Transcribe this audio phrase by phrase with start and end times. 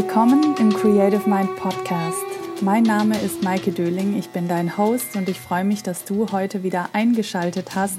[0.00, 2.24] Willkommen im Creative Mind Podcast.
[2.60, 6.30] Mein Name ist Maike Döling, ich bin dein Host und ich freue mich, dass du
[6.30, 7.98] heute wieder eingeschaltet hast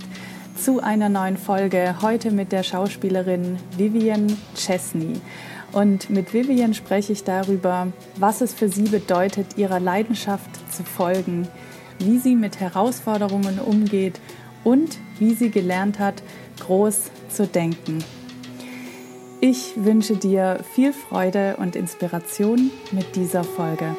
[0.55, 1.97] zu einer neuen Folge.
[2.01, 5.19] Heute mit der Schauspielerin Vivian Chesney.
[5.73, 11.49] Und mit Vivian spreche ich darüber, was es für sie bedeutet, ihrer Leidenschaft zu folgen,
[11.99, 14.21] wie sie mit Herausforderungen umgeht
[14.63, 16.23] und wie sie gelernt hat,
[16.61, 18.01] groß zu denken.
[19.41, 23.95] Ich wünsche dir viel Freude und Inspiration mit dieser Folge.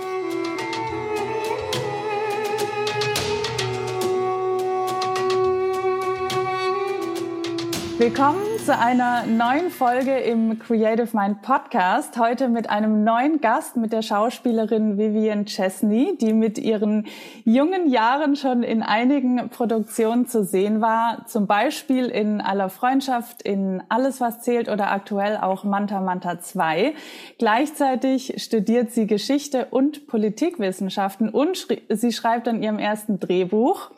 [7.96, 12.18] Willkommen zu einer neuen Folge im Creative Mind Podcast.
[12.18, 17.06] Heute mit einem neuen Gast, mit der Schauspielerin Vivian Chesney, die mit ihren
[17.44, 21.24] jungen Jahren schon in einigen Produktionen zu sehen war.
[21.26, 26.92] Zum Beispiel in Aller Freundschaft, in Alles, was zählt oder aktuell auch Manta Manta 2.
[27.38, 33.90] Gleichzeitig studiert sie Geschichte und Politikwissenschaften und sie schreibt an ihrem ersten Drehbuch.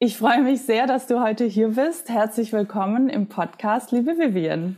[0.00, 2.08] Ich freue mich sehr, dass du heute hier bist.
[2.08, 4.76] Herzlich willkommen im Podcast, liebe Vivian.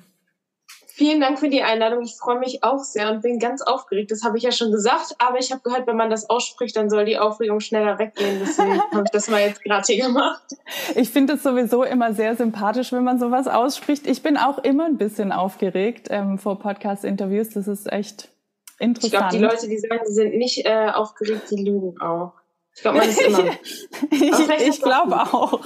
[0.87, 2.03] Vielen Dank für die Einladung.
[2.03, 4.11] Ich freue mich auch sehr und bin ganz aufgeregt.
[4.11, 6.89] Das habe ich ja schon gesagt, aber ich habe gehört, wenn man das ausspricht, dann
[6.89, 8.41] soll die Aufregung schneller weggehen.
[8.41, 10.57] Deswegen habe ich das mal jetzt gerade hier gemacht.
[10.95, 14.07] Ich finde es sowieso immer sehr sympathisch, wenn man sowas ausspricht.
[14.07, 17.51] Ich bin auch immer ein bisschen aufgeregt ähm, vor Podcast-Interviews.
[17.51, 18.31] Das ist echt
[18.79, 19.05] interessant.
[19.05, 22.40] Ich glaube, die Leute, die sagen, sie sind nicht äh, aufgeregt, die lügen auch.
[22.75, 23.45] Ich glaube, man ist immer.
[24.11, 25.61] ich ich glaube auch.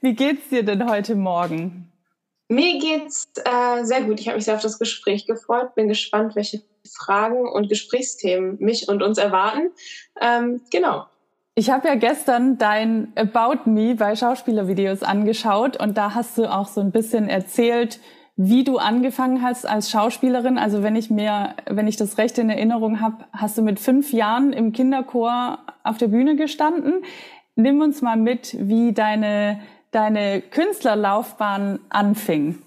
[0.00, 1.92] Wie geht's dir denn heute Morgen?
[2.48, 4.20] Mir geht's äh, sehr gut.
[4.20, 5.74] Ich habe mich sehr auf das Gespräch gefreut.
[5.74, 9.70] Bin gespannt, welche Fragen und Gesprächsthemen mich und uns erwarten.
[10.20, 11.06] Ähm, genau.
[11.54, 16.66] Ich habe ja gestern dein About Me bei Schauspielervideos angeschaut und da hast du auch
[16.66, 18.00] so ein bisschen erzählt,
[18.44, 20.58] wie du angefangen hast als Schauspielerin.
[20.58, 24.12] Also wenn ich mir, wenn ich das recht in Erinnerung habe, hast du mit fünf
[24.12, 27.04] Jahren im Kinderchor auf der Bühne gestanden.
[27.54, 29.60] Nimm uns mal mit, wie deine,
[29.92, 32.58] deine Künstlerlaufbahn anfing.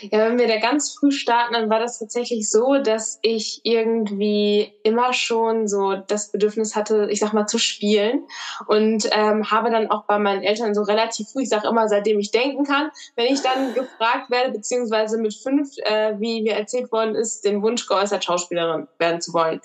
[0.00, 4.72] Ja, wenn wir da ganz früh starten, dann war das tatsächlich so, dass ich irgendwie
[4.82, 8.26] immer schon so das Bedürfnis hatte, ich sag mal, zu spielen
[8.66, 12.18] und ähm, habe dann auch bei meinen Eltern so relativ früh, ich sag immer, seitdem
[12.18, 16.90] ich denken kann, wenn ich dann gefragt werde, beziehungsweise mit fünf, äh, wie mir erzählt
[16.92, 19.60] worden ist, den Wunsch geäußert, Schauspielerin werden zu wollen.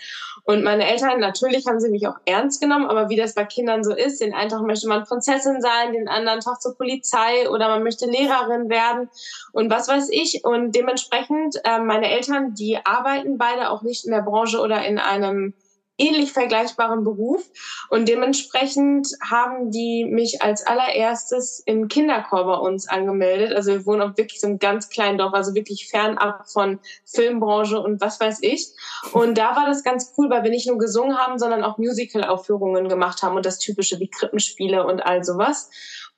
[0.46, 3.84] Und meine Eltern, natürlich haben sie mich auch ernst genommen, aber wie das bei Kindern
[3.84, 7.70] so ist, den einen Tag möchte man Prinzessin sein, den anderen Tag zur Polizei oder
[7.70, 9.10] man möchte Lehrerin werden
[9.54, 10.44] und was weiß ich.
[10.44, 15.00] Und dementsprechend, äh, meine Eltern, die arbeiten beide auch nicht in der Branche oder in
[15.00, 15.54] einem
[15.98, 17.44] ähnlich vergleichbaren Beruf.
[17.90, 23.54] Und dementsprechend haben die mich als allererstes im Kinderchor bei uns angemeldet.
[23.54, 27.80] Also wir wohnen auf wirklich so einem ganz kleinen Dorf, also wirklich fernab von Filmbranche
[27.80, 28.70] und was weiß ich.
[29.12, 32.90] Und da war das ganz cool, weil wir nicht nur gesungen haben, sondern auch Musical-Aufführungen
[32.90, 35.70] gemacht haben und das Typische wie Krippenspiele und all sowas.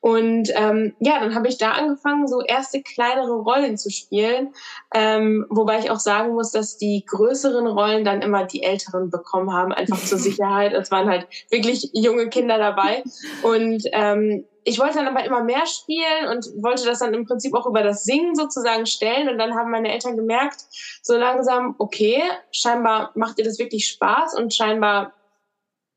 [0.06, 4.54] Und ähm, ja, dann habe ich da angefangen, so erste kleinere Rollen zu spielen.
[4.94, 9.52] Ähm, wobei ich auch sagen muss, dass die größeren Rollen dann immer die Älteren bekommen
[9.52, 10.74] haben, einfach zur Sicherheit.
[10.74, 13.02] Es waren halt wirklich junge Kinder dabei.
[13.42, 17.56] Und ähm, ich wollte dann aber immer mehr spielen und wollte das dann im Prinzip
[17.56, 19.28] auch über das Singen sozusagen stellen.
[19.28, 20.66] Und dann haben meine Eltern gemerkt,
[21.02, 25.15] so langsam, okay, scheinbar macht ihr das wirklich Spaß und scheinbar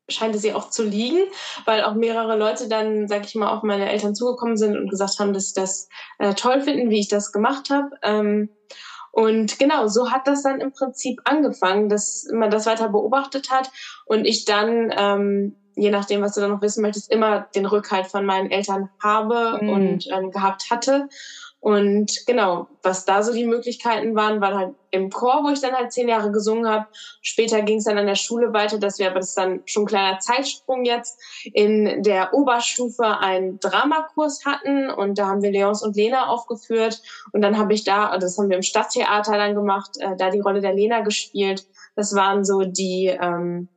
[0.09, 1.19] scheint es ihr auch zu liegen,
[1.65, 5.19] weil auch mehrere Leute dann, sag ich mal, auf meine Eltern zugekommen sind und gesagt
[5.19, 5.89] haben, dass sie das
[6.19, 7.91] äh, toll finden, wie ich das gemacht habe.
[8.03, 8.51] Ähm,
[9.11, 13.71] und genau, so hat das dann im Prinzip angefangen, dass man das weiter beobachtet hat
[14.07, 18.07] und ich dann, ähm, je nachdem, was du dann noch wissen möchtest, immer den Rückhalt
[18.07, 19.69] von meinen Eltern habe mhm.
[19.71, 21.09] und ähm, gehabt hatte.
[21.61, 25.75] Und genau, was da so die Möglichkeiten waren, waren halt im Chor, wo ich dann
[25.75, 26.87] halt zehn Jahre gesungen habe.
[27.21, 29.83] Später ging es dann an der Schule weiter, dass wir, aber das ist dann schon
[29.83, 31.19] ein kleiner Zeitsprung jetzt,
[31.53, 37.03] in der Oberstufe einen Dramakurs hatten und da haben wir Leons und Lena aufgeführt
[37.33, 40.41] und dann habe ich da, das haben wir im Stadttheater dann gemacht, äh, da die
[40.41, 41.67] Rolle der Lena gespielt.
[41.97, 43.69] Das waren so die ähm,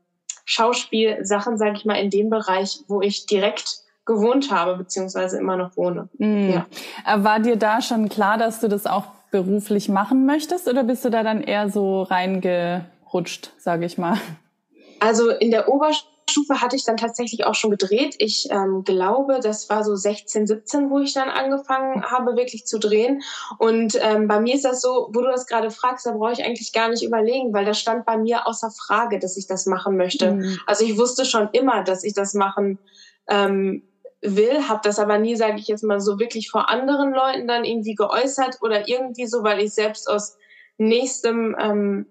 [0.45, 5.77] Schauspielsachen, sage ich mal, in dem Bereich, wo ich direkt gewohnt habe, beziehungsweise immer noch
[5.77, 6.09] wohne.
[6.17, 6.49] Mhm.
[6.49, 6.65] Ja.
[7.05, 11.05] Äh, war dir da schon klar, dass du das auch beruflich machen möchtest oder bist
[11.05, 14.17] du da dann eher so reingerutscht, sage ich mal?
[14.99, 18.15] Also in der Oberstufe hatte ich dann tatsächlich auch schon gedreht.
[18.19, 22.77] Ich ähm, glaube, das war so 16, 17, wo ich dann angefangen habe, wirklich zu
[22.77, 23.21] drehen.
[23.57, 26.43] Und ähm, bei mir ist das so, wo du das gerade fragst, da brauche ich
[26.43, 29.95] eigentlich gar nicht überlegen, weil das stand bei mir außer Frage, dass ich das machen
[29.95, 30.33] möchte.
[30.33, 30.59] Mhm.
[30.67, 32.79] Also ich wusste schon immer, dass ich das machen
[33.27, 33.83] ähm,
[34.21, 37.65] will, habe das aber nie, sage ich jetzt mal, so wirklich vor anderen Leuten dann
[37.65, 40.37] irgendwie geäußert oder irgendwie so, weil ich selbst aus
[40.77, 42.05] nächstem ähm,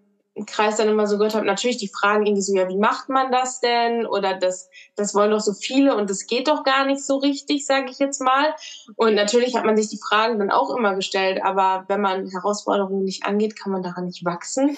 [0.47, 3.33] Kreis dann immer so gehört habe, natürlich die Fragen irgendwie so, ja, wie macht man
[3.33, 4.07] das denn?
[4.07, 7.67] Oder das, das wollen doch so viele und das geht doch gar nicht so richtig,
[7.67, 8.55] sage ich jetzt mal.
[8.97, 13.05] Und natürlich hat man sich die Fragen dann auch immer gestellt, aber wenn man Herausforderungen
[13.05, 14.77] nicht angeht, kann man daran nicht wachsen.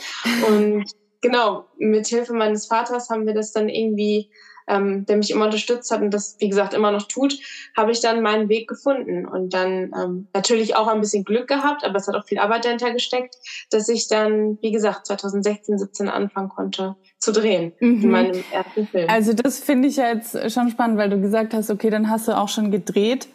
[0.49, 0.85] Und
[1.21, 4.31] genau, mit Hilfe meines Vaters haben wir das dann irgendwie
[4.69, 7.39] ähm, der mich immer unterstützt hat und das, wie gesagt, immer noch tut,
[7.77, 11.85] habe ich dann meinen Weg gefunden und dann ähm, natürlich auch ein bisschen Glück gehabt,
[11.85, 13.37] aber es hat auch viel Arbeit dahinter gesteckt,
[13.71, 18.03] dass ich dann, wie gesagt, 2016, 17 anfangen konnte zu drehen mhm.
[18.03, 19.09] in meinem ersten Film.
[19.09, 22.29] Also das finde ich ja jetzt schon spannend, weil du gesagt hast, okay, dann hast
[22.29, 23.29] du auch schon gedreht.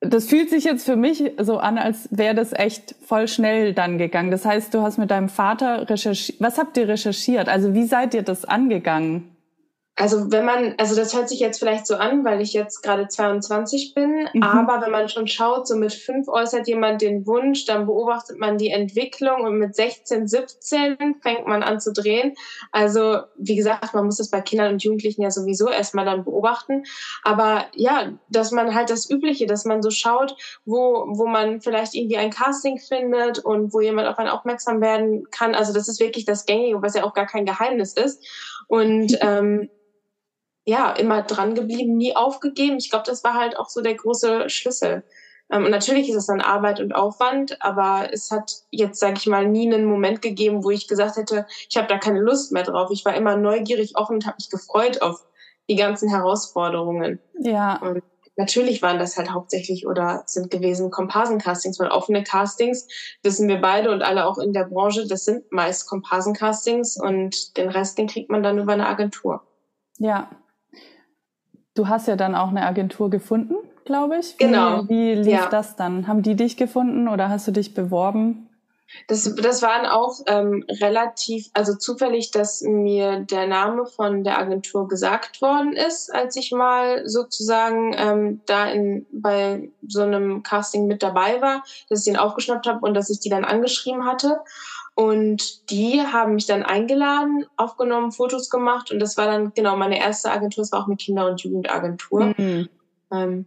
[0.00, 3.96] Das fühlt sich jetzt für mich so an, als wäre das echt voll schnell dann
[3.96, 4.30] gegangen.
[4.30, 6.40] Das heißt, du hast mit deinem Vater recherchiert.
[6.40, 7.48] Was habt ihr recherchiert?
[7.48, 9.33] Also wie seid ihr das angegangen?
[9.96, 13.06] Also wenn man, also das hört sich jetzt vielleicht so an, weil ich jetzt gerade
[13.06, 14.42] 22 bin, mhm.
[14.42, 18.58] aber wenn man schon schaut, so mit fünf äußert jemand den Wunsch, dann beobachtet man
[18.58, 22.34] die Entwicklung und mit 16, 17 fängt man an zu drehen.
[22.72, 26.82] Also wie gesagt, man muss das bei Kindern und Jugendlichen ja sowieso erstmal dann beobachten.
[27.22, 31.94] Aber ja, dass man halt das Übliche, dass man so schaut, wo, wo man vielleicht
[31.94, 35.54] irgendwie ein Casting findet und wo jemand auf einen aufmerksam werden kann.
[35.54, 38.26] Also das ist wirklich das Gängige, was ja auch gar kein Geheimnis ist.
[38.66, 39.68] Und ähm,
[40.64, 42.76] ja, immer dran geblieben, nie aufgegeben.
[42.78, 45.04] Ich glaube, das war halt auch so der große Schlüssel.
[45.50, 49.26] Ähm, und natürlich ist es dann Arbeit und Aufwand, aber es hat jetzt, sage ich
[49.26, 52.62] mal, nie einen Moment gegeben, wo ich gesagt hätte, ich habe da keine Lust mehr
[52.62, 52.90] drauf.
[52.90, 55.22] Ich war immer neugierig, offen und habe mich gefreut auf
[55.68, 57.20] die ganzen Herausforderungen.
[57.38, 57.76] Ja.
[57.82, 58.02] Und
[58.36, 62.88] natürlich waren das halt hauptsächlich oder sind gewesen Komparsencastings, weil offene Castings,
[63.22, 67.68] wissen wir beide und alle auch in der Branche, das sind meist Komparsencastings und den
[67.68, 69.42] Rest, den kriegt man dann über eine Agentur.
[69.98, 70.28] Ja,
[71.74, 73.54] Du hast ja dann auch eine Agentur gefunden,
[73.84, 74.34] glaube ich.
[74.38, 74.88] Wie, genau.
[74.88, 75.48] Wie lief ja.
[75.48, 76.06] das dann?
[76.06, 78.48] Haben die dich gefunden oder hast du dich beworben?
[79.08, 84.88] Das, das waren auch ähm, relativ, also zufällig, dass mir der Name von der Agentur
[84.88, 91.02] gesagt worden ist, als ich mal sozusagen ähm, da in, bei so einem Casting mit
[91.02, 94.40] dabei war, dass ich den aufgeschnappt habe und dass ich die dann angeschrieben hatte.
[94.94, 99.98] Und die haben mich dann eingeladen, aufgenommen, Fotos gemacht und das war dann genau meine
[99.98, 100.62] erste Agentur.
[100.62, 102.32] Es war auch eine Kinder- und Jugendagentur.
[102.36, 102.68] Mhm.
[103.12, 103.44] Ähm,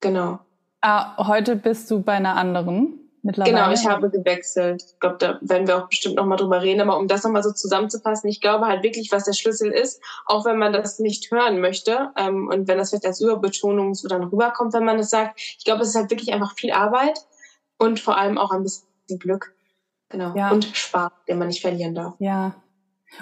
[0.00, 0.38] genau.
[0.80, 3.54] Ah, heute bist du bei einer anderen mittlerweile.
[3.54, 4.84] Genau, ich habe gewechselt.
[4.86, 6.80] Ich glaube, da werden wir auch bestimmt nochmal drüber reden.
[6.80, 10.44] Aber um das nochmal so zusammenzufassen, ich glaube halt wirklich, was der Schlüssel ist, auch
[10.44, 14.24] wenn man das nicht hören möchte ähm, und wenn das vielleicht als Überbetonung so dann
[14.24, 15.40] rüberkommt, wenn man es sagt.
[15.58, 17.18] Ich glaube, es ist halt wirklich einfach viel Arbeit
[17.78, 18.86] und vor allem auch ein bisschen
[19.18, 19.52] Glück.
[20.10, 20.34] Genau.
[20.36, 20.50] Ja.
[20.50, 22.14] Und Spaß, den man nicht verlieren darf.
[22.18, 22.54] Ja.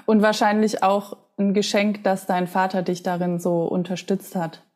[0.07, 4.68] Und wahrscheinlich auch ein Geschenk, dass dein Vater dich darin so unterstützt hat.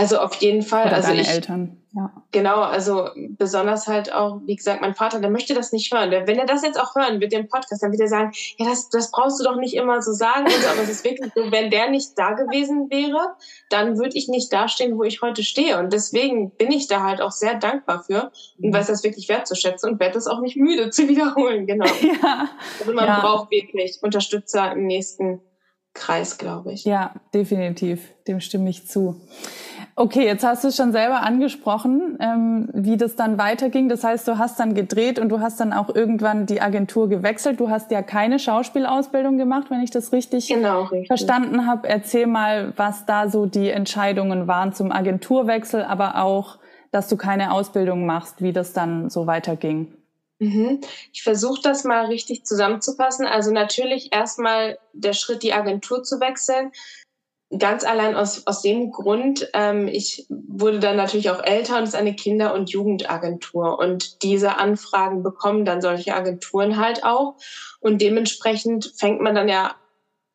[0.00, 0.86] Also auf jeden Fall.
[0.86, 1.76] Oder also deine ich, Eltern.
[1.92, 2.12] Ja.
[2.30, 6.10] Genau, also besonders halt auch, wie gesagt, mein Vater, der möchte das nicht hören.
[6.10, 8.88] Wenn er das jetzt auch hören wird, den Podcast, dann wird er sagen, ja, das,
[8.90, 10.46] das brauchst du doch nicht immer so sagen.
[10.48, 13.34] So, aber es ist wirklich so, wenn der nicht da gewesen wäre,
[13.70, 15.78] dann würde ich nicht dastehen, wo ich heute stehe.
[15.80, 18.72] Und deswegen bin ich da halt auch sehr dankbar für und mhm.
[18.72, 21.66] weiß das wirklich wertzuschätzen und werde das auch nicht müde zu wiederholen.
[21.66, 21.86] Genau.
[22.22, 22.48] Ja.
[22.80, 23.20] Also man ja.
[23.20, 25.40] braucht wirklich Unterstützer im nächsten
[25.94, 26.84] Kreis, glaube ich.
[26.84, 28.08] Ja, definitiv.
[28.26, 29.20] Dem stimme ich zu.
[30.00, 33.90] Okay, jetzt hast du es schon selber angesprochen, ähm, wie das dann weiterging.
[33.90, 37.60] Das heißt, du hast dann gedreht und du hast dann auch irgendwann die Agentur gewechselt.
[37.60, 41.08] Du hast ja keine Schauspielausbildung gemacht, wenn ich das richtig, genau, richtig.
[41.08, 41.86] verstanden habe.
[41.86, 46.56] Erzähl mal, was da so die Entscheidungen waren zum Agenturwechsel, aber auch,
[46.92, 49.92] dass du keine Ausbildung machst, wie das dann so weiterging.
[50.38, 50.80] Mhm.
[51.12, 53.26] Ich versuche das mal richtig zusammenzufassen.
[53.26, 56.72] Also natürlich erstmal der Schritt, die Agentur zu wechseln.
[57.58, 61.90] Ganz allein aus, aus dem Grund, ähm, ich wurde dann natürlich auch älter und es
[61.90, 63.78] ist eine Kinder- und Jugendagentur.
[63.78, 67.34] Und diese Anfragen bekommen dann solche Agenturen halt auch.
[67.80, 69.74] Und dementsprechend fängt man dann ja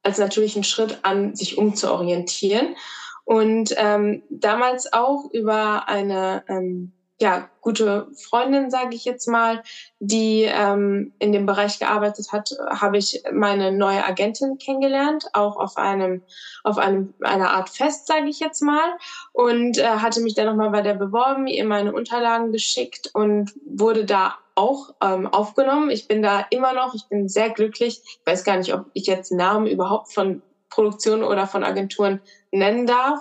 [0.04, 2.76] als natürlichen Schritt an, sich umzuorientieren.
[3.24, 9.64] Und ähm, damals auch über eine ähm, ja, gute Freundin, sage ich jetzt mal,
[10.00, 15.78] die ähm, in dem Bereich gearbeitet hat, habe ich meine neue Agentin kennengelernt, auch auf
[15.78, 16.24] einem
[16.64, 18.98] auf einem einer Art Fest, sage ich jetzt mal,
[19.32, 24.04] und äh, hatte mich dann nochmal bei der beworben, ihr meine Unterlagen geschickt und wurde
[24.04, 25.90] da auch ähm, aufgenommen.
[25.90, 28.02] Ich bin da immer noch, ich bin sehr glücklich.
[28.04, 32.86] Ich weiß gar nicht, ob ich jetzt Namen überhaupt von Produktionen oder von Agenturen nennen
[32.86, 33.20] darf.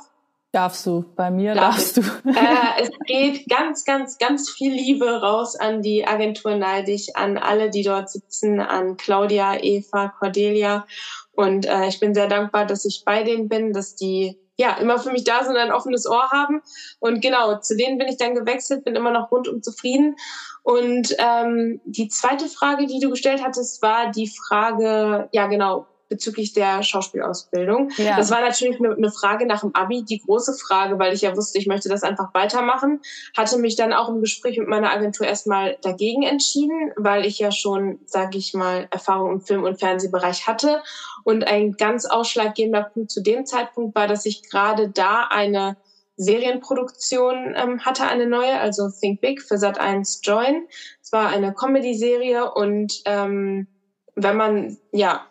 [0.54, 2.04] Darfst du, bei mir Darf darfst ich.
[2.06, 2.30] du.
[2.30, 7.70] Äh, es geht ganz, ganz, ganz viel Liebe raus an die Agentur Neidig, an alle,
[7.70, 10.86] die dort sitzen, an Claudia, Eva, Cordelia.
[11.32, 15.00] Und äh, ich bin sehr dankbar, dass ich bei denen bin, dass die ja, immer
[15.00, 16.62] für mich da sind, ein offenes Ohr haben.
[17.00, 20.14] Und genau, zu denen bin ich dann gewechselt, bin immer noch rundum zufrieden.
[20.62, 26.52] Und ähm, die zweite Frage, die du gestellt hattest, war die Frage, ja genau, bezüglich
[26.52, 27.90] der Schauspielausbildung.
[27.96, 28.16] Ja.
[28.16, 31.36] Das war natürlich eine, eine, Frage nach dem Abi, die große Frage, weil ich ja
[31.36, 33.00] wusste, ich möchte das einfach weitermachen.
[33.36, 37.50] Hatte mich dann auch im Gespräch mit meiner Agentur erstmal dagegen entschieden, weil ich ja
[37.50, 40.82] schon, sage ich mal, Erfahrung im Film- und Fernsehbereich hatte.
[41.24, 45.76] Und ein ganz ausschlaggebender Punkt zu dem Zeitpunkt war, dass ich gerade da eine
[46.16, 50.68] Serienproduktion ähm, hatte, eine neue, also Think Big für Sat1 Join.
[51.02, 53.66] Es war eine Comedy-Serie und ähm,
[54.14, 55.26] wenn man ja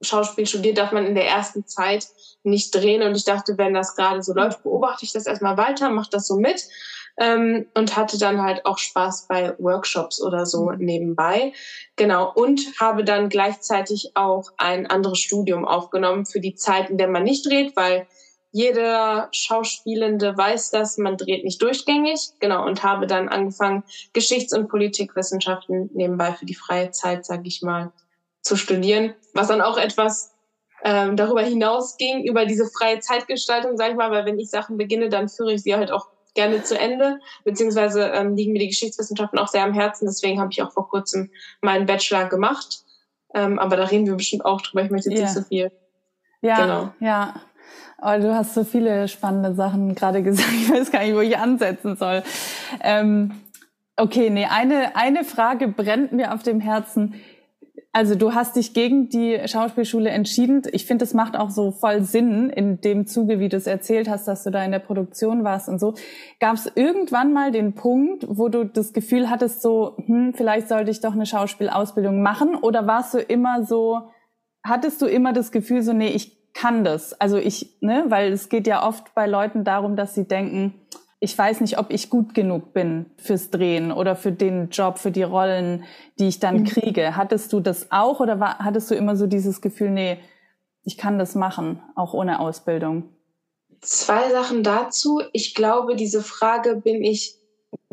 [0.00, 2.08] Schauspiel studiert, darf man in der ersten Zeit
[2.42, 3.02] nicht drehen.
[3.02, 6.26] Und ich dachte, wenn das gerade so läuft, beobachte ich das erstmal weiter, mache das
[6.26, 6.64] so mit
[7.18, 10.78] ähm, und hatte dann halt auch Spaß bei Workshops oder so mhm.
[10.78, 11.52] nebenbei.
[11.96, 12.32] Genau.
[12.32, 17.24] Und habe dann gleichzeitig auch ein anderes Studium aufgenommen für die Zeit, in der man
[17.24, 18.06] nicht dreht, weil
[18.52, 22.30] jeder Schauspielende weiß das, man dreht nicht durchgängig.
[22.40, 22.64] Genau.
[22.64, 27.92] Und habe dann angefangen, Geschichts- und Politikwissenschaften nebenbei für die freie Zeit, sage ich mal,
[28.46, 30.32] zu studieren, was dann auch etwas
[30.84, 35.08] ähm, darüber hinausging, über diese freie Zeitgestaltung, sage ich mal, weil wenn ich Sachen beginne,
[35.08, 39.38] dann führe ich sie halt auch gerne zu Ende, beziehungsweise ähm, liegen mir die Geschichtswissenschaften
[39.38, 42.82] auch sehr am Herzen, deswegen habe ich auch vor kurzem meinen Bachelor gemacht.
[43.34, 45.26] Ähm, aber da reden wir bestimmt auch drüber, ich möchte jetzt yeah.
[45.26, 45.72] nicht so viel.
[46.42, 46.92] Ja, genau.
[47.00, 47.34] ja.
[47.98, 51.36] Aber du hast so viele spannende Sachen gerade gesagt, ich weiß gar nicht, wo ich
[51.36, 52.22] ansetzen soll.
[52.82, 53.40] Ähm,
[53.96, 57.14] okay, nee, eine, eine Frage brennt mir auf dem Herzen.
[57.96, 60.60] Also du hast dich gegen die Schauspielschule entschieden.
[60.72, 64.06] Ich finde, es macht auch so voll Sinn in dem Zuge, wie du es erzählt
[64.06, 65.94] hast, dass du da in der Produktion warst und so.
[66.38, 70.90] Gab es irgendwann mal den Punkt, wo du das Gefühl hattest, so, hm, vielleicht sollte
[70.90, 72.54] ich doch eine Schauspielausbildung machen?
[72.54, 74.02] Oder warst du immer so,
[74.62, 77.18] hattest du immer das Gefühl, so, nee, ich kann das?
[77.18, 80.74] Also ich, ne, weil es geht ja oft bei Leuten darum, dass sie denken,
[81.18, 85.10] ich weiß nicht, ob ich gut genug bin fürs Drehen oder für den Job, für
[85.10, 85.84] die Rollen,
[86.18, 86.64] die ich dann mhm.
[86.64, 87.16] kriege.
[87.16, 90.18] Hattest du das auch oder war, hattest du immer so dieses Gefühl, nee,
[90.84, 93.08] ich kann das machen, auch ohne Ausbildung?
[93.80, 95.22] Zwei Sachen dazu.
[95.32, 97.36] Ich glaube, diese Frage, bin ich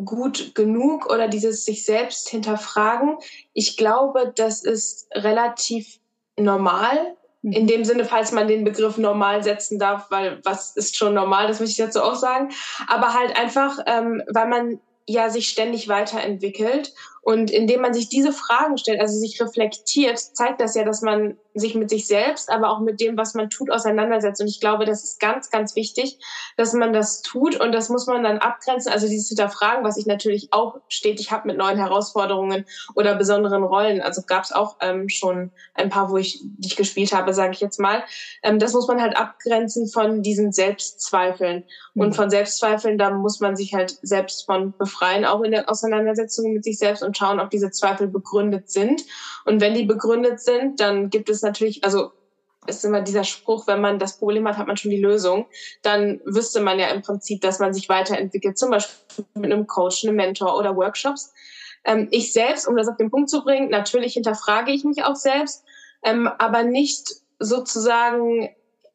[0.03, 3.17] gut genug oder dieses sich selbst hinterfragen,
[3.53, 5.99] ich glaube, das ist relativ
[6.37, 11.13] normal in dem Sinne, falls man den Begriff normal setzen darf, weil was ist schon
[11.13, 12.53] normal, das möchte ich dazu auch sagen.
[12.87, 18.33] Aber halt einfach, ähm, weil man ja sich ständig weiterentwickelt und indem man sich diese
[18.33, 22.69] Fragen stellt, also sich reflektiert, zeigt das ja, dass man sich mit sich selbst, aber
[22.69, 24.41] auch mit dem, was man tut, auseinandersetzt.
[24.41, 26.19] Und ich glaube, das ist ganz, ganz wichtig,
[26.57, 27.59] dass man das tut.
[27.59, 28.91] Und das muss man dann abgrenzen.
[28.91, 32.65] Also dieses Hinterfragen, was ich natürlich auch stetig habe mit neuen Herausforderungen
[32.95, 34.01] oder besonderen Rollen.
[34.01, 37.53] Also gab es auch ähm, schon ein paar, wo ich, die ich gespielt habe, sage
[37.53, 38.03] ich jetzt mal.
[38.41, 41.63] Ähm, das muss man halt abgrenzen von diesen Selbstzweifeln.
[41.93, 42.01] Mhm.
[42.01, 46.51] Und von Selbstzweifeln, da muss man sich halt selbst von befreien, auch in der Auseinandersetzung
[46.51, 49.03] mit sich selbst und schauen, ob diese Zweifel begründet sind.
[49.45, 52.11] Und wenn die begründet sind, dann gibt es natürlich, also
[52.65, 55.47] ist immer dieser Spruch, wenn man das Problem hat, hat man schon die Lösung.
[55.81, 60.03] Dann wüsste man ja im Prinzip, dass man sich weiterentwickelt, zum Beispiel mit einem Coach,
[60.03, 61.33] einem Mentor oder Workshops.
[61.83, 65.15] Ähm, ich selbst, um das auf den Punkt zu bringen, natürlich hinterfrage ich mich auch
[65.15, 65.63] selbst,
[66.03, 67.07] ähm, aber nicht
[67.39, 68.49] sozusagen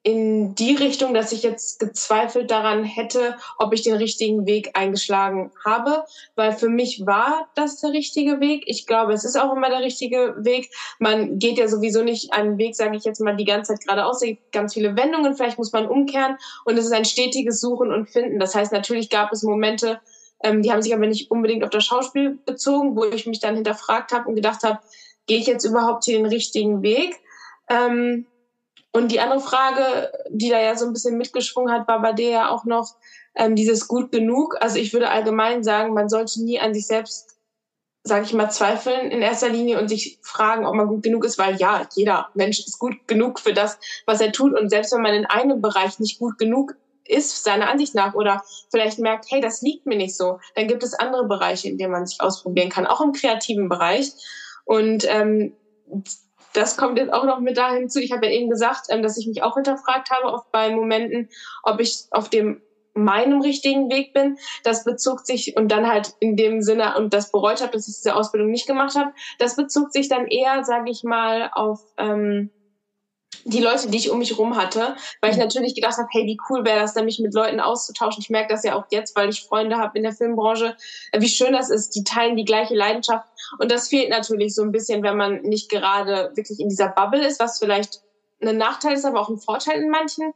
[0.04, 5.50] in die Richtung, dass ich jetzt gezweifelt daran hätte, ob ich den richtigen Weg eingeschlagen
[5.64, 6.04] habe,
[6.36, 8.62] weil für mich war das der richtige Weg.
[8.66, 10.70] Ich glaube, es ist auch immer der richtige Weg.
[10.98, 14.22] Man geht ja sowieso nicht einen Weg, sage ich jetzt mal, die ganze Zeit geradeaus.
[14.52, 18.38] Ganz viele Wendungen, vielleicht muss man umkehren und es ist ein stetiges Suchen und Finden.
[18.38, 20.00] Das heißt, natürlich gab es Momente,
[20.42, 23.56] ähm, die haben sich aber nicht unbedingt auf das Schauspiel bezogen, wo ich mich dann
[23.56, 24.78] hinterfragt habe und gedacht habe,
[25.26, 27.16] gehe ich jetzt überhaupt hier den richtigen Weg?
[27.68, 28.26] Ähm,
[28.92, 32.30] und die andere Frage, die da ja so ein bisschen mitgeschwungen hat, war bei dir
[32.30, 32.94] ja auch noch
[33.34, 34.56] ähm, dieses gut genug.
[34.60, 37.36] Also ich würde allgemein sagen, man sollte nie an sich selbst,
[38.02, 41.38] sage ich mal, zweifeln in erster Linie und sich fragen, ob man gut genug ist,
[41.38, 44.58] weil ja, jeder Mensch ist gut genug für das, was er tut.
[44.58, 46.72] Und selbst wenn man in einem Bereich nicht gut genug
[47.04, 50.82] ist, seiner Ansicht nach, oder vielleicht merkt, hey, das liegt mir nicht so, dann gibt
[50.82, 54.12] es andere Bereiche, in denen man sich ausprobieren kann, auch im kreativen Bereich.
[54.64, 55.56] Und ähm,
[56.58, 58.02] das kommt jetzt auch noch mit dahin zu.
[58.02, 61.28] Ich habe ja eben gesagt, ähm, dass ich mich auch hinterfragt habe, oft bei Momenten,
[61.62, 62.60] ob ich auf dem
[62.94, 64.38] meinem richtigen Weg bin.
[64.64, 67.94] Das bezog sich und dann halt in dem Sinne und das bereut habe, dass ich
[67.94, 69.12] diese Ausbildung nicht gemacht habe.
[69.38, 72.50] Das bezog sich dann eher, sage ich mal, auf ähm,
[73.44, 75.44] die Leute, die ich um mich rum hatte, weil ich mhm.
[75.44, 78.22] natürlich gedacht habe, hey, wie cool wäre das, denn mich mit Leuten auszutauschen.
[78.22, 80.76] Ich merke das ja auch jetzt, weil ich Freunde habe in der Filmbranche,
[81.12, 81.94] äh, wie schön das ist.
[81.94, 83.28] Die teilen die gleiche Leidenschaft
[83.58, 87.26] und das fehlt natürlich so ein bisschen, wenn man nicht gerade wirklich in dieser Bubble
[87.26, 88.00] ist, was vielleicht
[88.40, 90.32] ein Nachteil ist, aber auch ein Vorteil in manchen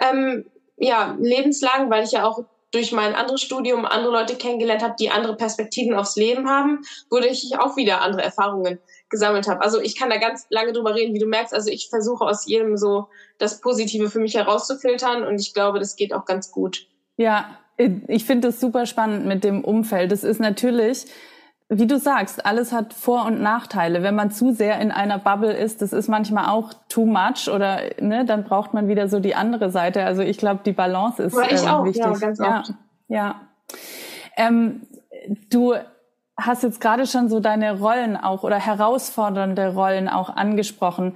[0.00, 4.94] ähm, ja, lebenslang, weil ich ja auch durch mein anderes Studium andere Leute kennengelernt habe,
[4.98, 8.80] die andere Perspektiven aufs Leben haben, wurde ich auch wieder andere Erfahrungen
[9.12, 9.60] gesammelt habe.
[9.60, 11.54] Also ich kann da ganz lange drüber reden, wie du merkst.
[11.54, 13.06] Also ich versuche aus jedem so
[13.38, 16.88] das Positive für mich herauszufiltern und ich glaube, das geht auch ganz gut.
[17.16, 20.10] Ja, ich finde das super spannend mit dem Umfeld.
[20.10, 21.06] Das ist natürlich,
[21.68, 24.02] wie du sagst, alles hat Vor- und Nachteile.
[24.02, 27.80] Wenn man zu sehr in einer Bubble ist, das ist manchmal auch too much oder
[28.00, 30.04] ne, dann braucht man wieder so die andere Seite.
[30.04, 32.02] Also ich glaube, die Balance ist ich ähm, auch, wichtig.
[32.02, 32.74] Ja, ganz ja, oft.
[33.08, 33.40] ja.
[34.36, 34.82] Ähm,
[35.50, 35.74] du
[36.36, 41.14] hast jetzt gerade schon so deine Rollen auch oder herausfordernde Rollen auch angesprochen.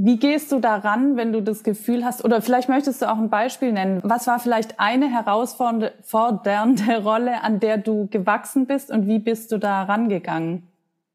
[0.00, 3.30] Wie gehst du daran, wenn du das Gefühl hast, oder vielleicht möchtest du auch ein
[3.30, 4.00] Beispiel nennen.
[4.04, 9.58] Was war vielleicht eine herausfordernde Rolle, an der du gewachsen bist und wie bist du
[9.58, 10.68] da rangegangen?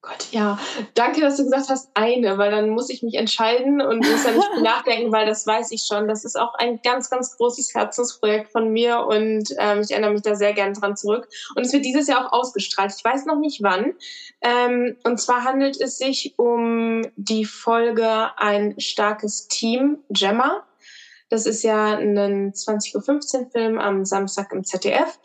[0.05, 0.59] Gott, ja.
[0.95, 4.31] Danke, dass du gesagt hast, eine, weil dann muss ich mich entscheiden und muss ja
[4.31, 6.09] nicht nachdenken, weil das weiß ich schon.
[6.09, 10.21] Das ist auch ein ganz, ganz großes Herzensprojekt von mir und ähm, ich erinnere mich
[10.21, 11.29] da sehr gerne dran zurück.
[11.55, 12.93] Und es wird dieses Jahr auch ausgestrahlt.
[12.97, 13.93] Ich weiß noch nicht wann.
[14.41, 20.65] Ähm, und zwar handelt es sich um die Folge Ein starkes Team, Gemma.
[21.29, 22.95] Das ist ja ein 20.15
[23.39, 25.17] Uhr Film am Samstag im ZDF.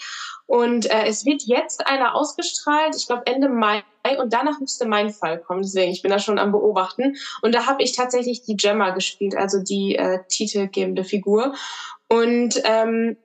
[0.48, 3.84] Und äh, es wird jetzt einer ausgestrahlt, ich glaube Ende Mai,
[4.18, 5.60] und danach müsste mein Fall kommen.
[5.60, 7.16] Deswegen, ich bin da schon am Beobachten.
[7.42, 11.54] Und da habe ich tatsächlich die Gemma gespielt, also die äh, titelgebende Figur.
[12.08, 13.18] Und ähm,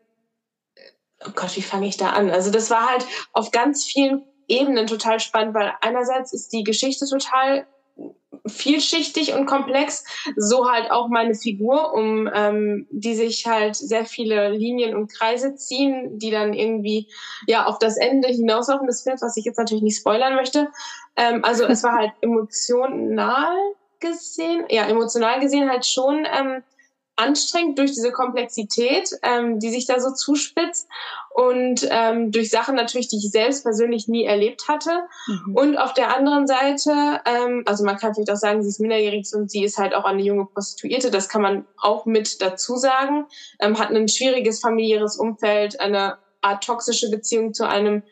[1.25, 2.29] oh Gott, wie fange ich da an?
[2.29, 7.05] Also das war halt auf ganz vielen Ebenen total spannend, weil einerseits ist die Geschichte
[7.07, 7.65] total
[8.45, 10.03] vielschichtig und komplex,
[10.35, 15.55] so halt auch meine Figur, um ähm, die sich halt sehr viele Linien und Kreise
[15.55, 17.07] ziehen, die dann irgendwie
[17.47, 20.67] ja auf das Ende hinauslaufen des Films, was ich jetzt natürlich nicht spoilern möchte.
[21.15, 23.55] Ähm, also es war halt emotional
[23.99, 26.63] gesehen, ja emotional gesehen halt schon ähm,
[27.15, 30.87] anstrengend durch diese Komplexität, ähm, die sich da so zuspitzt
[31.33, 34.91] und ähm, durch Sachen natürlich, die ich selbst persönlich nie erlebt hatte.
[35.27, 35.55] Mhm.
[35.55, 39.27] Und auf der anderen Seite, ähm, also man kann vielleicht auch sagen, sie ist minderjährig
[39.33, 43.25] und sie ist halt auch eine junge Prostituierte, das kann man auch mit dazu sagen,
[43.59, 48.03] ähm, hat ein schwieriges familiäres Umfeld, eine Art toxische Beziehung zu einem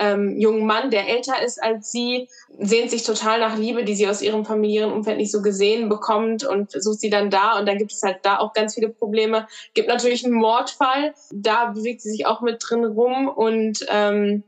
[0.00, 4.08] ähm, jungen Mann, der älter ist als sie, sehnt sich total nach Liebe, die sie
[4.08, 7.58] aus ihrem familiären Umfeld nicht so gesehen bekommt und sucht sie dann da.
[7.58, 9.46] Und dann gibt es halt da auch ganz viele Probleme.
[9.74, 14.42] Gibt natürlich einen Mordfall, da bewegt sie sich auch mit drin rum und ähm,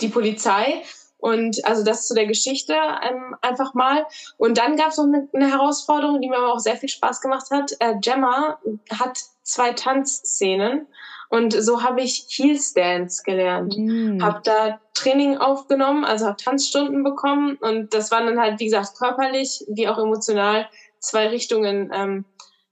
[0.00, 0.82] die Polizei.
[1.18, 4.04] Und also das zu der Geschichte ähm, einfach mal.
[4.36, 7.20] Und dann gab es noch eine, eine, Herausforderung, die mir aber auch sehr viel Spaß
[7.20, 7.72] gemacht hat.
[7.80, 8.58] Äh, Gemma
[8.90, 10.86] hat zwei Tanzszenen
[11.34, 13.74] und so habe ich Heels Dance gelernt.
[13.76, 14.22] Mm.
[14.22, 17.56] Habe da Training aufgenommen, also habe Tanzstunden bekommen.
[17.56, 20.68] Und das waren dann halt, wie gesagt, körperlich wie auch emotional
[21.00, 22.24] zwei Richtungen, ähm,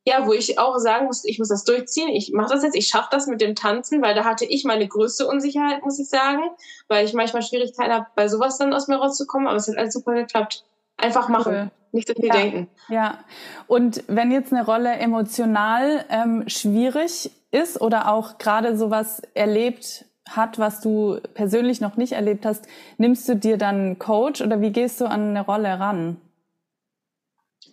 [0.05, 2.87] ja, wo ich auch sagen musste, ich muss das durchziehen, ich mache das jetzt, ich
[2.87, 6.43] schaffe das mit dem Tanzen, weil da hatte ich meine größte Unsicherheit, muss ich sagen,
[6.87, 9.95] weil ich manchmal Schwierigkeiten habe, bei sowas dann aus mir rauszukommen, aber es hat alles
[9.95, 10.65] super geklappt.
[10.97, 11.53] Einfach machen.
[11.53, 11.71] Cool.
[11.91, 12.69] Nicht so viel ja, denken.
[12.89, 13.19] Ja.
[13.67, 20.59] Und wenn jetzt eine Rolle emotional ähm, schwierig ist oder auch gerade sowas erlebt hat,
[20.59, 22.67] was du persönlich noch nicht erlebt hast,
[22.99, 26.21] nimmst du dir dann Coach oder wie gehst du an eine Rolle ran?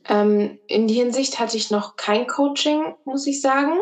[0.08, 3.74] Ähm, in die Hinsicht hatte ich noch kein Coaching, muss ich sagen,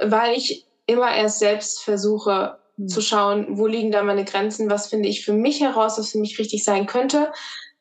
[0.00, 2.88] weil ich immer erst selbst versuche hm.
[2.88, 6.18] zu schauen, wo liegen da meine Grenzen, was finde ich für mich heraus, was für
[6.18, 7.32] mich richtig sein könnte.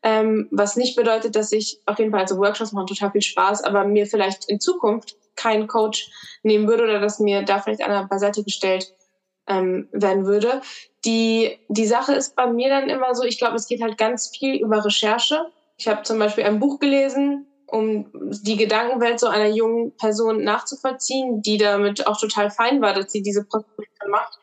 [0.01, 3.63] Ähm, was nicht bedeutet, dass ich auf jeden Fall, also Workshops machen total viel Spaß,
[3.63, 6.09] aber mir vielleicht in Zukunft keinen Coach
[6.43, 8.93] nehmen würde oder dass mir da vielleicht einer beiseite gestellt
[9.47, 10.61] ähm, werden würde.
[11.05, 14.29] Die, die Sache ist bei mir dann immer so, ich glaube, es geht halt ganz
[14.29, 15.45] viel über Recherche.
[15.77, 18.11] Ich habe zum Beispiel ein Buch gelesen, um
[18.43, 23.21] die Gedankenwelt so einer jungen Person nachzuvollziehen, die damit auch total fein war, dass sie
[23.21, 24.37] diese Prostitution macht.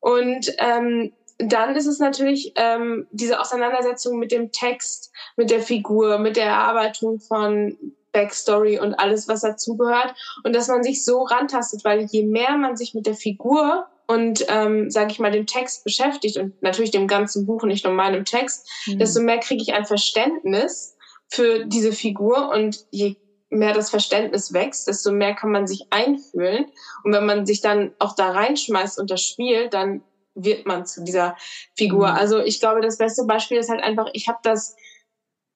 [0.00, 6.18] Und ähm, dann ist es natürlich ähm, diese Auseinandersetzung mit dem Text, mit der Figur,
[6.18, 7.76] mit der Erarbeitung von
[8.12, 10.14] Backstory und alles, was dazugehört.
[10.44, 14.46] Und dass man sich so rantastet, weil je mehr man sich mit der Figur und,
[14.48, 18.24] ähm, sage ich mal, dem Text beschäftigt und natürlich dem ganzen Buch, nicht nur meinem
[18.24, 18.98] Text, mhm.
[18.98, 20.96] desto mehr kriege ich ein Verständnis
[21.28, 23.16] für diese Figur und je
[23.50, 26.66] mehr das Verständnis wächst, desto mehr kann man sich einfühlen.
[27.04, 30.02] Und wenn man sich dann auch da reinschmeißt und das Spiel, dann
[30.34, 31.36] wird man zu dieser
[31.76, 32.08] Figur.
[32.08, 32.16] Mhm.
[32.16, 34.76] Also ich glaube, das beste Beispiel ist halt einfach, ich habe das,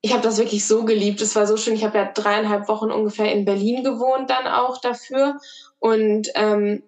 [0.05, 1.23] ich habe das wirklich so geliebt.
[1.23, 1.75] Es war so schön.
[1.75, 5.39] Ich habe ja dreieinhalb Wochen ungefähr in Berlin gewohnt dann auch dafür.
[5.79, 6.83] Und ähm,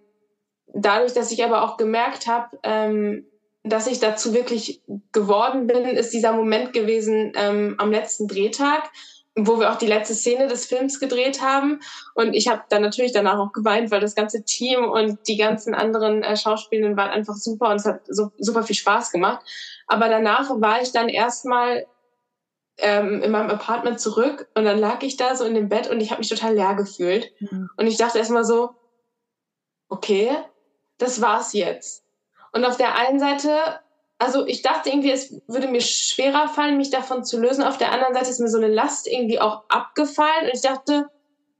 [0.75, 3.25] dadurch, dass ich aber auch gemerkt habe, ähm,
[3.63, 8.91] dass ich dazu wirklich geworden bin, ist dieser Moment gewesen ähm, am letzten Drehtag,
[9.37, 11.81] wo wir auch die letzte Szene des Films gedreht haben.
[12.15, 15.73] Und ich habe dann natürlich danach auch geweint, weil das ganze Team und die ganzen
[15.73, 19.47] anderen äh, Schauspielenden waren einfach super und es hat so, super viel Spaß gemacht.
[19.87, 21.87] Aber danach war ich dann erstmal
[22.79, 26.01] ähm, in meinem Apartment zurück und dann lag ich da so in dem Bett und
[26.01, 27.33] ich habe mich total leer gefühlt.
[27.41, 27.71] Mhm.
[27.77, 28.71] Und ich dachte erstmal so,
[29.89, 30.31] okay,
[30.99, 32.05] das war's jetzt.
[32.53, 33.81] Und auf der einen Seite
[34.19, 37.65] also ich dachte irgendwie, es würde mir schwerer fallen, mich davon zu lösen.
[37.65, 40.47] Auf der anderen Seite ist mir so eine Last irgendwie auch abgefallen.
[40.47, 41.11] Und ich dachte,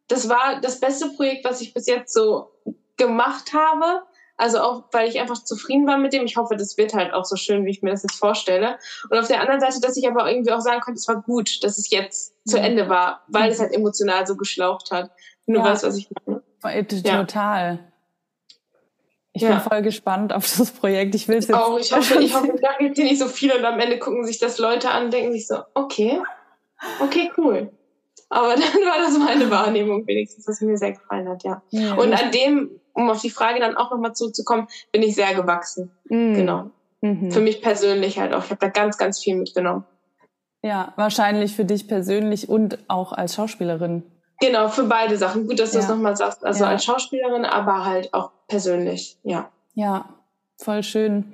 [0.09, 2.53] das war das beste Projekt, was ich bis jetzt so
[2.97, 4.03] gemacht habe.
[4.37, 6.25] Also auch, weil ich einfach zufrieden war mit dem.
[6.25, 8.79] Ich hoffe, das wird halt auch so schön, wie ich mir das jetzt vorstelle.
[9.09, 11.63] Und auf der anderen Seite, dass ich aber irgendwie auch sagen konnte, es war gut,
[11.63, 12.65] dass es jetzt zu mhm.
[12.65, 15.11] Ende war, weil es halt emotional so geschlaucht hat.
[15.47, 15.71] Nur ja.
[15.71, 16.43] weißt, was ich meine.
[17.03, 17.75] Total.
[17.75, 17.79] Ja.
[19.35, 19.51] Ich ja.
[19.51, 21.15] bin voll gespannt auf das Projekt.
[21.15, 21.57] Ich will es jetzt.
[21.57, 24.25] Auch, ich hoffe, ich hoffe, da gibt es nicht so viele und am Ende gucken
[24.25, 26.21] sich das Leute an, denken sich so, okay,
[27.01, 27.73] okay, cool.
[28.29, 31.63] Aber dann war das meine Wahrnehmung wenigstens, was mir sehr gefallen hat, ja.
[31.71, 35.35] ja und an dem, um auf die Frage dann auch nochmal zurückzukommen, bin ich sehr
[35.35, 35.91] gewachsen.
[36.09, 36.35] Mhm.
[36.35, 36.71] Genau.
[37.03, 37.31] Mhm.
[37.31, 38.45] Für mich persönlich halt auch.
[38.45, 39.85] Ich habe da ganz, ganz viel mitgenommen.
[40.63, 44.03] Ja, wahrscheinlich für dich persönlich und auch als Schauspielerin.
[44.41, 45.47] Genau, für beide Sachen.
[45.47, 45.83] Gut, dass du ja.
[45.83, 46.45] das nochmal sagst.
[46.45, 46.71] Also ja.
[46.71, 49.51] als Schauspielerin, aber halt auch persönlich, ja.
[49.75, 50.09] Ja,
[50.57, 51.33] voll schön.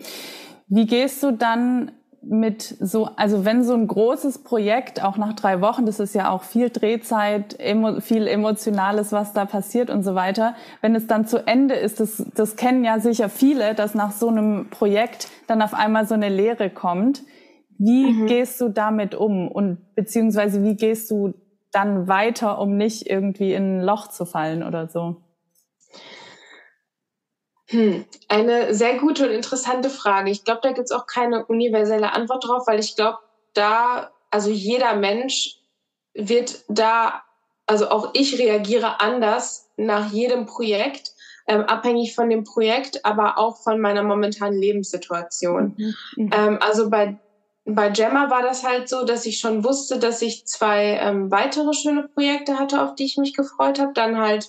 [0.66, 5.60] Wie gehst du dann mit so, also wenn so ein großes Projekt, auch nach drei
[5.62, 10.14] Wochen, das ist ja auch viel Drehzeit, emo, viel Emotionales, was da passiert und so
[10.14, 14.12] weiter, wenn es dann zu Ende ist, das, das kennen ja sicher viele, dass nach
[14.12, 17.22] so einem Projekt dann auf einmal so eine Leere kommt.
[17.78, 18.26] Wie mhm.
[18.26, 21.32] gehst du damit um und beziehungsweise wie gehst du
[21.72, 25.16] dann weiter, um nicht irgendwie in ein Loch zu fallen oder so?
[27.70, 30.30] Hm, eine sehr gute und interessante Frage.
[30.30, 33.18] Ich glaube, da gibt es auch keine universelle Antwort drauf, weil ich glaube,
[33.54, 35.56] da, also jeder Mensch
[36.14, 37.22] wird da,
[37.66, 41.10] also auch ich reagiere anders nach jedem Projekt,
[41.46, 45.74] ähm, abhängig von dem Projekt, aber auch von meiner momentanen Lebenssituation.
[45.76, 45.94] Mhm.
[46.16, 46.30] mhm.
[46.32, 47.16] Ähm, also bei
[47.66, 51.72] bei Gemma war das halt so, dass ich schon wusste, dass ich zwei ähm, weitere
[51.74, 53.92] schöne Projekte hatte, auf die ich mich gefreut habe.
[53.94, 54.46] Dann halt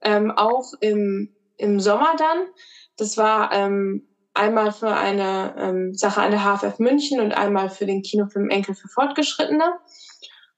[0.00, 1.28] ähm, auch im,
[1.62, 2.46] im Sommer dann.
[2.96, 7.86] Das war ähm, einmal für eine ähm, Sache an der HFF München und einmal für
[7.86, 9.74] den Kinofilm Enkel für Fortgeschrittene.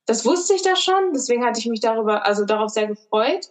[0.07, 3.51] Das wusste ich da schon, deswegen hatte ich mich darüber, also darauf sehr gefreut.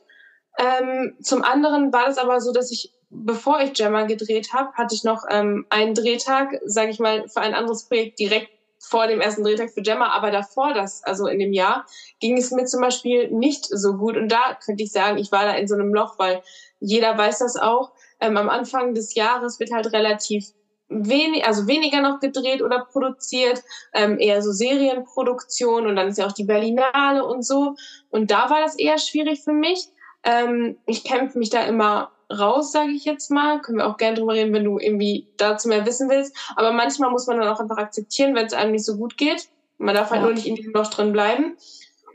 [0.60, 4.96] Ähm, zum anderen war das aber so, dass ich bevor ich Gemma gedreht habe, hatte
[4.96, 9.22] ich noch ähm, einen Drehtag, sage ich mal, für ein anderes Projekt direkt vor dem
[9.22, 11.86] ersten Drehtag für Gemma, aber davor das, also in dem Jahr,
[12.20, 14.18] ging es mir zum Beispiel nicht so gut.
[14.18, 16.42] Und da könnte ich sagen, ich war da in so einem Loch, weil
[16.84, 17.94] jeder weiß das auch.
[18.20, 20.46] Ähm, am Anfang des Jahres wird halt relativ
[20.90, 26.28] wenig, also weniger noch gedreht oder produziert, ähm, eher so Serienproduktion und dann ist ja
[26.28, 27.76] auch die Berlinale und so.
[28.10, 29.88] Und da war das eher schwierig für mich.
[30.24, 33.62] Ähm, ich kämpfe mich da immer raus, sage ich jetzt mal.
[33.62, 36.36] Können wir auch gerne drüber reden, wenn du irgendwie dazu mehr wissen willst.
[36.56, 39.48] Aber manchmal muss man dann auch einfach akzeptieren, wenn es einem nicht so gut geht.
[39.78, 40.26] Man darf halt ja.
[40.28, 41.58] nur nicht in diesem Loch drin bleiben.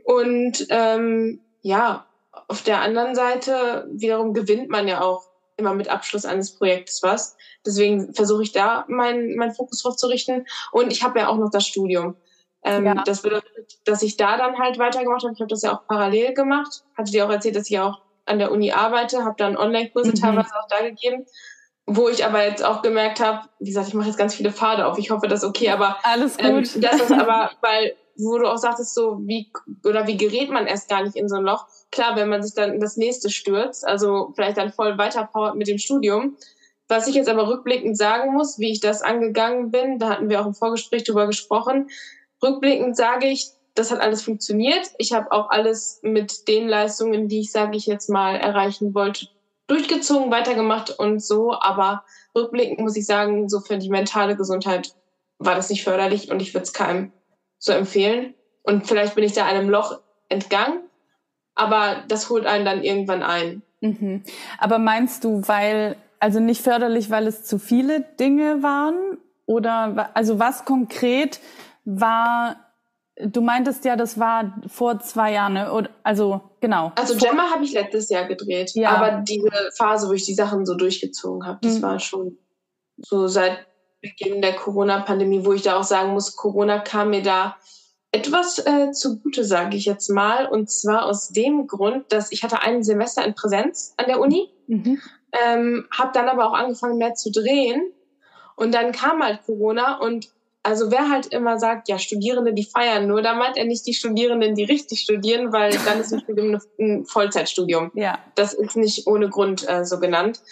[0.04, 2.06] Und ähm, ja,
[2.48, 7.36] auf der anderen Seite wiederum gewinnt man ja auch immer mit Abschluss eines Projektes was.
[7.66, 10.46] Deswegen versuche ich da meinen mein Fokus drauf zu richten.
[10.70, 12.16] Und ich habe ja auch noch das Studium.
[12.62, 13.02] Ähm, ja.
[13.04, 15.32] Das bedeutet, dass ich da dann halt weitergemacht habe.
[15.34, 16.84] Ich habe das ja auch parallel gemacht.
[16.96, 20.14] Hatte dir auch erzählt, dass ich auch an der Uni arbeite, habe dann Online-Kurse mhm.
[20.14, 21.26] teilweise auch da gegeben,
[21.86, 24.86] wo ich aber jetzt auch gemerkt habe, wie gesagt, ich mache jetzt ganz viele Pfade
[24.86, 26.74] auf, ich hoffe, das ist okay, aber alles ähm, gut.
[26.74, 29.50] Ähm, das ist aber, weil, wo du auch sagtest, so wie
[29.84, 31.66] oder wie gerät man erst gar nicht in so ein Loch?
[31.90, 35.68] Klar, wenn man sich dann in das nächste stürzt, also vielleicht dann voll weiterpowert mit
[35.68, 36.36] dem Studium.
[36.88, 40.40] Was ich jetzt aber rückblickend sagen muss, wie ich das angegangen bin, da hatten wir
[40.40, 41.88] auch im Vorgespräch drüber gesprochen.
[42.42, 44.90] Rückblickend sage ich, das hat alles funktioniert.
[44.98, 49.28] Ich habe auch alles mit den Leistungen, die ich, sage ich jetzt mal, erreichen wollte,
[49.68, 51.52] durchgezogen, weitergemacht und so.
[51.52, 52.04] Aber
[52.34, 54.94] rückblickend muss ich sagen, so für die mentale Gesundheit
[55.38, 57.12] war das nicht förderlich und ich würde es keinem
[57.58, 58.34] so empfehlen.
[58.62, 60.80] Und vielleicht bin ich da einem Loch entgangen,
[61.54, 63.62] aber das holt einen dann irgendwann ein.
[63.80, 64.22] Mhm.
[64.58, 69.18] Aber meinst du, weil, also nicht förderlich, weil es zu viele Dinge waren?
[69.46, 71.40] Oder, also was konkret
[71.84, 72.56] war
[73.20, 75.72] Du meintest ja, das war vor zwei Jahren, ne?
[75.72, 76.92] Oder, also genau.
[76.94, 78.90] Also Gemma habe ich letztes Jahr gedreht, ja.
[78.90, 81.82] aber diese Phase, wo ich die Sachen so durchgezogen habe, das mhm.
[81.82, 82.38] war schon
[82.96, 83.66] so seit
[84.00, 87.56] Beginn der Corona-Pandemie, wo ich da auch sagen muss, Corona kam mir da
[88.12, 90.46] etwas äh, zugute, sage ich jetzt mal.
[90.46, 94.50] Und zwar aus dem Grund, dass ich hatte ein Semester in Präsenz an der Uni,
[94.66, 95.00] mhm.
[95.44, 97.92] ähm, habe dann aber auch angefangen mehr zu drehen.
[98.56, 100.30] Und dann kam halt Corona und
[100.64, 103.94] also wer halt immer sagt, ja, Studierende, die feiern nur, da meint er nicht die
[103.94, 107.90] Studierenden, die richtig studieren, weil dann ist ein Studium ein Vollzeitstudium.
[107.94, 108.18] Ja.
[108.34, 110.42] Das ist nicht ohne Grund äh, so genannt.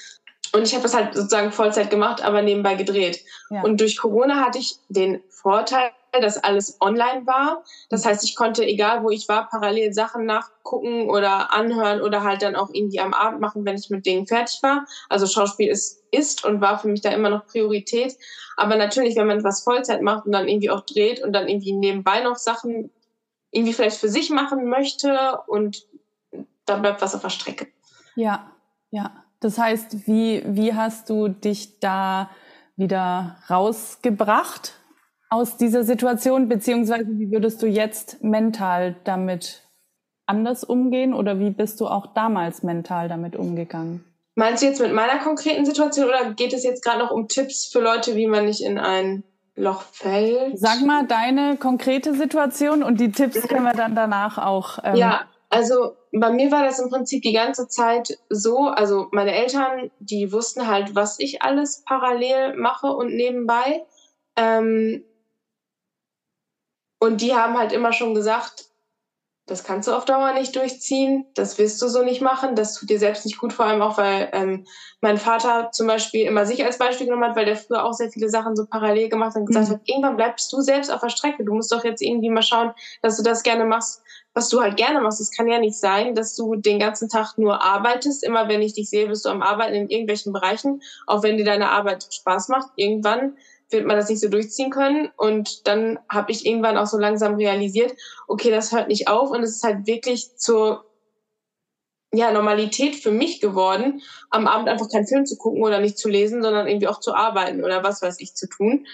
[0.52, 3.24] Und ich habe das halt sozusagen Vollzeit gemacht, aber nebenbei gedreht.
[3.50, 3.62] Ja.
[3.62, 7.62] Und durch Corona hatte ich den Vorteil, dass alles online war.
[7.90, 12.42] Das heißt, ich konnte, egal wo ich war, parallel Sachen nachgucken oder anhören oder halt
[12.42, 14.86] dann auch irgendwie am Abend machen, wenn ich mit Dingen fertig war.
[15.08, 18.16] Also Schauspiel ist, ist und war für mich da immer noch Priorität.
[18.56, 21.72] Aber natürlich, wenn man was Vollzeit macht und dann irgendwie auch dreht und dann irgendwie
[21.72, 22.90] nebenbei noch Sachen
[23.50, 25.86] irgendwie vielleicht für sich machen möchte und
[26.64, 27.68] dann bleibt was auf der Strecke.
[28.14, 28.50] Ja,
[28.90, 29.25] ja.
[29.40, 32.30] Das heißt, wie, wie hast du dich da
[32.76, 34.74] wieder rausgebracht
[35.28, 39.62] aus dieser Situation, beziehungsweise wie würdest du jetzt mental damit
[40.26, 44.04] anders umgehen oder wie bist du auch damals mental damit umgegangen?
[44.34, 47.66] Meinst du jetzt mit meiner konkreten Situation oder geht es jetzt gerade noch um Tipps
[47.66, 50.58] für Leute, wie man nicht in ein Loch fällt?
[50.58, 54.78] Sag mal deine konkrete Situation und die Tipps können wir dann danach auch.
[54.84, 59.34] Ähm ja, also bei mir war das im Prinzip die ganze Zeit so, also meine
[59.34, 63.84] Eltern, die wussten halt, was ich alles parallel mache und nebenbei.
[64.36, 65.04] Ähm,
[66.98, 68.66] und die haben halt immer schon gesagt,
[69.46, 72.90] das kannst du auf Dauer nicht durchziehen, das wirst du so nicht machen, das tut
[72.90, 74.66] dir selbst nicht gut, vor allem auch, weil ähm,
[75.00, 78.10] mein Vater zum Beispiel immer sich als Beispiel genommen hat, weil der früher auch sehr
[78.10, 79.74] viele Sachen so parallel gemacht hat und gesagt mhm.
[79.74, 82.72] hat, irgendwann bleibst du selbst auf der Strecke, du musst doch jetzt irgendwie mal schauen,
[83.02, 84.02] dass du das gerne machst,
[84.36, 85.18] was du halt gerne machst.
[85.18, 88.74] Es kann ja nicht sein, dass du den ganzen Tag nur arbeitest, immer wenn ich
[88.74, 92.48] dich sehe, bist du am Arbeiten in irgendwelchen Bereichen, auch wenn dir deine Arbeit Spaß
[92.48, 93.38] macht, irgendwann
[93.70, 95.08] wird man das nicht so durchziehen können.
[95.16, 97.94] Und dann habe ich irgendwann auch so langsam realisiert,
[98.28, 100.84] okay, das hört nicht auf und es ist halt wirklich zur
[102.12, 106.10] ja, Normalität für mich geworden, am Abend einfach keinen Film zu gucken oder nicht zu
[106.10, 108.86] lesen, sondern irgendwie auch zu arbeiten oder was weiß ich zu tun.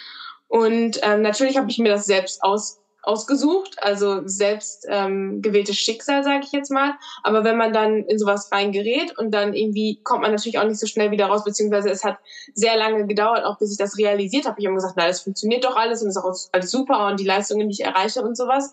[0.46, 6.22] Und ähm, natürlich habe ich mir das selbst aus ausgesucht, also selbst ähm, gewähltes Schicksal,
[6.22, 6.94] sage ich jetzt mal.
[7.24, 10.78] Aber wenn man dann in sowas reingerät und dann irgendwie kommt man natürlich auch nicht
[10.78, 12.18] so schnell wieder raus, beziehungsweise es hat
[12.54, 14.60] sehr lange gedauert, auch bis ich das realisiert habe.
[14.60, 17.26] Ich habe gesagt, na, das funktioniert doch alles und ist auch alles super und die
[17.26, 18.72] Leistungen, die ich erreiche und sowas.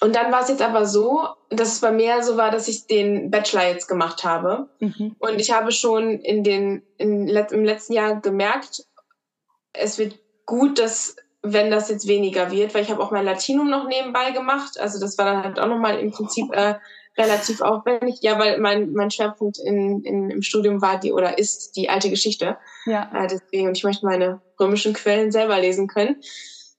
[0.00, 2.86] Und dann war es jetzt aber so, dass es bei mir so war, dass ich
[2.86, 4.68] den Bachelor jetzt gemacht habe.
[4.78, 5.16] Mhm.
[5.18, 8.84] Und ich habe schon in den, in, im letzten Jahr gemerkt,
[9.72, 13.70] es wird gut, dass wenn das jetzt weniger wird, weil ich habe auch mein Latinum
[13.70, 14.78] noch nebenbei gemacht.
[14.80, 16.74] Also das war dann halt auch nochmal im Prinzip äh,
[17.16, 18.18] relativ aufwendig.
[18.22, 22.10] Ja, weil mein, mein Schwerpunkt in, in, im Studium war die oder ist die alte
[22.10, 22.56] Geschichte.
[22.86, 23.10] Ja.
[23.14, 26.16] Äh, deswegen, und ich möchte meine römischen Quellen selber lesen können.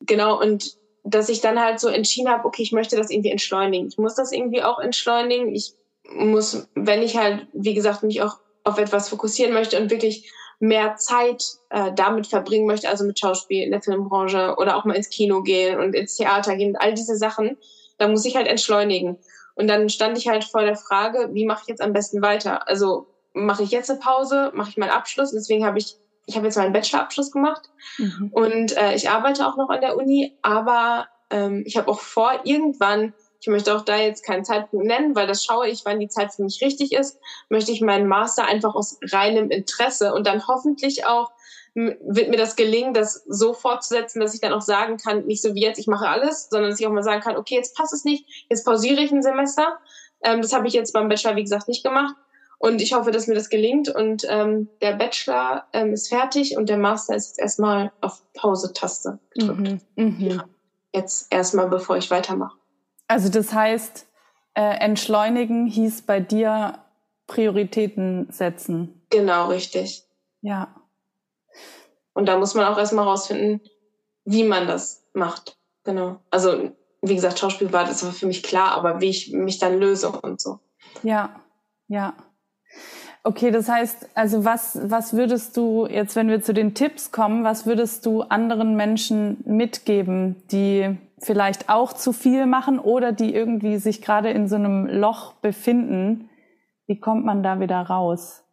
[0.02, 3.88] Genau, und dass ich dann halt so entschieden habe, okay, ich möchte das irgendwie entschleunigen.
[3.88, 5.56] Ich muss das irgendwie auch entschleunigen.
[5.56, 5.74] Ich
[6.12, 10.98] muss, wenn ich halt, wie gesagt, mich auch auf etwas fokussieren möchte und wirklich mehr
[10.98, 15.10] Zeit äh, damit verbringen möchte, also mit Schauspiel in der Filmbranche oder auch mal ins
[15.10, 17.58] Kino gehen und ins Theater gehen, all diese Sachen,
[17.98, 19.18] da muss ich halt entschleunigen.
[19.56, 22.68] Und dann stand ich halt vor der Frage, wie mache ich jetzt am besten weiter?
[22.68, 25.32] Also mache ich jetzt eine Pause, mache ich meinen Abschluss?
[25.32, 25.96] Deswegen habe ich,
[26.26, 28.30] ich habe jetzt meinen Bachelorabschluss gemacht mhm.
[28.34, 32.42] und äh, ich arbeite auch noch an der Uni, aber ähm, ich habe auch vor,
[32.44, 36.10] irgendwann ich möchte auch da jetzt keinen Zeitpunkt nennen, weil das schaue ich, wann die
[36.10, 37.20] Zeit für mich richtig ist.
[37.50, 41.32] Möchte ich meinen Master einfach aus reinem Interesse und dann hoffentlich auch
[41.76, 45.54] wird mir das gelingen, das so fortzusetzen, dass ich dann auch sagen kann, nicht so
[45.54, 47.94] wie jetzt, ich mache alles, sondern dass ich auch mal sagen kann, okay, jetzt passt
[47.94, 49.80] es nicht, jetzt pausiere ich ein Semester.
[50.24, 52.16] Ähm, das habe ich jetzt beim Bachelor, wie gesagt, nicht gemacht.
[52.58, 53.88] Und ich hoffe, dass mir das gelingt.
[53.88, 59.20] Und ähm, der Bachelor ähm, ist fertig und der Master ist jetzt erstmal auf Pause-Taste
[59.34, 59.60] gedrückt.
[59.60, 60.14] Mhm, mh.
[60.20, 60.46] ja,
[60.94, 62.58] jetzt erstmal, bevor ich weitermache.
[63.10, 64.06] Also das heißt,
[64.54, 66.78] äh, entschleunigen hieß bei dir
[67.26, 69.02] Prioritäten setzen.
[69.10, 70.04] Genau, richtig.
[70.42, 70.76] Ja.
[72.14, 73.62] Und da muss man auch erstmal rausfinden,
[74.26, 75.58] wie man das macht.
[75.84, 76.20] Genau.
[76.30, 79.80] Also, wie gesagt, Schauspiel war das war für mich klar, aber wie ich mich dann
[79.80, 80.60] löse und so.
[81.02, 81.42] Ja,
[81.88, 82.14] ja.
[83.24, 87.44] Okay, das heißt, also was, was würdest du jetzt, wenn wir zu den Tipps kommen,
[87.44, 93.78] was würdest du anderen Menschen mitgeben, die vielleicht auch zu viel machen oder die irgendwie
[93.78, 96.30] sich gerade in so einem Loch befinden.
[96.88, 98.44] Wie kommt man da wieder raus?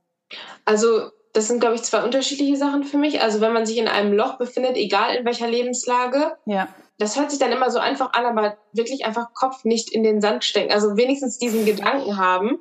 [0.64, 3.20] Also das sind, glaube ich, zwei unterschiedliche Sachen für mich.
[3.20, 6.68] Also wenn man sich in einem Loch befindet, egal in welcher Lebenslage, ja.
[6.98, 10.20] das hört sich dann immer so einfach an, aber wirklich einfach Kopf nicht in den
[10.20, 10.72] Sand stecken.
[10.72, 12.58] Also wenigstens diesen Gedanken haben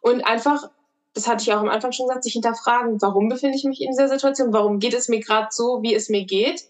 [0.00, 0.70] und einfach,
[1.12, 3.90] das hatte ich auch am Anfang schon gesagt, sich hinterfragen, warum befinde ich mich in
[3.90, 4.52] dieser Situation?
[4.52, 6.64] Warum geht es mir gerade so, wie es mir geht?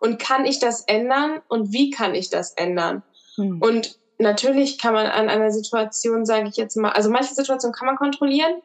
[0.00, 3.02] Und kann ich das ändern und wie kann ich das ändern?
[3.36, 3.60] Hm.
[3.60, 7.86] Und natürlich kann man an einer Situation, sage ich jetzt mal, also manche Situationen kann
[7.86, 8.62] man kontrollieren.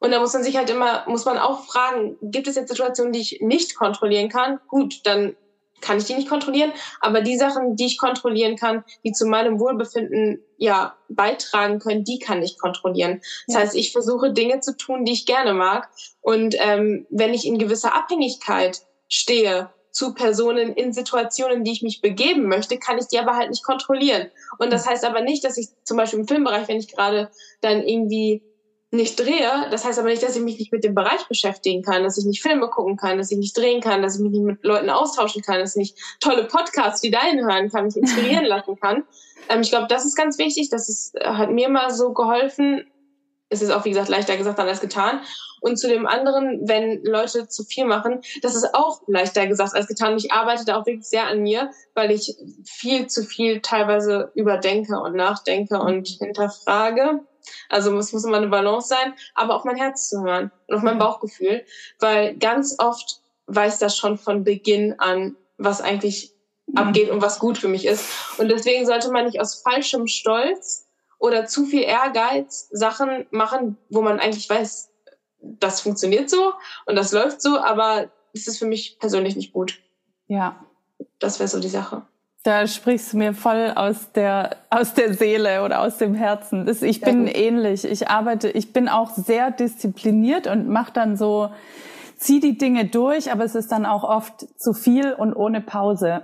[0.00, 3.12] Und da muss man sich halt immer, muss man auch fragen, gibt es jetzt Situationen,
[3.12, 4.60] die ich nicht kontrollieren kann?
[4.68, 5.34] Gut, dann
[5.80, 6.72] kann ich die nicht kontrollieren.
[7.00, 12.18] Aber die Sachen, die ich kontrollieren kann, die zu meinem Wohlbefinden ja beitragen können, die
[12.18, 13.20] kann ich kontrollieren.
[13.46, 13.60] Das ja.
[13.60, 15.88] heißt, ich versuche Dinge zu tun, die ich gerne mag.
[16.20, 22.00] Und ähm, wenn ich in gewisser Abhängigkeit stehe zu Personen in Situationen, die ich mich
[22.00, 24.28] begeben möchte, kann ich die aber halt nicht kontrollieren.
[24.58, 27.30] Und das heißt aber nicht, dass ich zum Beispiel im Filmbereich, wenn ich gerade
[27.60, 28.42] dann irgendwie
[28.90, 32.02] nicht drehe, das heißt aber nicht, dass ich mich nicht mit dem Bereich beschäftigen kann,
[32.02, 34.42] dass ich nicht Filme gucken kann, dass ich nicht drehen kann, dass ich mich nicht
[34.42, 38.44] mit Leuten austauschen kann, dass ich nicht tolle Podcasts wie deinen hören kann, mich inspirieren
[38.46, 39.04] lassen kann.
[39.48, 40.70] Ähm, ich glaube, das ist ganz wichtig.
[40.70, 42.84] Das ist, hat mir mal so geholfen.
[43.48, 45.20] Es ist auch, wie gesagt, leichter gesagt als getan.
[45.60, 49.86] Und zu dem anderen, wenn Leute zu viel machen, das ist auch leichter gesagt als
[49.86, 50.16] getan.
[50.16, 54.98] Ich arbeite da auch wirklich sehr an mir, weil ich viel zu viel teilweise überdenke
[55.00, 57.20] und nachdenke und hinterfrage
[57.68, 60.82] also es muss immer eine Balance sein, aber auf mein Herz zu hören und auf
[60.82, 61.64] mein Bauchgefühl,
[61.98, 66.32] weil ganz oft weiß das schon von Beginn an, was eigentlich
[66.66, 66.78] mhm.
[66.78, 68.08] abgeht und was gut für mich ist.
[68.38, 70.83] Und deswegen sollte man nicht aus falschem Stolz
[71.18, 74.90] oder zu viel Ehrgeiz Sachen machen, wo man eigentlich weiß,
[75.40, 76.52] das funktioniert so
[76.86, 79.80] und das läuft so, aber es ist für mich persönlich nicht gut.
[80.26, 80.64] Ja.
[81.18, 82.02] Das wäre so die Sache.
[82.42, 86.66] Da sprichst du mir voll aus der, aus der Seele oder aus dem Herzen.
[86.66, 87.34] Das, ich bin ja.
[87.34, 87.84] ähnlich.
[87.84, 91.50] Ich arbeite, ich bin auch sehr diszipliniert und mache dann so,
[92.18, 96.22] zieh die Dinge durch, aber es ist dann auch oft zu viel und ohne Pause.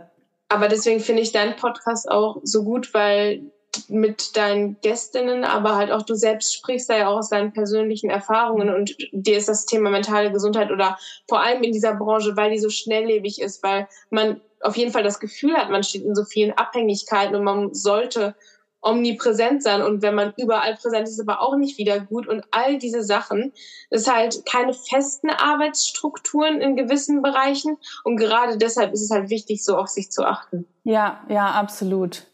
[0.50, 3.50] Aber deswegen finde ich deinen Podcast auch so gut, weil
[3.88, 8.11] mit deinen Gästinnen, aber halt auch du selbst sprichst da ja auch aus deinen persönlichen
[8.11, 12.50] Erfahrungen und dir ist das Thema mentale Gesundheit oder vor allem in dieser Branche, weil
[12.50, 16.14] die so schnelllebig ist, weil man auf jeden Fall das Gefühl hat, man steht in
[16.14, 18.35] so vielen Abhängigkeiten und man sollte
[18.83, 22.78] omnipräsent sein und wenn man überall präsent ist, aber auch nicht wieder gut und all
[22.78, 23.52] diese Sachen.
[23.90, 29.30] Das ist halt keine festen Arbeitsstrukturen in gewissen Bereichen und gerade deshalb ist es halt
[29.30, 30.66] wichtig, so auf sich zu achten.
[30.85, 32.26] Ja, ja, absolut.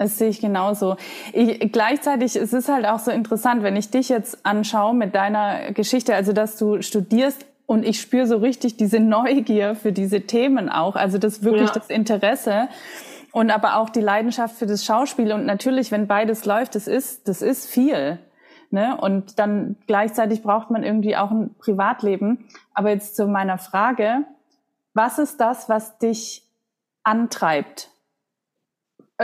[0.00, 0.96] Das sehe ich genauso.
[1.34, 5.14] Ich, gleichzeitig es ist es halt auch so interessant, wenn ich dich jetzt anschaue mit
[5.14, 10.22] deiner Geschichte, also dass du studierst und ich spüre so richtig diese Neugier für diese
[10.22, 11.74] Themen auch, also das wirklich ja.
[11.74, 12.70] das Interesse
[13.32, 15.32] und aber auch die Leidenschaft für das Schauspiel.
[15.32, 18.18] Und natürlich, wenn beides läuft, das ist, das ist viel.
[18.70, 18.96] Ne?
[18.98, 22.48] Und dann gleichzeitig braucht man irgendwie auch ein Privatleben.
[22.72, 24.24] Aber jetzt zu meiner Frage,
[24.94, 26.46] was ist das, was dich
[27.04, 27.90] antreibt?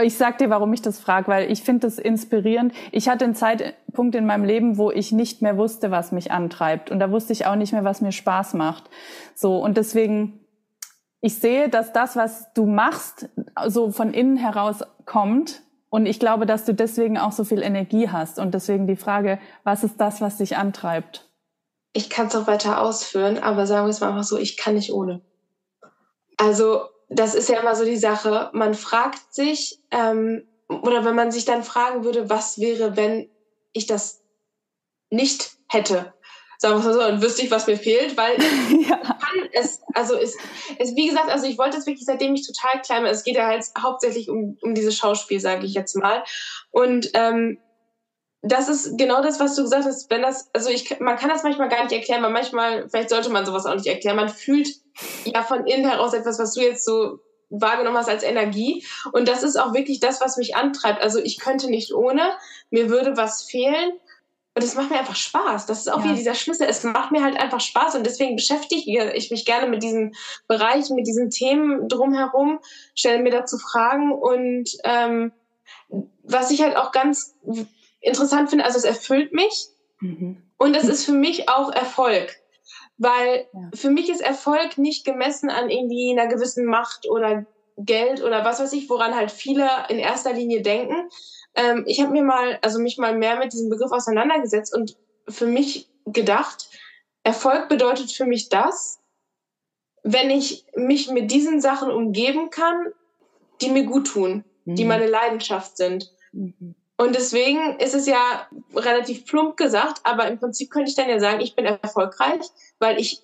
[0.03, 2.73] Ich sag dir, warum ich das frage, weil ich finde das inspirierend.
[2.91, 6.91] Ich hatte einen Zeitpunkt in meinem Leben, wo ich nicht mehr wusste, was mich antreibt.
[6.91, 8.89] Und da wusste ich auch nicht mehr, was mir Spaß macht.
[9.33, 9.57] So.
[9.57, 10.39] Und deswegen,
[11.21, 13.29] ich sehe, dass das, was du machst,
[13.67, 15.61] so von innen heraus kommt.
[15.89, 18.39] Und ich glaube, dass du deswegen auch so viel Energie hast.
[18.39, 21.29] Und deswegen die Frage, was ist das, was dich antreibt?
[21.93, 24.75] Ich kann es auch weiter ausführen, aber sagen wir es mal einfach so, ich kann
[24.75, 25.21] nicht ohne.
[26.37, 28.49] Also das ist ja immer so die Sache.
[28.53, 33.29] Man fragt sich, ähm, oder wenn man sich dann fragen würde, was wäre, wenn
[33.71, 34.21] ich das
[35.09, 36.13] nicht hätte?
[36.59, 38.35] Sagen wir mal so, dann wüsste ich, was mir fehlt, weil
[38.89, 38.97] ja.
[38.97, 40.35] kann es, also es,
[40.79, 43.35] es, wie gesagt, also ich wollte es wirklich, seitdem ich total klein bin, es geht
[43.35, 46.23] ja halt hauptsächlich um, um dieses Schauspiel, sage ich jetzt mal.
[46.71, 47.59] Und ähm,
[48.41, 50.09] das ist genau das, was du gesagt hast.
[50.09, 53.29] Wenn das, also ich, man kann das manchmal gar nicht erklären, weil manchmal, vielleicht sollte
[53.29, 54.15] man sowas auch nicht erklären.
[54.15, 54.67] Man fühlt
[55.25, 57.19] ja von innen heraus etwas, was du jetzt so
[57.49, 58.85] wahrgenommen hast als Energie.
[59.11, 61.01] Und das ist auch wirklich das, was mich antreibt.
[61.01, 62.33] Also ich könnte nicht ohne,
[62.69, 63.93] mir würde was fehlen.
[64.53, 65.67] Und es macht mir einfach Spaß.
[65.67, 66.05] Das ist auch ja.
[66.05, 66.67] wieder dieser Schlüssel.
[66.67, 67.95] Es macht mir halt einfach Spaß.
[67.95, 70.15] Und deswegen beschäftige ich mich gerne mit diesen
[70.47, 72.59] Bereichen, mit diesen Themen drumherum,
[72.95, 74.11] stelle mir dazu Fragen.
[74.11, 75.31] Und ähm,
[76.23, 77.35] was ich halt auch ganz
[78.01, 79.67] interessant finde, also es erfüllt mich
[79.99, 80.41] mhm.
[80.57, 82.35] und es ist für mich auch Erfolg.
[82.97, 83.69] Weil ja.
[83.75, 87.45] für mich ist Erfolg nicht gemessen an irgendwie einer gewissen Macht oder
[87.77, 91.09] Geld oder was weiß ich, woran halt viele in erster Linie denken.
[91.55, 94.97] Ähm, ich habe mir mal, also mich mal mehr mit diesem Begriff auseinandergesetzt und
[95.29, 96.69] für mich gedacht,
[97.23, 98.99] Erfolg bedeutet für mich das,
[100.03, 102.93] wenn ich mich mit diesen Sachen umgeben kann,
[103.61, 104.75] die mir gut tun, mhm.
[104.75, 106.11] die meine Leidenschaft sind.
[106.31, 106.75] Mhm.
[106.97, 111.19] Und deswegen ist es ja relativ plump gesagt, aber im Prinzip könnte ich dann ja
[111.19, 112.41] sagen, ich bin erfolgreich,
[112.79, 113.21] weil ich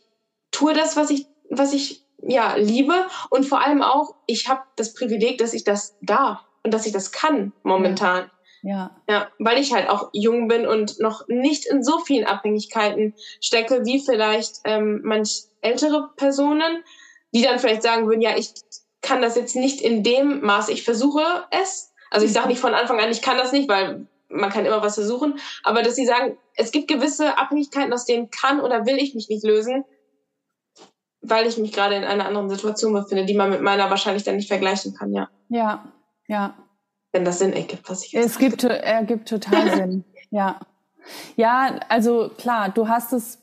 [0.51, 2.93] tue das, was ich, was ich ja liebe
[3.31, 6.93] und vor allem auch, ich habe das Privileg, dass ich das darf und dass ich
[6.93, 8.29] das kann momentan.
[8.65, 8.95] Ja.
[9.09, 9.27] ja.
[9.39, 13.99] weil ich halt auch jung bin und noch nicht in so vielen Abhängigkeiten stecke, wie
[13.99, 16.83] vielleicht ähm, manch ältere Personen,
[17.33, 18.53] die dann vielleicht sagen würden, ja, ich
[19.01, 22.73] kann das jetzt nicht in dem Maß, ich versuche es, also ich sage nicht von
[22.73, 26.05] Anfang an, ich kann das nicht, weil man kann immer was versuchen, aber dass sie
[26.05, 29.83] sagen, es gibt gewisse Abhängigkeiten, aus denen kann oder will ich mich nicht lösen,
[31.21, 34.35] weil ich mich gerade in einer anderen Situation befinde, die man mit meiner wahrscheinlich dann
[34.35, 35.29] nicht vergleichen kann, ja.
[35.49, 35.91] Ja,
[36.27, 36.55] ja.
[37.11, 40.59] Wenn das Sinn ergibt, was ich jetzt Es gibt, ergibt total Sinn, ja.
[41.35, 43.42] Ja, also klar, du hast das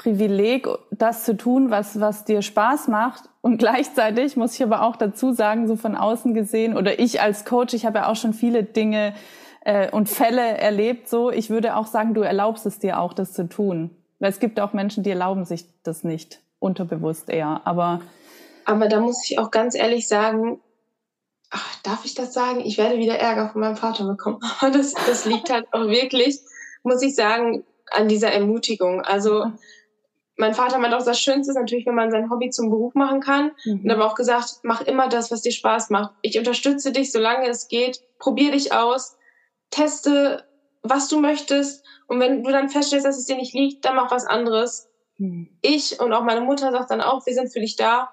[0.00, 3.24] Privileg, das zu tun, was, was dir Spaß macht.
[3.42, 7.44] Und gleichzeitig muss ich aber auch dazu sagen, so von außen gesehen, oder ich als
[7.44, 9.12] Coach, ich habe ja auch schon viele Dinge
[9.62, 13.34] äh, und Fälle erlebt, so, ich würde auch sagen, du erlaubst es dir auch, das
[13.34, 13.90] zu tun.
[14.20, 17.60] Weil es gibt auch Menschen, die erlauben sich das nicht unterbewusst eher.
[17.64, 18.00] Aber,
[18.64, 20.60] aber da muss ich auch ganz ehrlich sagen,
[21.50, 22.60] ach, darf ich das sagen?
[22.60, 24.40] Ich werde wieder Ärger von meinem Vater bekommen.
[24.60, 26.40] Das, das liegt halt auch wirklich,
[26.84, 29.02] muss ich sagen, an dieser Ermutigung.
[29.02, 29.52] Also
[30.40, 33.20] mein Vater meint auch, das Schönste ist natürlich, wenn man sein Hobby zum Beruf machen
[33.20, 33.52] kann.
[33.64, 33.82] Mhm.
[33.84, 36.14] Und aber auch gesagt, mach immer das, was dir Spaß macht.
[36.22, 38.00] Ich unterstütze dich, solange es geht.
[38.18, 39.18] Probier dich aus.
[39.70, 40.44] Teste,
[40.82, 41.84] was du möchtest.
[42.08, 44.88] Und wenn du dann feststellst, dass es dir nicht liegt, dann mach was anderes.
[45.18, 45.50] Hm.
[45.60, 48.10] Ich und auch meine Mutter sagt dann auch, wir sind für dich da.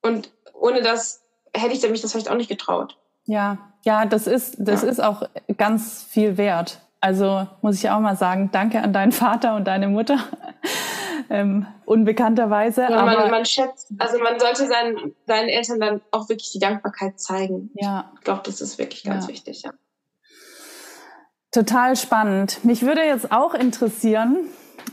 [0.00, 2.96] Und ohne das hätte ich mich das vielleicht auch nicht getraut.
[3.24, 4.88] Ja, ja, das ist, das ja.
[4.88, 5.24] ist auch
[5.56, 6.80] ganz viel wert.
[7.00, 10.18] Also muss ich auch mal sagen, danke an deinen Vater und deine Mutter.
[11.30, 12.82] Ähm, unbekannterweise.
[12.82, 16.58] Ja, aber man, man schätzt, also man sollte seinen, seinen Eltern dann auch wirklich die
[16.58, 17.70] Dankbarkeit zeigen.
[17.74, 18.12] Ja.
[18.14, 19.32] Ich glaube, das ist wirklich ganz ja.
[19.32, 19.72] wichtig, ja.
[21.50, 22.64] Total spannend.
[22.64, 24.36] Mich würde jetzt auch interessieren,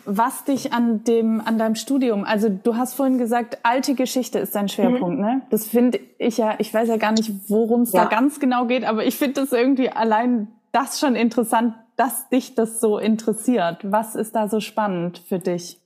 [0.06, 4.56] was dich an dem, an deinem Studium, also du hast vorhin gesagt, alte Geschichte ist
[4.56, 5.26] dein Schwerpunkt, mhm.
[5.26, 5.42] ne?
[5.50, 8.04] Das finde ich ja, ich weiß ja gar nicht, worum es ja.
[8.04, 12.56] da ganz genau geht, aber ich finde das irgendwie allein das schon interessant, dass dich
[12.56, 13.80] das so interessiert.
[13.84, 15.80] Was ist da so spannend für dich?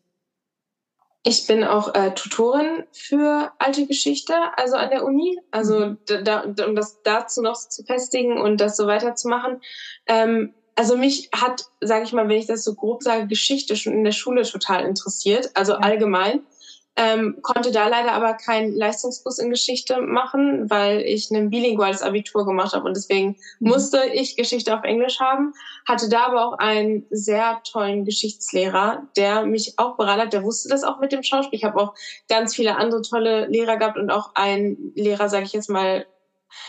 [1.23, 5.37] Ich bin auch äh, Tutorin für alte Geschichte, also an der Uni.
[5.51, 5.97] Also mhm.
[6.23, 9.61] da, um das dazu noch zu festigen und das so weiterzumachen.
[10.07, 13.91] Ähm, also mich hat, sage ich mal, wenn ich das so grob sage, Geschichte schon
[13.91, 16.41] in der Schule total interessiert, also allgemein.
[17.01, 22.45] Ähm, konnte da leider aber keinen Leistungskurs in Geschichte machen, weil ich ein bilinguales Abitur
[22.45, 23.69] gemacht habe und deswegen mhm.
[23.69, 25.53] musste ich Geschichte auf Englisch haben.
[25.87, 30.33] Hatte da aber auch einen sehr tollen Geschichtslehrer, der mich auch beraten hat.
[30.33, 31.57] Der wusste das auch mit dem Schauspiel.
[31.57, 31.93] Ich habe auch
[32.27, 36.05] ganz viele andere tolle Lehrer gehabt und auch einen Lehrer, sage ich jetzt mal,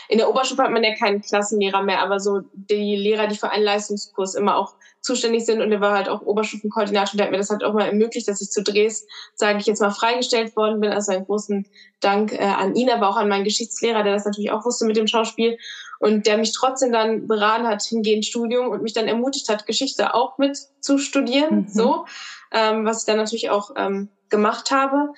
[0.07, 3.49] in der Oberstufe hat man ja keinen Klassenlehrer mehr, aber so die Lehrer, die für
[3.49, 7.37] einen Leistungskurs immer auch zuständig sind und der war halt auch Oberstufenkoordinator, der hat mir
[7.37, 10.79] das halt auch mal ermöglicht, dass ich zu Drehs, sage ich jetzt mal, freigestellt worden
[10.79, 10.91] bin.
[10.91, 11.67] Also einen großen
[11.99, 14.97] Dank äh, an ihn, aber auch an meinen Geschichtslehrer, der das natürlich auch wusste mit
[14.97, 15.57] dem Schauspiel
[15.99, 20.13] und der mich trotzdem dann beraten hat, hingehend Studium und mich dann ermutigt hat, Geschichte
[20.13, 21.67] auch mit zu studieren, mhm.
[21.67, 22.05] so,
[22.51, 25.13] ähm, was ich dann natürlich auch ähm, gemacht habe.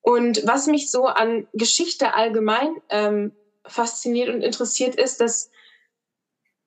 [0.00, 3.32] Und was mich so an Geschichte allgemein ähm,
[3.64, 5.50] fasziniert und interessiert ist, dass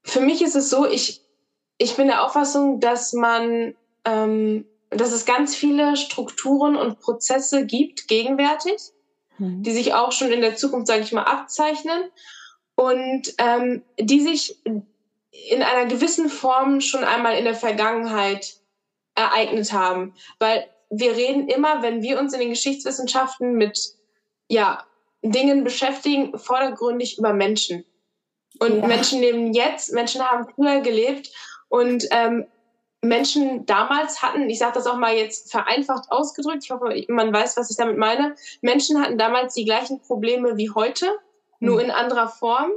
[0.03, 1.24] für mich ist es so, ich,
[1.78, 8.07] ich bin der Auffassung, dass man, ähm, dass es ganz viele Strukturen und Prozesse gibt,
[8.07, 8.80] gegenwärtig,
[9.38, 9.63] mhm.
[9.63, 12.03] die sich auch schon in der Zukunft, sage ich mal, abzeichnen
[12.76, 18.55] und ähm, die sich in einer gewissen Form schon einmal in der Vergangenheit
[19.15, 20.13] ereignet haben.
[20.39, 23.95] Weil wir reden immer, wenn wir uns in den Geschichtswissenschaften mit
[24.47, 24.86] ja,
[25.21, 27.84] Dingen beschäftigen, vordergründig über Menschen.
[28.59, 28.88] Und ja.
[28.88, 31.32] Menschen leben jetzt, Menschen haben früher gelebt
[31.70, 32.45] und ähm,
[33.01, 37.57] Menschen damals hatten, ich sage das auch mal jetzt vereinfacht ausgedrückt, ich hoffe, man weiß,
[37.57, 41.07] was ich damit meine, Menschen hatten damals die gleichen Probleme wie heute,
[41.59, 42.72] nur in anderer Form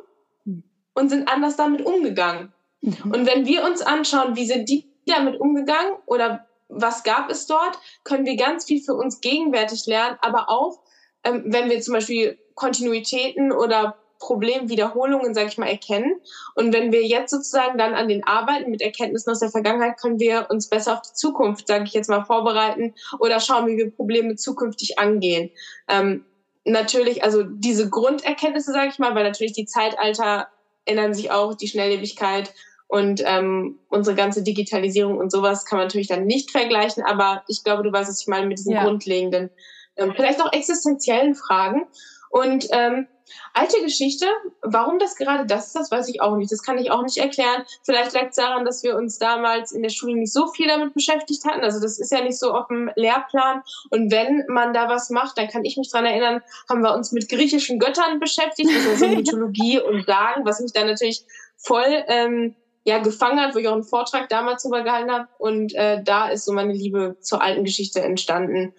[0.44, 0.62] hm.
[0.94, 2.52] und sind anders damit umgegangen.
[2.80, 3.12] Mhm.
[3.12, 7.78] Und wenn wir uns anschauen, wie sind die damit umgegangen oder was gab es dort,
[8.04, 10.80] können wir ganz viel für uns gegenwärtig lernen, aber auch,
[11.24, 16.20] ähm, wenn wir zum Beispiel Kontinuitäten oder Problemwiederholungen, sage ich mal, erkennen.
[16.54, 20.18] Und wenn wir jetzt sozusagen dann an den Arbeiten mit Erkenntnissen aus der Vergangenheit, können
[20.18, 23.90] wir uns besser auf die Zukunft, sage ich jetzt mal, vorbereiten oder schauen, wie wir
[23.90, 25.50] Probleme zukünftig angehen.
[25.88, 26.24] Ähm,
[26.64, 30.48] natürlich, also diese Grunderkenntnisse, sage ich mal, weil natürlich die Zeitalter
[30.84, 32.52] ändern sich auch, die Schnelllebigkeit
[32.86, 37.62] und ähm, unsere ganze Digitalisierung und sowas kann man natürlich dann nicht vergleichen, aber ich
[37.62, 38.84] glaube, du weißt, was ich meine mit diesen ja.
[38.84, 39.50] grundlegenden
[39.98, 41.86] ähm, vielleicht auch existenziellen Fragen.
[42.30, 43.06] Und ähm,
[43.54, 44.26] alte Geschichte,
[44.62, 46.50] warum das gerade das ist, das weiß ich auch nicht.
[46.52, 47.64] Das kann ich auch nicht erklären.
[47.84, 50.94] Vielleicht lag es daran, dass wir uns damals in der Schule nicht so viel damit
[50.94, 51.62] beschäftigt hatten.
[51.62, 53.62] Also das ist ja nicht so auf dem Lehrplan.
[53.90, 57.12] Und wenn man da was macht, dann kann ich mich dran erinnern, haben wir uns
[57.12, 61.24] mit griechischen Göttern beschäftigt, also Mythologie und Sagen, was mich dann natürlich
[61.56, 62.54] voll ähm,
[62.84, 65.28] ja, gefangen hat, wo ich auch einen Vortrag damals drüber gehalten habe.
[65.38, 68.72] Und äh, da ist so meine Liebe zur alten Geschichte entstanden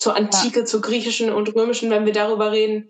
[0.00, 0.64] zur Antike, ja.
[0.64, 2.88] zur griechischen und römischen, wenn wir darüber reden.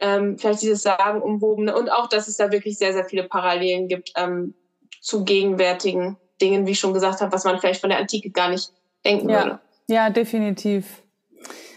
[0.00, 3.88] Ähm, vielleicht dieses Sagen umwobene und auch, dass es da wirklich sehr, sehr viele Parallelen
[3.88, 4.54] gibt ähm,
[5.00, 8.48] zu gegenwärtigen Dingen, wie ich schon gesagt habe, was man vielleicht von der Antike gar
[8.48, 8.70] nicht
[9.04, 9.42] denken ja.
[9.42, 9.58] würde.
[9.88, 11.02] Ja, definitiv.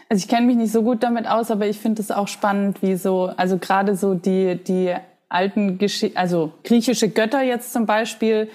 [0.10, 2.82] Also ich kenne mich nicht so gut damit aus, aber ich finde es auch spannend,
[2.82, 4.94] wie so, also gerade so die, die
[5.30, 8.50] alten, Gesch also griechische Götter jetzt zum Beispiel,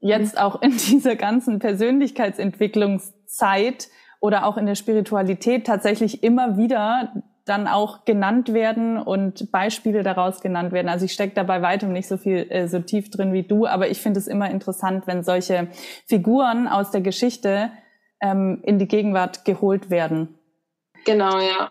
[0.00, 3.88] jetzt auch in dieser ganzen Persönlichkeitsentwicklungszeit
[4.20, 7.12] oder auch in der Spiritualität tatsächlich immer wieder
[7.44, 10.88] dann auch genannt werden und Beispiele daraus genannt werden.
[10.88, 13.66] Also ich stecke da bei weitem nicht so viel äh, so tief drin wie du,
[13.66, 15.68] aber ich finde es immer interessant, wenn solche
[16.06, 17.70] Figuren aus der Geschichte
[18.22, 20.38] ähm, in die Gegenwart geholt werden.
[21.04, 21.70] Genau, ja.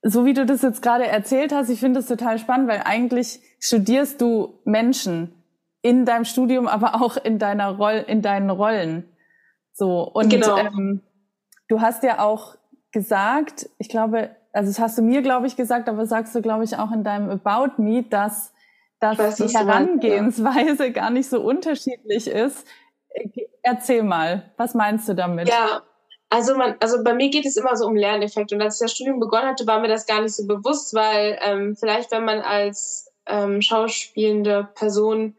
[0.00, 3.40] So wie du das jetzt gerade erzählt hast, ich finde das total spannend, weil eigentlich
[3.60, 5.34] studierst du Menschen
[5.82, 9.04] in deinem Studium, aber auch in deiner Roll in deinen Rollen.
[9.72, 10.56] So und genau.
[10.56, 11.02] ähm,
[11.68, 12.56] du hast ja auch
[12.90, 16.64] gesagt, ich glaube, also das hast du mir, glaube ich, gesagt, aber sagst du, glaube
[16.64, 18.52] ich, auch in deinem About Me, dass,
[19.00, 22.64] dass weiß, die Herangehensweise gar nicht so unterschiedlich ist.
[23.62, 25.48] Erzähl mal, was meinst du damit?
[25.48, 25.82] Ja,
[26.30, 28.52] also man, also bei mir geht es immer so um Lerneffekt.
[28.52, 31.36] Und als ich das Studium begonnen hatte, war mir das gar nicht so bewusst, weil
[31.42, 35.36] ähm, vielleicht, wenn man als ähm, schauspielende Person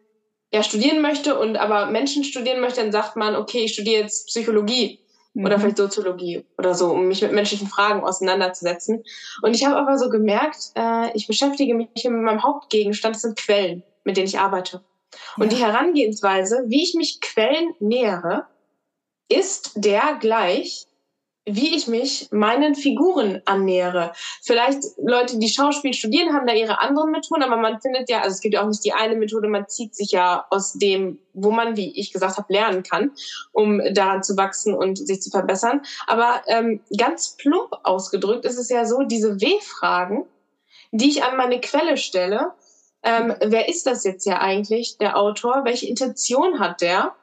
[0.52, 4.28] ja studieren möchte und aber Menschen studieren möchte, dann sagt man, okay, ich studiere jetzt
[4.28, 5.05] Psychologie
[5.36, 5.46] mhm.
[5.46, 9.04] oder vielleicht Soziologie oder so, um mich mit menschlichen Fragen auseinanderzusetzen.
[9.42, 13.38] Und ich habe aber so gemerkt, äh, ich beschäftige mich mit meinem Hauptgegenstand, das sind
[13.38, 14.82] Quellen, mit denen ich arbeite.
[15.38, 15.58] Und ja.
[15.58, 18.48] die Herangehensweise, wie ich mich Quellen nähere,
[19.30, 20.88] ist der gleich,
[21.46, 24.14] wie ich mich meinen Figuren annähere.
[24.42, 28.34] Vielleicht Leute, die Schauspiel studieren, haben da ihre anderen Methoden, aber man findet ja, also
[28.34, 31.52] es gibt ja auch nicht die eine Methode, man zieht sich ja aus dem, wo
[31.52, 33.12] man, wie ich gesagt habe, lernen kann,
[33.52, 35.82] um daran zu wachsen und sich zu verbessern.
[36.08, 40.26] Aber ähm, ganz plump ausgedrückt ist es ja so, diese W-Fragen,
[40.92, 42.54] die ich an meine Quelle stelle,
[43.04, 45.64] ähm, wer ist das jetzt ja eigentlich, der Autor?
[45.64, 47.14] Welche Intention hat der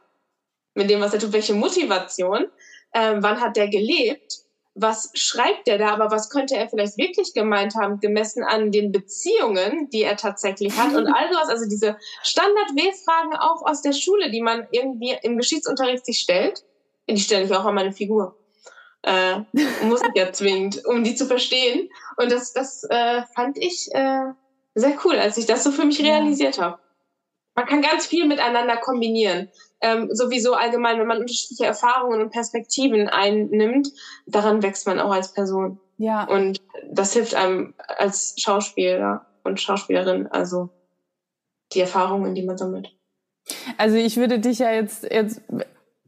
[0.75, 1.33] mit dem, was er tut?
[1.33, 2.47] Welche Motivation?
[2.95, 4.43] Ähm, wann hat der gelebt,
[4.75, 8.91] was schreibt der da, aber was könnte er vielleicht wirklich gemeint haben, gemessen an den
[8.91, 14.31] Beziehungen, die er tatsächlich hat und all sowas, also diese Standard-W-Fragen auch aus der Schule,
[14.31, 16.65] die man irgendwie im Geschichtsunterricht sich stellt,
[17.09, 18.37] die stelle ich auch an meine Figur.
[19.03, 19.41] Äh,
[19.85, 21.91] muss ich ja zwingend, um die zu verstehen.
[22.17, 24.33] Und das, das äh, fand ich äh,
[24.75, 26.79] sehr cool, als ich das so für mich realisiert habe.
[27.55, 29.51] Man kann ganz viel miteinander kombinieren
[29.83, 33.89] ähm, sowieso allgemein, wenn man unterschiedliche Erfahrungen und Perspektiven einnimmt,
[34.27, 35.81] daran wächst man auch als Person.
[35.99, 36.25] Ja.
[36.25, 40.71] Und das hilft einem als Schauspieler und Schauspielerin, also
[41.73, 42.95] die Erfahrungen, die man sammelt.
[43.77, 45.43] Also ich würde dich ja jetzt, jetzt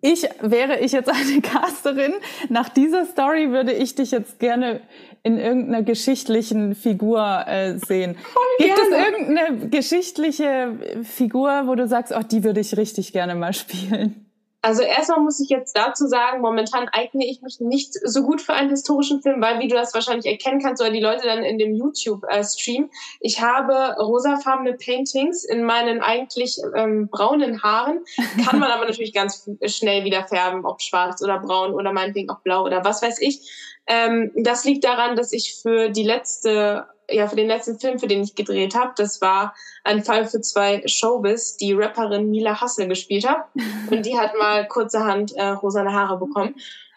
[0.04, 2.12] ich wäre ich jetzt eine Casterin,
[2.50, 4.80] nach dieser Story würde ich dich jetzt gerne
[5.22, 8.16] in irgendeiner geschichtlichen Figur äh, sehen.
[8.16, 8.96] Voll Gibt gerne.
[8.96, 14.23] es irgendeine geschichtliche Figur, wo du sagst, oh, die würde ich richtig gerne mal spielen?
[14.64, 18.54] Also erstmal muss ich jetzt dazu sagen, momentan eigne ich mich nicht so gut für
[18.54, 21.58] einen historischen Film, weil wie du das wahrscheinlich erkennen kannst oder die Leute dann in
[21.58, 22.88] dem YouTube-Stream,
[23.20, 28.06] ich habe rosafarbene Paintings in meinen eigentlich ähm, braunen Haaren,
[28.42, 32.40] kann man aber natürlich ganz schnell wieder färben, ob schwarz oder braun oder meinetwegen auch
[32.40, 33.74] blau oder was weiß ich.
[33.86, 38.06] Ähm, das liegt daran, dass ich für die letzte ja für den letzten Film, für
[38.06, 38.92] den ich gedreht habe.
[38.96, 43.46] Das war ein Fall für zwei Showbiz, die Rapperin Mila Hassel gespielt hat.
[43.90, 46.56] Und die hat mal kurzerhand äh, rosane Haare bekommen.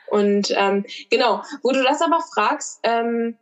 [0.09, 3.37] Und ähm, genau, wo du das aber fragst, ähm,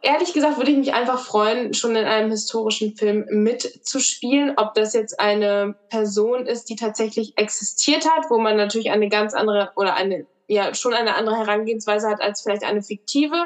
[0.00, 4.54] ehrlich gesagt würde ich mich einfach freuen, schon in einem historischen Film mitzuspielen.
[4.56, 9.34] Ob das jetzt eine Person ist, die tatsächlich existiert hat, wo man natürlich eine ganz
[9.34, 13.36] andere oder eine ja schon eine andere Herangehensweise hat als vielleicht eine fiktive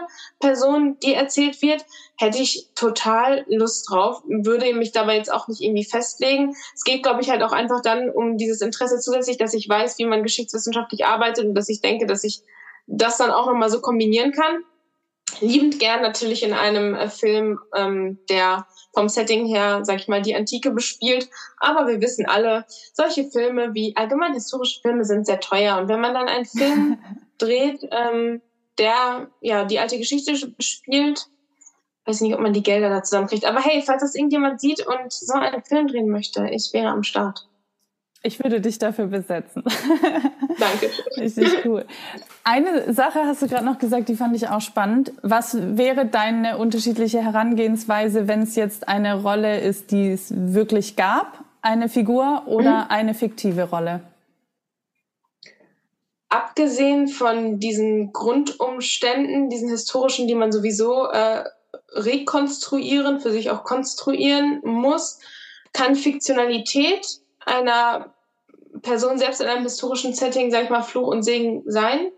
[0.40, 1.84] Person, die erzählt wird,
[2.16, 6.54] hätte ich total Lust drauf, würde mich dabei jetzt auch nicht irgendwie festlegen.
[6.74, 9.98] Es geht, glaube ich, halt auch einfach dann um dieses Interesse zusätzlich, dass ich weiß,
[9.98, 12.40] wie man geschichtswissenschaftlich arbeitet und dass ich denke, dass ich
[12.86, 14.64] das dann auch nochmal so kombinieren kann
[15.40, 20.22] liebend gern natürlich in einem äh, Film, ähm, der vom Setting her, sag ich mal,
[20.22, 21.28] die Antike bespielt.
[21.58, 25.78] Aber wir wissen alle, solche Filme wie allgemein historische Filme sind sehr teuer.
[25.78, 26.98] Und wenn man dann einen Film
[27.38, 28.42] dreht, ähm,
[28.78, 31.26] der ja die alte Geschichte spielt,
[32.04, 33.44] weiß nicht, ob man die Gelder da zusammenkriegt.
[33.44, 37.02] Aber hey, falls das irgendjemand sieht und so einen Film drehen möchte, ich wäre am
[37.02, 37.48] Start.
[38.24, 39.64] Ich würde dich dafür besetzen.
[40.58, 40.90] Danke.
[41.16, 41.84] Richtig cool.
[42.44, 45.12] Eine Sache hast du gerade noch gesagt, die fand ich auch spannend.
[45.22, 51.44] Was wäre deine unterschiedliche Herangehensweise, wenn es jetzt eine Rolle ist, die es wirklich gab,
[51.62, 52.90] eine Figur oder mhm.
[52.90, 54.02] eine fiktive Rolle?
[56.28, 61.44] Abgesehen von diesen Grundumständen, diesen historischen, die man sowieso äh,
[61.90, 65.18] rekonstruieren, für sich auch konstruieren muss,
[65.72, 68.14] kann Fiktionalität einer
[68.82, 72.10] Person selbst in einem historischen Setting, sag ich mal, Fluch und Segen sein.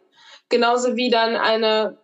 [0.49, 1.99] Genauso wie dann eine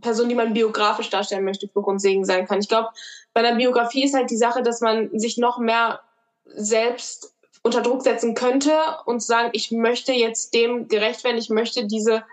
[0.00, 2.60] Person, die man biografisch darstellen möchte, Fluch und Segen sein kann.
[2.60, 2.88] Ich glaube,
[3.34, 6.00] bei einer Biografie ist halt die Sache, dass man sich noch mehr
[6.46, 8.72] selbst unter Druck setzen könnte
[9.06, 12.24] und sagen, ich möchte jetzt dem gerecht werden, ich möchte diese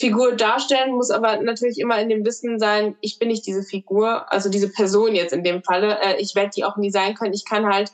[0.00, 4.30] Figur darstellen, muss aber natürlich immer in dem Wissen sein, ich bin nicht diese Figur,
[4.32, 5.98] also diese Person jetzt in dem Falle.
[6.00, 7.34] Äh, ich werde die auch nie sein können.
[7.34, 7.90] Ich kann halt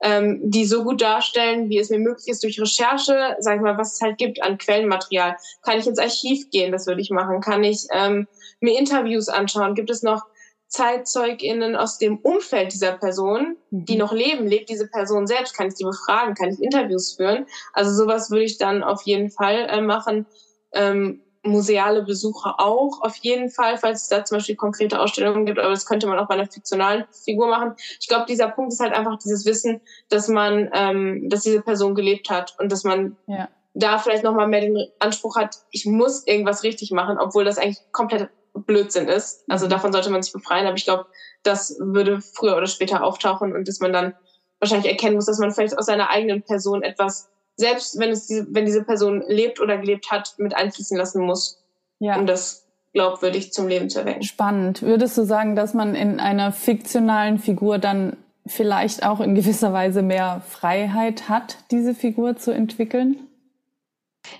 [0.00, 3.78] ähm, die so gut darstellen, wie es mir möglich ist durch Recherche, sag ich mal,
[3.78, 5.36] was es halt gibt an Quellenmaterial.
[5.62, 7.40] Kann ich ins Archiv gehen, das würde ich machen.
[7.40, 8.28] Kann ich ähm,
[8.60, 9.74] mir Interviews anschauen?
[9.74, 10.24] Gibt es noch
[10.68, 13.98] ZeitzeugInnen aus dem Umfeld dieser Person, die mhm.
[13.98, 14.46] noch leben?
[14.46, 15.56] Lebt diese Person selbst?
[15.56, 16.34] Kann ich die befragen?
[16.34, 17.46] Kann ich Interviews führen?
[17.72, 20.26] Also sowas würde ich dann auf jeden Fall äh, machen.
[20.72, 25.58] Ähm, museale Besuche auch, auf jeden Fall, falls es da zum Beispiel konkrete Ausstellungen gibt,
[25.58, 27.74] aber das könnte man auch bei einer fiktionalen Figur machen.
[28.00, 31.94] Ich glaube, dieser Punkt ist halt einfach dieses Wissen, dass man, ähm, dass diese Person
[31.94, 33.48] gelebt hat und dass man ja.
[33.74, 37.80] da vielleicht nochmal mehr den Anspruch hat, ich muss irgendwas richtig machen, obwohl das eigentlich
[37.92, 39.44] komplett Blödsinn ist.
[39.48, 39.70] Also mhm.
[39.70, 41.06] davon sollte man sich befreien, aber ich glaube,
[41.42, 44.14] das würde früher oder später auftauchen und dass man dann
[44.58, 48.46] wahrscheinlich erkennen muss, dass man vielleicht aus seiner eigenen Person etwas selbst wenn es diese,
[48.50, 51.60] wenn diese Person lebt oder gelebt hat, mit einfließen lassen muss,
[51.98, 52.16] ja.
[52.16, 54.22] um das glaubwürdig zum Leben zu erwecken.
[54.22, 54.82] Spannend.
[54.82, 60.02] Würdest du sagen, dass man in einer fiktionalen Figur dann vielleicht auch in gewisser Weise
[60.02, 63.28] mehr Freiheit hat, diese Figur zu entwickeln?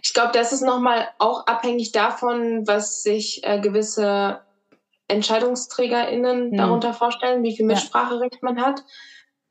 [0.02, 4.40] Ich glaube, das ist nochmal auch abhängig davon, was sich äh, gewisse
[5.08, 6.56] EntscheidungsträgerInnen hm.
[6.56, 8.38] darunter vorstellen, wie viel Mitspracherecht ja.
[8.42, 8.84] man hat.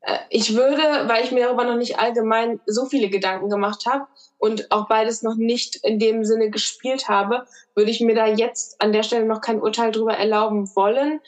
[0.00, 4.06] Äh, ich würde, weil ich mir darüber noch nicht allgemein so viele Gedanken gemacht habe
[4.38, 8.80] und auch beides noch nicht in dem Sinne gespielt habe, würde ich mir da jetzt
[8.80, 11.20] an der Stelle noch kein Urteil drüber erlauben wollen.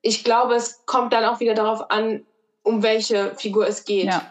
[0.00, 2.26] Ich glaube, es kommt dann auch wieder darauf an,
[2.62, 4.30] um welche Figur es geht, ja.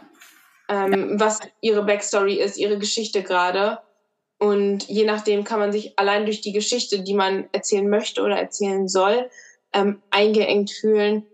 [0.69, 3.79] Ähm, was ihre Backstory ist, ihre Geschichte gerade.
[4.39, 8.37] Und je nachdem kann man sich allein durch die Geschichte, die man erzählen möchte oder
[8.37, 9.29] erzählen soll,
[9.73, 11.25] ähm, eingeengt fühlen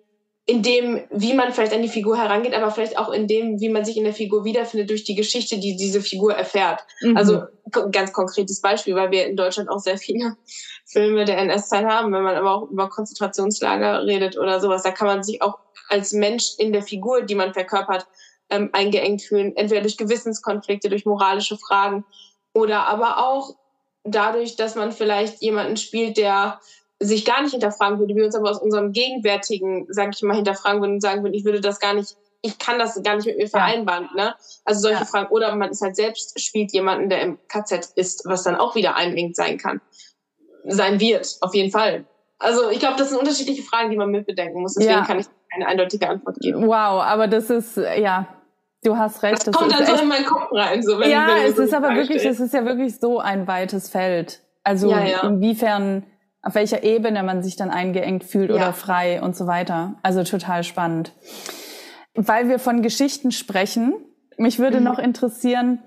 [0.50, 3.70] in dem, wie man vielleicht an die Figur herangeht, aber vielleicht auch in dem, wie
[3.70, 6.82] man sich in der Figur wiederfindet durch die Geschichte, die diese Figur erfährt.
[7.02, 7.16] Mhm.
[7.16, 7.44] Also
[7.92, 10.38] ganz konkretes Beispiel, weil wir in Deutschland auch sehr viele
[10.86, 15.08] Filme der NS-Zeit haben, wenn man aber auch über Konzentrationslager redet oder sowas, da kann
[15.08, 18.08] man sich auch als Mensch in der Figur, die man verkörpert,
[18.50, 22.06] ähm, eingeengt fühlen, entweder durch Gewissenskonflikte, durch moralische Fragen
[22.54, 23.56] oder aber auch
[24.04, 26.60] dadurch, dass man vielleicht jemanden spielt, der
[27.00, 30.82] sich gar nicht hinterfragen würde, wir uns aber aus unserem gegenwärtigen, sage ich mal, hinterfragen
[30.82, 33.38] würden und sagen würden, ich würde das gar nicht, ich kann das gar nicht mit
[33.38, 34.10] mir vereinbaren.
[34.16, 34.36] Ne?
[34.66, 35.06] Also solche ja.
[35.06, 35.32] Fragen.
[35.32, 38.96] Oder man ist halt selbst, spielt jemanden, der im KZ ist, was dann auch wieder
[38.96, 39.82] einengt sein kann.
[40.66, 42.06] Sein wird, auf jeden Fall.
[42.38, 44.76] Also ich glaube, das sind unterschiedliche Fragen, die man mitbedenken muss.
[44.76, 45.06] Deswegen ja.
[45.06, 46.68] kann ich keine eindeutige Antwort geben.
[46.68, 48.28] Wow, aber das ist, ja,
[48.82, 49.40] Du hast recht.
[49.40, 50.82] Das, das kommt dann so in meinen Kopf rein.
[50.82, 53.46] So, wenn, ja, wenn es so ist aber wirklich, es ist ja wirklich so ein
[53.46, 54.42] weites Feld.
[54.64, 55.24] Also ja, ja.
[55.24, 56.06] inwiefern
[56.42, 58.56] auf welcher Ebene man sich dann eingeengt fühlt ja.
[58.56, 59.96] oder frei und so weiter.
[60.04, 61.14] Also total spannend.
[62.14, 63.94] Weil wir von Geschichten sprechen,
[64.38, 64.86] mich würde mhm.
[64.86, 65.80] noch interessieren,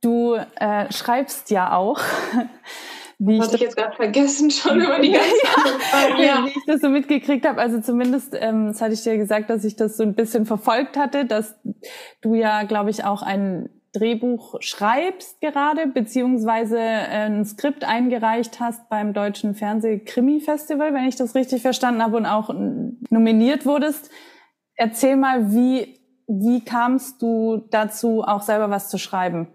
[0.00, 2.00] du äh, schreibst ja auch.
[3.20, 5.28] Wie Hatte ich, ich jetzt gerade vergessen schon über die ganze
[6.18, 7.60] ja, ja, wie ich das so mitgekriegt habe.
[7.60, 10.96] Also zumindest, ähm, das hatte ich dir gesagt, dass ich das so ein bisschen verfolgt
[10.96, 11.56] hatte, dass
[12.20, 18.88] du ja, glaube ich, auch ein Drehbuch schreibst gerade, beziehungsweise äh, ein Skript eingereicht hast
[18.88, 22.54] beim Deutschen Fernseh-Krimi-Festival, wenn ich das richtig verstanden habe, und auch
[23.10, 24.10] nominiert wurdest.
[24.74, 29.48] Erzähl mal, wie, wie kamst du dazu, auch selber was zu schreiben?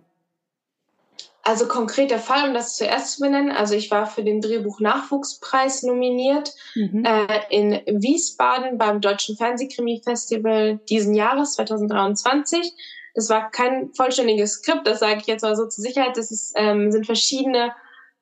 [1.45, 3.51] Also konkret der Fall, um das zuerst zu benennen.
[3.51, 7.03] Also ich war für den Drehbuch Nachwuchspreis nominiert mhm.
[7.03, 12.73] äh, in Wiesbaden beim Deutschen Fernsehkrimi-Festival diesen Jahres 2023
[13.14, 16.18] das war kein vollständiges Skript, das sage ich jetzt mal so zur Sicherheit.
[16.18, 17.74] Das ist, ähm, sind verschiedene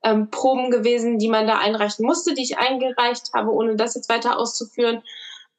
[0.03, 4.09] ähm, Proben gewesen, die man da einreichen musste, die ich eingereicht habe, ohne das jetzt
[4.09, 5.01] weiter auszuführen.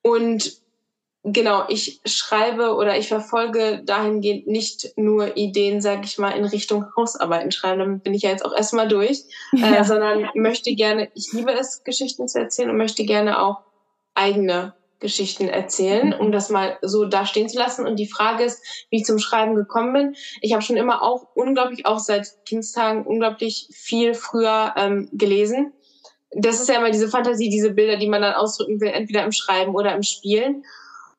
[0.02, 0.60] Und
[1.24, 6.86] genau, ich schreibe oder ich verfolge dahingehend nicht nur Ideen, sage ich mal, in Richtung
[6.96, 9.24] Hausarbeiten schreiben, damit bin ich ja jetzt auch erstmal durch,
[9.54, 9.80] äh, ja.
[9.80, 13.60] äh, sondern möchte gerne, ich liebe es, Geschichten zu erzählen und möchte gerne auch
[14.14, 17.86] eigene Geschichten erzählen, um das mal so da stehen zu lassen.
[17.86, 20.16] Und die Frage ist, wie ich zum Schreiben gekommen bin.
[20.40, 25.74] Ich habe schon immer auch unglaublich, auch seit Kindstagen, unglaublich viel früher ähm, gelesen.
[26.34, 29.32] Das ist ja immer diese Fantasie, diese Bilder, die man dann ausdrücken will, entweder im
[29.32, 30.64] Schreiben oder im Spielen.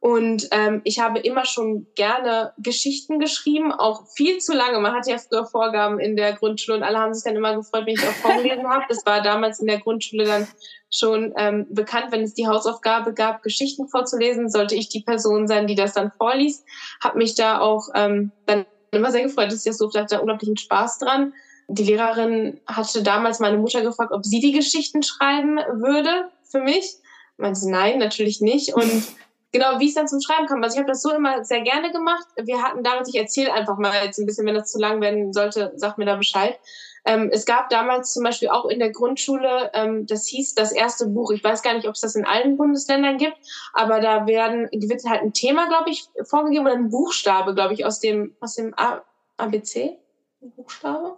[0.04, 4.82] Und ähm, ich habe immer schon gerne Geschichten geschrieben, auch viel zu lange.
[4.82, 7.86] Man hatte ja früher Vorgaben in der Grundschule und alle haben sich dann immer gefreut,
[7.86, 8.84] wenn ich auch vorgelesen habe.
[8.90, 10.46] Das war damals in der Grundschule dann
[10.90, 15.68] schon ähm, bekannt, wenn es die Hausaufgabe gab, Geschichten vorzulesen, sollte ich die Person sein,
[15.68, 16.66] die das dann vorliest.
[17.02, 20.20] Habe mich da auch ähm, dann immer sehr gefreut, dass ich das durfte, hatte da
[20.20, 21.32] unglaublichen Spaß dran.
[21.70, 26.98] Die Lehrerin hatte damals meine Mutter gefragt, ob sie die Geschichten schreiben würde für mich.
[27.38, 28.74] Meinte sie, nein, natürlich nicht.
[28.74, 29.16] Und
[29.54, 30.62] genau, wie es dann zum Schreiben kam.
[30.62, 32.28] Also ich habe das so immer sehr gerne gemacht.
[32.36, 35.32] Wir hatten damals, ich erzähle einfach mal jetzt ein bisschen, wenn das zu lang werden
[35.32, 36.60] sollte, sag mir da Bescheid.
[37.06, 41.08] Ähm, es gab damals zum Beispiel auch in der Grundschule, ähm, das hieß das erste
[41.08, 41.32] Buch.
[41.32, 43.36] Ich weiß gar nicht, ob es das in allen Bundesländern gibt,
[43.74, 47.86] aber da werden, wird halt ein Thema, glaube ich, vorgegeben oder ein Buchstabe, glaube ich,
[47.86, 49.04] aus dem, aus dem A
[49.38, 49.98] ABC.
[50.40, 51.18] Buchstabe?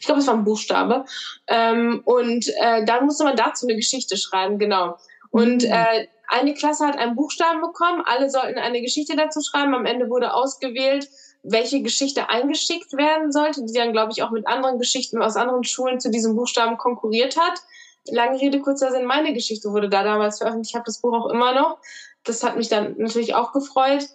[0.00, 1.04] Ich glaube, es war ein Buchstabe.
[1.46, 4.96] Ähm, und äh, dann musste man dazu eine Geschichte schreiben, genau.
[5.30, 5.72] Und mhm.
[5.72, 9.74] äh, eine Klasse hat einen Buchstaben bekommen, alle sollten eine Geschichte dazu schreiben.
[9.74, 11.08] Am Ende wurde ausgewählt,
[11.42, 15.64] welche Geschichte eingeschickt werden sollte, die dann, glaube ich, auch mit anderen Geschichten aus anderen
[15.64, 17.60] Schulen zu diesem Buchstaben konkurriert hat.
[18.08, 20.70] Lange Rede, kurzer Sinn, meine Geschichte wurde da damals veröffentlicht.
[20.70, 21.78] Ich habe das Buch auch immer noch.
[22.24, 24.08] Das hat mich dann natürlich auch gefreut.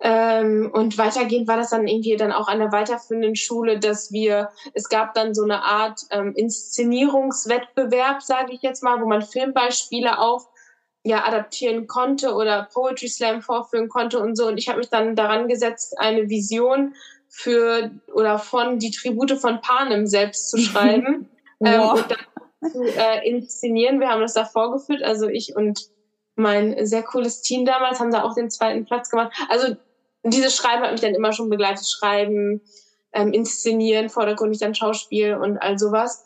[0.00, 4.50] Ähm, und weitergehend war das dann irgendwie dann auch an der weiterführenden Schule, dass wir,
[4.74, 10.18] es gab dann so eine Art ähm, Inszenierungswettbewerb, sage ich jetzt mal, wo man Filmbeispiele
[10.18, 10.48] auf
[11.02, 14.48] ja adaptieren konnte oder Poetry Slam vorführen konnte und so.
[14.48, 16.94] Und ich habe mich dann daran gesetzt, eine Vision
[17.28, 21.28] für oder von die Tribute von Panem selbst zu schreiben
[21.64, 24.00] ähm, und dann zu äh, inszenieren.
[24.00, 25.88] Wir haben das da vorgeführt, also ich und
[26.34, 29.32] mein sehr cooles Team damals haben da auch den zweiten Platz gemacht.
[29.48, 29.76] Also
[30.32, 31.86] dieses Schreiben hat mich dann immer schon begleitet.
[31.88, 32.60] Schreiben,
[33.12, 36.22] ähm, inszenieren, vordergründig dann Schauspiel und all sowas.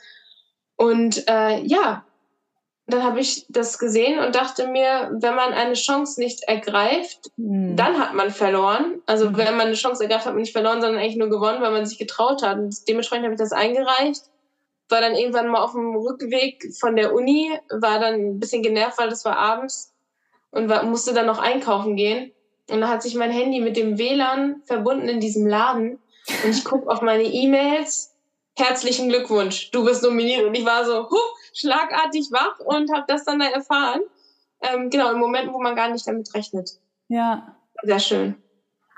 [0.77, 2.05] Und äh, ja,
[2.91, 7.77] dann habe ich das gesehen und dachte mir, wenn man eine Chance nicht ergreift, mhm.
[7.77, 9.01] dann hat man verloren.
[9.07, 9.37] Also mhm.
[9.37, 11.87] wenn man eine Chance ergreift, hat man nicht verloren, sondern eigentlich nur gewonnen, weil man
[11.87, 12.59] sich getraut hat.
[12.59, 14.23] Und dementsprechend habe ich das eingereicht.
[14.89, 18.99] War dann irgendwann mal auf dem Rückweg von der Uni, war dann ein bisschen genervt,
[18.99, 19.93] weil das war abends
[20.51, 22.33] und war, musste dann noch einkaufen gehen.
[22.71, 25.99] Und da hat sich mein Handy mit dem WLAN verbunden in diesem Laden.
[26.45, 28.15] Und ich gucke auf meine E-Mails.
[28.57, 30.45] Herzlichen Glückwunsch, du bist nominiert.
[30.45, 34.01] Und ich war so, huh, schlagartig wach und habe das dann da erfahren.
[34.61, 36.71] Ähm, genau, in Momenten, wo man gar nicht damit rechnet.
[37.09, 37.57] Ja.
[37.83, 38.35] Sehr schön.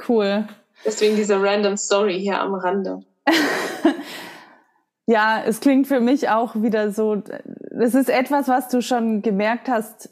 [0.09, 0.49] Cool.
[0.85, 3.05] Deswegen diese random Story hier am Rande.
[5.07, 7.23] ja, es klingt für mich auch wieder so,
[7.79, 10.11] es ist etwas, was du schon gemerkt hast,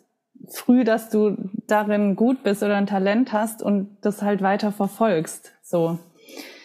[0.51, 1.37] früh, dass du
[1.67, 5.53] darin gut bist oder ein Talent hast und das halt weiter verfolgst.
[5.63, 5.99] So.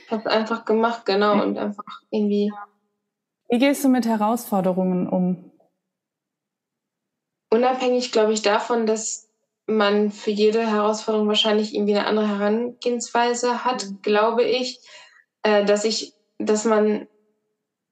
[0.05, 2.51] Ich habe einfach gemacht, genau, und einfach irgendwie.
[3.49, 5.51] Wie gehst du mit Herausforderungen um?
[7.55, 9.29] unabhängig, glaube ich, davon, dass
[9.65, 14.01] man für jede Herausforderung wahrscheinlich irgendwie eine andere Herangehensweise hat, mhm.
[14.03, 14.79] glaube ich,
[15.41, 17.07] äh, dass ich, dass man,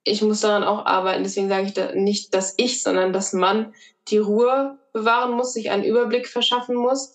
[0.03, 3.73] ich muss daran auch arbeiten, deswegen sage ich da nicht, dass ich, sondern dass man
[4.09, 7.13] die Ruhe bewahren muss, sich einen Überblick verschaffen muss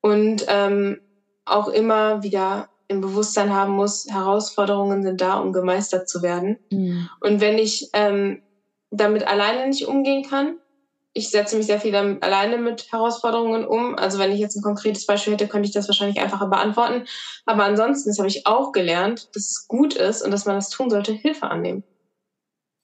[0.00, 0.98] und ähm,
[1.44, 6.56] auch immer wieder im Bewusstsein haben muss, Herausforderungen sind da, um gemeistert zu werden.
[6.70, 7.08] Mhm.
[7.20, 8.40] Und wenn ich ähm,
[8.90, 10.56] damit alleine nicht umgehen kann,
[11.12, 13.96] ich setze mich sehr viel dann alleine mit Herausforderungen um.
[13.96, 17.04] Also wenn ich jetzt ein konkretes Beispiel hätte, könnte ich das wahrscheinlich einfacher beantworten.
[17.44, 20.70] Aber ansonsten, das habe ich auch gelernt, dass es gut ist und dass man das
[20.70, 21.84] tun sollte, Hilfe annehmen.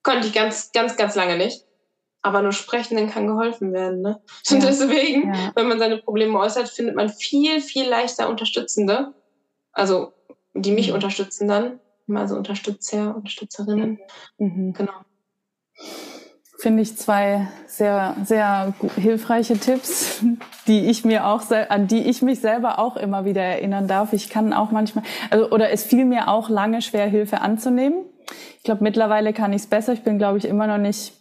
[0.03, 1.64] Konnte ich ganz, ganz, ganz lange nicht.
[2.25, 4.01] Aber nur sprechen, dann kann geholfen werden.
[4.01, 4.21] Ne?
[4.51, 4.67] Und ja.
[4.67, 5.53] deswegen, ja.
[5.55, 9.15] wenn man seine Probleme äußert, findet man viel, viel leichter Unterstützende.
[9.73, 10.13] Also
[10.55, 10.95] die mich mhm.
[10.95, 11.81] unterstützen dann.
[12.13, 13.99] Also Unterstützer, Unterstützerinnen.
[14.39, 14.73] Mhm.
[14.73, 14.93] Genau
[16.65, 20.25] finde ich zwei sehr, sehr hilfreiche Tipps,
[20.67, 24.15] die ich mir auch, an die ich mich selber auch immer wieder erinnern darf.
[24.15, 28.07] Ich kann auch manchmal, also, oder es fiel mir auch lange schwer, Hilfe anzunehmen.
[28.57, 29.93] Ich glaube, mittlerweile kann ich es besser.
[29.93, 31.13] Ich bin, glaube ich, immer noch nicht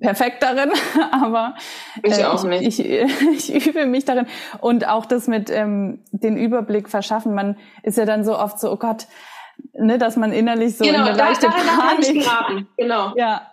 [0.00, 0.70] perfekt darin,
[1.12, 1.54] aber
[2.02, 2.62] ich, äh, auch nicht.
[2.62, 4.26] Ich, ich, ich, übe mich darin
[4.60, 7.34] und auch das mit ähm, den Überblick verschaffen.
[7.34, 9.06] Man ist ja dann so oft so, oh Gott,
[9.74, 12.26] ne, dass man innerlich so genau, in eine leichte da, Panik.
[12.76, 13.12] Genau.
[13.16, 13.48] Ja,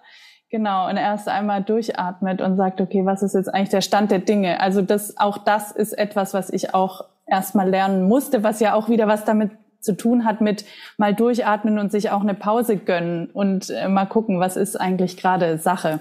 [0.52, 4.18] Genau, und erst einmal durchatmet und sagt, okay, was ist jetzt eigentlich der Stand der
[4.18, 4.60] Dinge?
[4.60, 8.90] Also das, auch das ist etwas, was ich auch erstmal lernen musste, was ja auch
[8.90, 10.66] wieder was damit zu tun hat mit
[10.98, 15.18] mal durchatmen und sich auch eine Pause gönnen und äh, mal gucken, was ist eigentlich
[15.18, 16.00] gerade Sache.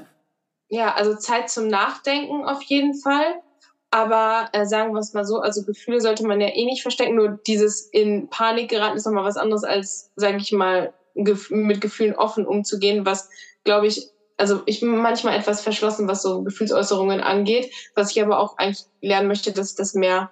[0.68, 3.42] Ja, also Zeit zum Nachdenken auf jeden Fall.
[3.90, 7.14] Aber äh, sagen wir es mal so, also Gefühle sollte man ja eh nicht verstecken.
[7.14, 11.80] Nur dieses in Panik geraten ist nochmal was anderes als, sage ich mal, gef mit
[11.80, 13.30] Gefühlen offen umzugehen, was,
[13.64, 18.38] glaube ich, also ich bin manchmal etwas verschlossen, was so Gefühlsäußerungen angeht, was ich aber
[18.38, 20.30] auch eigentlich lernen möchte, dass ich das mehr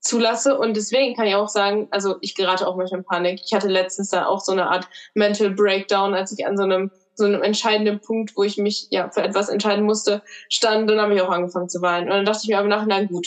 [0.00, 0.58] zulasse.
[0.58, 3.40] Und deswegen kann ich auch sagen, also ich gerate auch manchmal in Panik.
[3.44, 6.90] Ich hatte letztens da auch so eine Art Mental Breakdown, als ich an so einem
[7.16, 11.14] so einem entscheidenden Punkt, wo ich mich ja für etwas entscheiden musste, stand, dann habe
[11.14, 12.06] ich auch angefangen zu weinen.
[12.06, 13.26] Und dann dachte ich mir aber nachher, gut,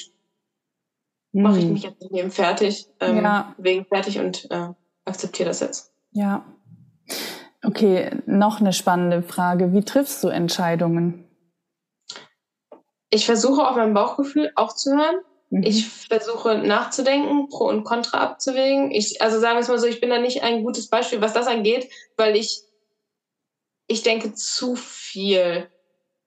[1.32, 1.74] mache ich hm.
[1.74, 3.54] mich jetzt eben fertig, ähm, ja.
[3.58, 4.70] wegen fertig und äh,
[5.06, 5.92] akzeptiere das jetzt.
[6.12, 6.46] Ja,
[7.64, 9.74] Okay, noch eine spannende Frage.
[9.74, 11.26] Wie triffst du Entscheidungen?
[13.10, 15.16] Ich versuche auf mein Bauchgefühl auch zu hören.
[15.50, 15.64] Mhm.
[15.64, 18.92] Ich versuche nachzudenken, Pro und Contra abzuwägen.
[18.92, 21.34] Ich, also sagen wir es mal so, ich bin da nicht ein gutes Beispiel, was
[21.34, 22.62] das angeht, weil ich,
[23.90, 25.68] ich denke zu viel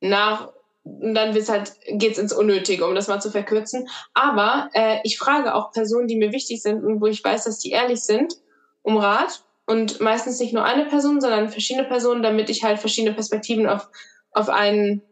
[0.01, 0.53] nach
[0.85, 3.89] und dann wird's halt, geht's ins Unnötige, um das mal zu verkürzen.
[4.15, 7.61] Aber äh, ich frage auch Personen, die mir wichtig sind und wo ich weiß, dass
[7.61, 8.35] die ehrlich sind,
[8.83, 9.45] um Rat.
[9.65, 13.89] Und meistens nicht nur eine Person, sondern verschiedene Personen, damit ich halt verschiedene Perspektiven auf,
[14.33, 15.03] auf einen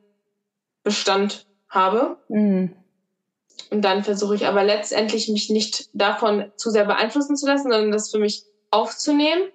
[0.83, 2.17] Bestand habe.
[2.29, 2.75] Mhm.
[3.71, 7.93] Und dann versuche ich aber letztendlich mich nicht davon zu sehr beeinflussen zu lassen, sondern
[7.93, 8.43] das für mich
[8.73, 9.49] aufzunehmen,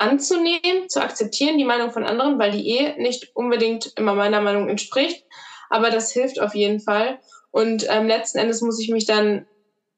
[0.00, 4.68] anzunehmen, zu akzeptieren, die Meinung von anderen, weil die eh nicht unbedingt immer meiner Meinung
[4.68, 5.24] entspricht.
[5.68, 7.20] Aber das hilft auf jeden Fall.
[7.50, 9.46] Und ähm, letzten Endes muss ich mich dann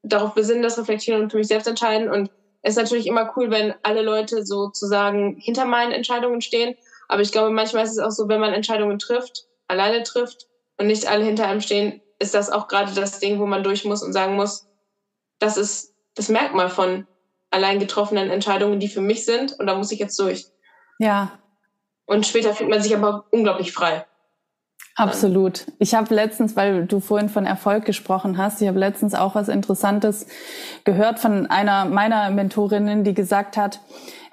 [0.03, 2.09] darauf besinnen, das reflektieren und für mich selbst entscheiden.
[2.09, 2.29] Und
[2.61, 6.75] es ist natürlich immer cool, wenn alle Leute sozusagen hinter meinen Entscheidungen stehen.
[7.07, 10.47] Aber ich glaube, manchmal ist es auch so, wenn man Entscheidungen trifft, alleine trifft
[10.77, 13.85] und nicht alle hinter einem stehen, ist das auch gerade das Ding, wo man durch
[13.85, 14.65] muss und sagen muss,
[15.39, 17.05] das ist das Merkmal von
[17.53, 19.53] allein getroffenen Entscheidungen, die für mich sind.
[19.59, 20.47] Und da muss ich jetzt durch.
[20.99, 21.31] Ja.
[22.05, 24.05] Und später fühlt man sich aber unglaublich frei.
[24.95, 25.65] Absolut.
[25.79, 29.47] Ich habe letztens, weil du vorhin von Erfolg gesprochen hast, ich habe letztens auch was
[29.47, 30.27] Interessantes
[30.83, 33.79] gehört von einer meiner Mentorinnen, die gesagt hat,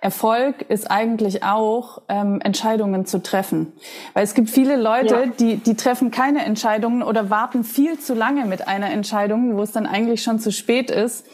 [0.02, 3.72] Erfolg ist eigentlich auch ähm, Entscheidungen zu treffen.
[4.14, 5.26] Weil es gibt viele Leute, ja.
[5.26, 9.72] die, die treffen keine Entscheidungen oder warten viel zu lange mit einer Entscheidung, wo es
[9.72, 11.26] dann eigentlich schon zu spät ist.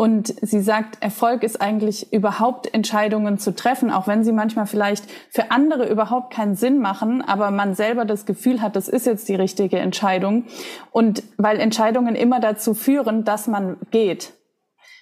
[0.00, 5.04] Und sie sagt, Erfolg ist eigentlich überhaupt Entscheidungen zu treffen, auch wenn sie manchmal vielleicht
[5.28, 9.28] für andere überhaupt keinen Sinn machen, aber man selber das Gefühl hat, das ist jetzt
[9.28, 10.46] die richtige Entscheidung.
[10.90, 14.32] Und weil Entscheidungen immer dazu führen, dass man geht.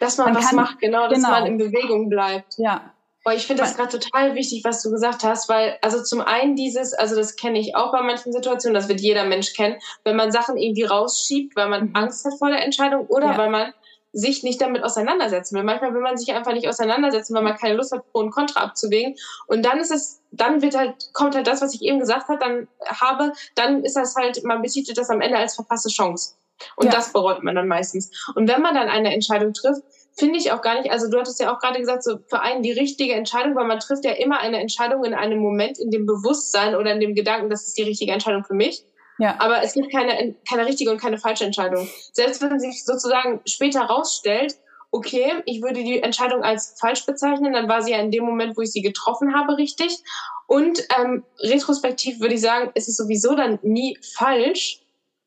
[0.01, 1.31] Dass man, man was kann, macht, genau, dass genau.
[1.31, 2.55] man in Bewegung bleibt.
[2.59, 2.93] Ja.
[3.37, 6.93] Ich finde das gerade total wichtig, was du gesagt hast, weil, also zum einen dieses,
[6.93, 10.33] also das kenne ich auch bei manchen Situationen, das wird jeder Mensch kennen, wenn man
[10.33, 11.91] Sachen irgendwie rausschiebt, weil man mhm.
[11.95, 13.39] Angst hat vor der Entscheidung oder ja.
[13.39, 13.73] weil man
[14.13, 15.65] sich nicht damit auseinandersetzen will.
[15.65, 18.61] Manchmal will man sich einfach nicht auseinandersetzen, weil man keine Lust hat, Pro und Contra
[18.61, 19.17] abzuwägen.
[19.47, 22.39] Und dann ist es, dann wird halt, kommt halt das, was ich eben gesagt habe,
[22.39, 26.35] dann habe, dann ist das halt, man betitelt das am Ende als verpasste Chance.
[26.77, 26.93] Und ja.
[26.93, 28.11] das bereut man dann meistens.
[28.35, 29.83] Und wenn man dann eine Entscheidung trifft,
[30.19, 32.63] finde ich auch gar nicht, also du hattest ja auch gerade gesagt, so für einen
[32.63, 36.07] die richtige Entscheidung, weil man trifft ja immer eine Entscheidung in einem Moment, in dem
[36.07, 38.85] Bewusstsein oder in dem Gedanken, das ist die richtige Entscheidung für mich.
[39.19, 39.37] Ja.
[39.39, 41.89] Aber es gibt keine, keine richtige und keine falsche Entscheidung.
[42.13, 44.57] Selbst wenn sich sozusagen später rausstellt,
[44.91, 48.57] okay, ich würde die Entscheidung als falsch bezeichnen, dann war sie ja in dem Moment,
[48.57, 49.99] wo ich sie getroffen habe, richtig.
[50.47, 54.81] Und ähm, retrospektiv würde ich sagen, ist es sowieso dann nie falsch,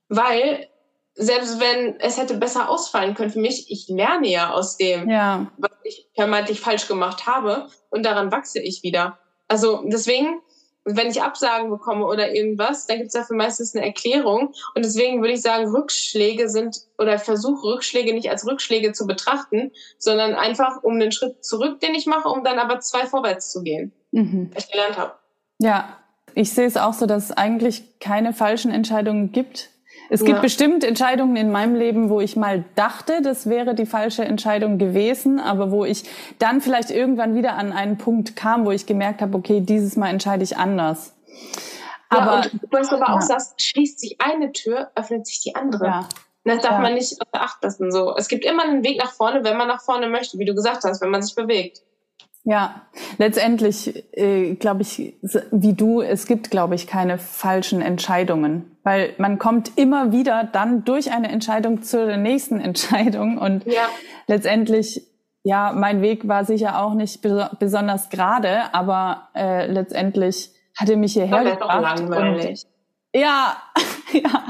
[0.10, 0.68] weil
[1.14, 5.52] selbst wenn es hätte besser ausfallen können für mich, ich lerne ja aus dem, ja.
[5.58, 9.20] was ich vermeintlich falsch gemacht habe und daran wachse ich wieder.
[9.48, 10.42] Also deswegen
[10.84, 14.54] wenn ich Absagen bekomme oder irgendwas, dann gibt es dafür meistens eine Erklärung.
[14.76, 19.72] Und deswegen würde ich sagen, Rückschläge sind oder versuche Rückschläge nicht als Rückschläge zu betrachten,
[19.98, 23.62] sondern einfach um einen Schritt zurück, den ich mache, um dann aber zwei vorwärts zu
[23.62, 24.50] gehen, mhm.
[24.54, 25.14] was ich gelernt habe.
[25.60, 25.98] Ja,
[26.34, 29.70] ich sehe es auch so, dass es eigentlich keine falschen Entscheidungen gibt,
[30.14, 30.41] es gibt ja.
[30.41, 35.39] bestimmt Entscheidungen in meinem Leben, wo ich mal dachte, das wäre die falsche Entscheidung gewesen,
[35.39, 36.03] aber wo ich
[36.38, 40.09] dann vielleicht irgendwann wieder an einen Punkt kam, wo ich gemerkt habe, okay, dieses Mal
[40.09, 41.14] entscheide ich anders.
[42.09, 43.16] Aber ja, und was aber ja.
[43.16, 45.86] auch sagst, schließt sich eine Tür, öffnet sich die andere.
[45.86, 46.09] Ja.
[46.43, 47.89] Das darf man nicht außer Acht lassen.
[47.93, 48.14] So.
[48.18, 50.84] Es gibt immer einen Weg nach vorne, wenn man nach vorne möchte, wie du gesagt
[50.84, 51.84] hast, wenn man sich bewegt.
[52.44, 52.88] Ja,
[53.20, 55.14] letztendlich äh, glaube ich,
[55.52, 60.84] wie du, es gibt, glaube ich, keine falschen Entscheidungen, weil man kommt immer wieder dann
[60.84, 63.84] durch eine Entscheidung zur nächsten Entscheidung und ja.
[64.26, 65.08] letztendlich,
[65.44, 67.22] ja, mein Weg war sicher auch nicht
[67.60, 72.00] besonders gerade, aber äh, letztendlich hat er mich hierher das gebracht.
[72.00, 72.66] Und,
[73.14, 73.58] ja,
[74.14, 74.44] ja,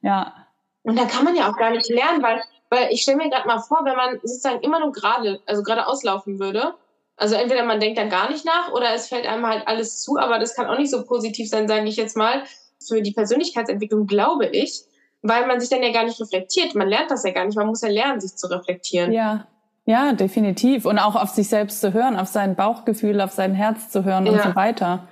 [0.00, 0.34] ja.
[0.82, 2.40] Und da kann man ja auch gar nicht lernen, weil
[2.70, 5.86] weil ich stelle mir gerade mal vor, wenn man sozusagen immer nur gerade, also gerade
[5.86, 6.74] auslaufen würde,
[7.20, 10.16] also entweder man denkt dann gar nicht nach oder es fällt einem halt alles zu,
[10.16, 12.44] aber das kann auch nicht so positiv sein, sage ich jetzt mal.
[12.88, 14.84] Für die Persönlichkeitsentwicklung glaube ich,
[15.20, 16.74] weil man sich dann ja gar nicht reflektiert.
[16.74, 17.58] Man lernt das ja gar nicht.
[17.58, 19.12] Man muss ja lernen, sich zu reflektieren.
[19.12, 19.46] Ja,
[19.84, 20.86] ja, definitiv.
[20.86, 24.24] Und auch auf sich selbst zu hören, auf sein Bauchgefühl, auf sein Herz zu hören
[24.24, 24.32] ja.
[24.32, 25.08] und so weiter.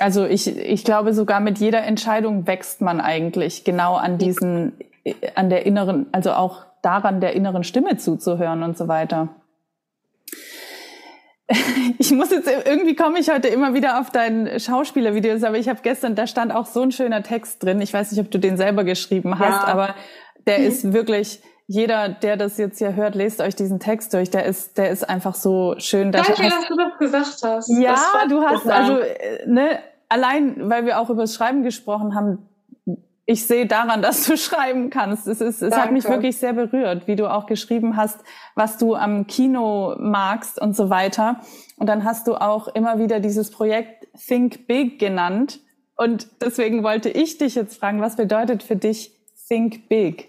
[0.00, 4.72] Also ich, ich glaube, sogar mit jeder Entscheidung wächst man eigentlich genau an diesen,
[5.36, 9.28] an der inneren, also auch daran, der inneren Stimme zuzuhören und so weiter.
[11.98, 15.80] Ich muss jetzt, irgendwie komme ich heute immer wieder auf deinen Schauspielervideos, aber ich habe
[15.82, 17.80] gestern, da stand auch so ein schöner Text drin.
[17.80, 19.68] Ich weiß nicht, ob du den selber geschrieben hast, ja.
[19.68, 19.94] aber
[20.46, 20.66] der mhm.
[20.66, 24.30] ist wirklich jeder, der das jetzt hier hört, lest euch diesen Text durch.
[24.30, 26.10] Der ist, der ist einfach so schön.
[26.10, 27.68] Danke, hast, dass du das gesagt hast.
[27.80, 27.96] Ja,
[28.28, 29.78] du hast, also, äh, ne,
[30.08, 32.49] allein, weil wir auch über das Schreiben gesprochen haben,
[33.30, 35.28] ich sehe daran, dass du schreiben kannst.
[35.28, 38.18] Es, ist, es hat mich wirklich sehr berührt, wie du auch geschrieben hast,
[38.56, 41.40] was du am Kino magst und so weiter.
[41.76, 45.60] Und dann hast du auch immer wieder dieses Projekt Think Big genannt.
[45.96, 49.12] Und deswegen wollte ich dich jetzt fragen, was bedeutet für dich
[49.46, 50.28] Think Big?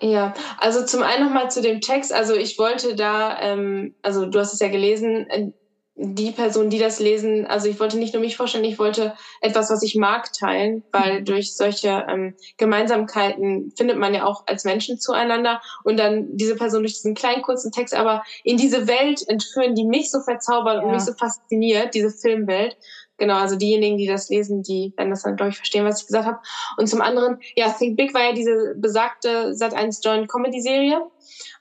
[0.00, 2.12] Ja, also zum einen nochmal zu dem Text.
[2.12, 5.52] Also ich wollte da, ähm, also du hast es ja gelesen, äh,
[5.94, 9.70] die Person, die das lesen, also ich wollte nicht nur mich vorstellen, ich wollte etwas,
[9.70, 11.24] was ich mag, teilen, weil mhm.
[11.26, 16.82] durch solche ähm, Gemeinsamkeiten findet man ja auch als Menschen zueinander und dann diese Person
[16.82, 20.82] durch diesen kleinen kurzen Text aber in diese Welt entführen, die mich so verzaubert ja.
[20.82, 22.76] und mich so fasziniert, diese Filmwelt.
[23.18, 26.06] Genau, also diejenigen, die das lesen, die werden das dann, glaube ich, verstehen, was ich
[26.06, 26.38] gesagt habe.
[26.76, 31.02] Und zum anderen, ja, Think Big war ja diese besagte Sat1 Joint Comedy Serie.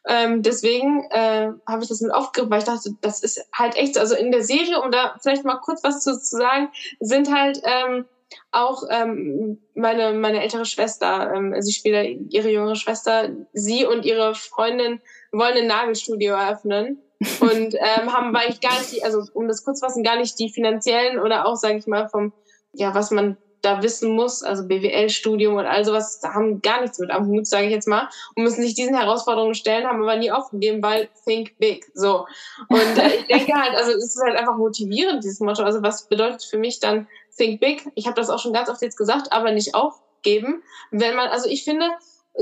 [0.07, 3.97] Ähm, deswegen äh, habe ich das mit aufgegriffen, weil ich dachte, das ist halt echt,
[3.97, 6.69] also in der Serie, um da vielleicht mal kurz was zu, zu sagen,
[6.99, 8.05] sind halt ähm,
[8.51, 14.35] auch ähm, meine, meine ältere Schwester, ähm, sie spielt ihre jüngere Schwester, sie und ihre
[14.35, 15.01] Freundin
[15.31, 17.01] wollen ein Nagelstudio eröffnen
[17.39, 20.39] und ähm, haben eigentlich gar nicht die, also um das kurz zu fassen, gar nicht
[20.39, 22.33] die finanziellen oder auch, sage ich mal, vom,
[22.73, 26.99] ja, was man da wissen muss, also BWL-Studium und all sowas, da haben gar nichts
[26.99, 30.15] mit am Hut, sage ich jetzt mal, und müssen sich diesen Herausforderungen stellen, haben aber
[30.15, 32.25] nie aufgegeben, weil think big, so.
[32.69, 35.63] Und äh, ich denke halt, also es ist halt einfach motivierend, dieses Motto.
[35.63, 37.87] Also was bedeutet für mich dann think big?
[37.95, 40.63] Ich habe das auch schon ganz oft jetzt gesagt, aber nicht aufgeben.
[40.89, 41.85] Wenn man, also ich finde,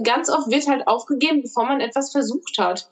[0.04, 2.90] ganz oft wird halt aufgegeben, bevor man etwas versucht hat.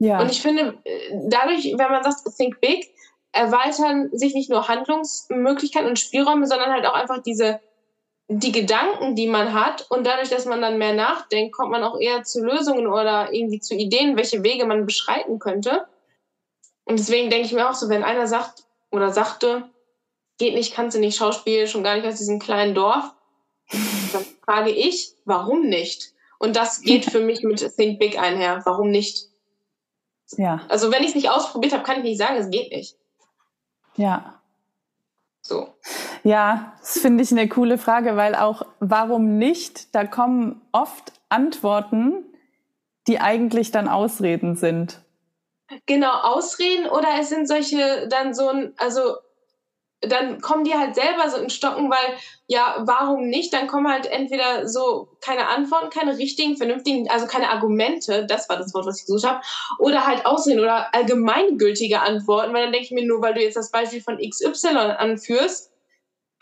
[0.00, 0.20] Ja.
[0.20, 2.88] Und ich finde, äh, dadurch, wenn man sagt, think big,
[3.32, 7.60] erweitern sich nicht nur Handlungsmöglichkeiten und Spielräume, sondern halt auch einfach diese
[8.28, 11.98] die Gedanken, die man hat und dadurch, dass man dann mehr nachdenkt, kommt man auch
[11.98, 15.88] eher zu Lösungen oder irgendwie zu Ideen, welche Wege man beschreiten könnte.
[16.84, 19.68] Und deswegen denke ich mir auch so, wenn einer sagt oder sagte,
[20.36, 23.12] geht nicht, kannst du nicht Schauspiel, schon gar nicht aus diesem kleinen Dorf,
[24.12, 26.12] dann frage ich, warum nicht?
[26.38, 28.62] Und das geht für mich mit Think Big einher.
[28.64, 29.28] Warum nicht?
[30.36, 30.60] Ja.
[30.68, 32.96] Also wenn ich es nicht ausprobiert habe, kann ich nicht sagen, es geht nicht.
[33.96, 34.40] Ja.
[35.40, 35.74] So.
[36.28, 42.22] Ja, das finde ich eine coole Frage, weil auch warum nicht, da kommen oft Antworten,
[43.06, 45.00] die eigentlich dann Ausreden sind.
[45.86, 49.00] Genau, Ausreden oder es sind solche dann so ein, also
[50.02, 53.54] dann kommen die halt selber so in Stocken, weil ja, warum nicht?
[53.54, 58.58] Dann kommen halt entweder so keine Antworten, keine richtigen, vernünftigen, also keine Argumente, das war
[58.58, 59.40] das Wort, was ich gesucht habe,
[59.78, 63.56] oder halt Ausreden oder allgemeingültige Antworten, weil dann denke ich mir nur, weil du jetzt
[63.56, 65.72] das Beispiel von XY anführst,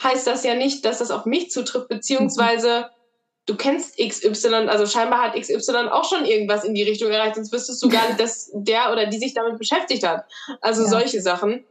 [0.03, 2.91] heißt das ja nicht, dass das auf mich zutrifft, beziehungsweise
[3.47, 7.53] du kennst XY, also scheinbar hat XY auch schon irgendwas in die Richtung erreicht, sonst
[7.53, 10.25] wüsstest du gar nicht, dass der oder die sich damit beschäftigt hat.
[10.61, 10.89] Also ja.
[10.89, 11.65] solche Sachen.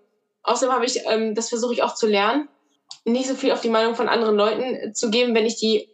[0.43, 2.47] Außerdem habe ich, ähm, das versuche ich auch zu lernen,
[3.03, 5.89] nicht so viel auf die Meinung von anderen Leuten zu geben, wenn ich die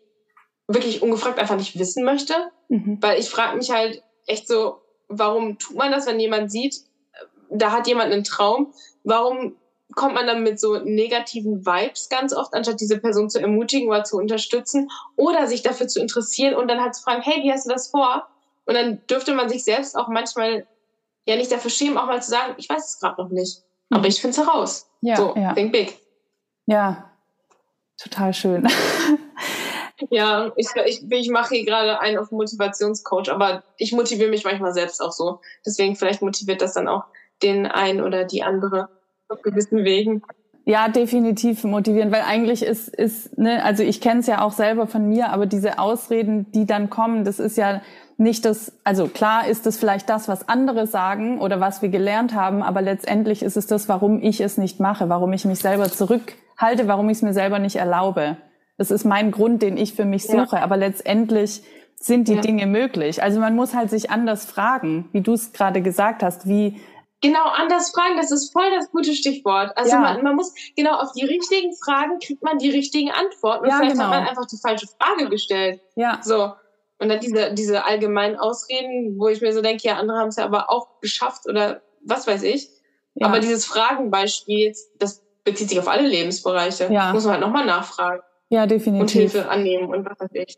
[0.68, 2.34] wirklich ungefragt einfach nicht wissen möchte.
[2.70, 2.98] Mhm.
[3.02, 6.76] Weil ich frage mich halt echt so, warum tut man das, wenn jemand sieht,
[7.50, 8.74] da hat jemand einen Traum,
[9.04, 9.56] warum
[9.96, 14.04] kommt man dann mit so negativen Vibes ganz oft, anstatt diese Person zu ermutigen oder
[14.04, 17.66] zu unterstützen oder sich dafür zu interessieren und dann halt zu fragen, hey, wie hast
[17.66, 18.28] du das vor?
[18.66, 20.66] Und dann dürfte man sich selbst auch manchmal
[21.26, 23.64] ja nicht dafür schämen, auch mal zu sagen, ich weiß es gerade noch nicht.
[23.90, 24.90] Aber ich finde es heraus.
[25.02, 25.54] Ja, so, ja.
[25.54, 26.00] think big.
[26.66, 27.12] Ja,
[27.98, 28.68] total schön.
[30.10, 34.74] ja, ich, ich, ich mache hier gerade einen auf Motivationscoach, aber ich motiviere mich manchmal
[34.74, 35.42] selbst auch so.
[35.66, 37.04] Deswegen vielleicht motiviert das dann auch
[37.44, 38.90] den einen oder die andere
[39.32, 40.22] auf gewissen Wegen.
[40.66, 44.86] Ja, definitiv motivieren, weil eigentlich ist, ist ne, also ich kenne es ja auch selber
[44.86, 47.82] von mir, aber diese Ausreden, die dann kommen, das ist ja
[48.18, 52.36] nicht das, also klar ist es vielleicht das, was andere sagen oder was wir gelernt
[52.36, 55.86] haben, aber letztendlich ist es das, warum ich es nicht mache, warum ich mich selber
[55.86, 58.38] zurückhalte, warum ich es mir selber nicht erlaube.
[58.78, 60.62] Das ist mein Grund, den ich für mich suche, ja.
[60.62, 61.64] aber letztendlich
[61.96, 62.42] sind die ja.
[62.42, 63.22] Dinge möglich.
[63.22, 66.78] Also man muss halt sich anders fragen, wie du es gerade gesagt hast, wie
[67.22, 69.78] Genau, anders fragen, das ist voll das gute Stichwort.
[69.78, 70.00] Also ja.
[70.00, 73.68] man, man, muss, genau, auf die richtigen Fragen kriegt man die richtigen Antworten.
[73.68, 74.06] Ja, vielleicht genau.
[74.06, 75.82] hat man einfach die falsche Frage gestellt.
[75.96, 76.20] Ja.
[76.24, 76.54] So.
[76.98, 80.36] Und dann diese, diese allgemeinen Ausreden, wo ich mir so denke, ja, andere haben es
[80.36, 82.70] ja aber auch geschafft oder was weiß ich.
[83.14, 83.28] Ja.
[83.28, 86.92] Aber dieses Fragenbeispiel, das bezieht sich auf alle Lebensbereiche.
[86.92, 87.14] Ja.
[87.14, 88.22] Muss man halt nochmal nachfragen.
[88.50, 89.02] Ja, definitiv.
[89.02, 90.58] Und Hilfe annehmen und was weiß ich.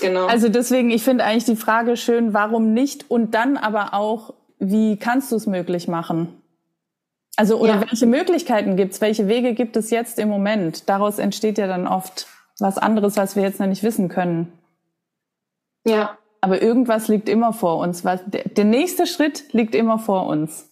[0.00, 0.26] Genau.
[0.26, 3.10] Also deswegen, ich finde eigentlich die Frage schön, warum nicht?
[3.10, 4.34] Und dann aber auch,
[4.70, 6.40] wie kannst du es möglich machen?
[7.36, 7.80] Also, oder ja.
[7.80, 9.00] welche Möglichkeiten gibt's?
[9.00, 10.88] Welche Wege gibt es jetzt im Moment?
[10.88, 12.26] Daraus entsteht ja dann oft
[12.60, 14.52] was anderes, was wir jetzt noch nicht wissen können.
[15.84, 16.16] Ja.
[16.40, 18.04] Aber irgendwas liegt immer vor uns.
[18.04, 20.70] Was, der nächste Schritt liegt immer vor uns.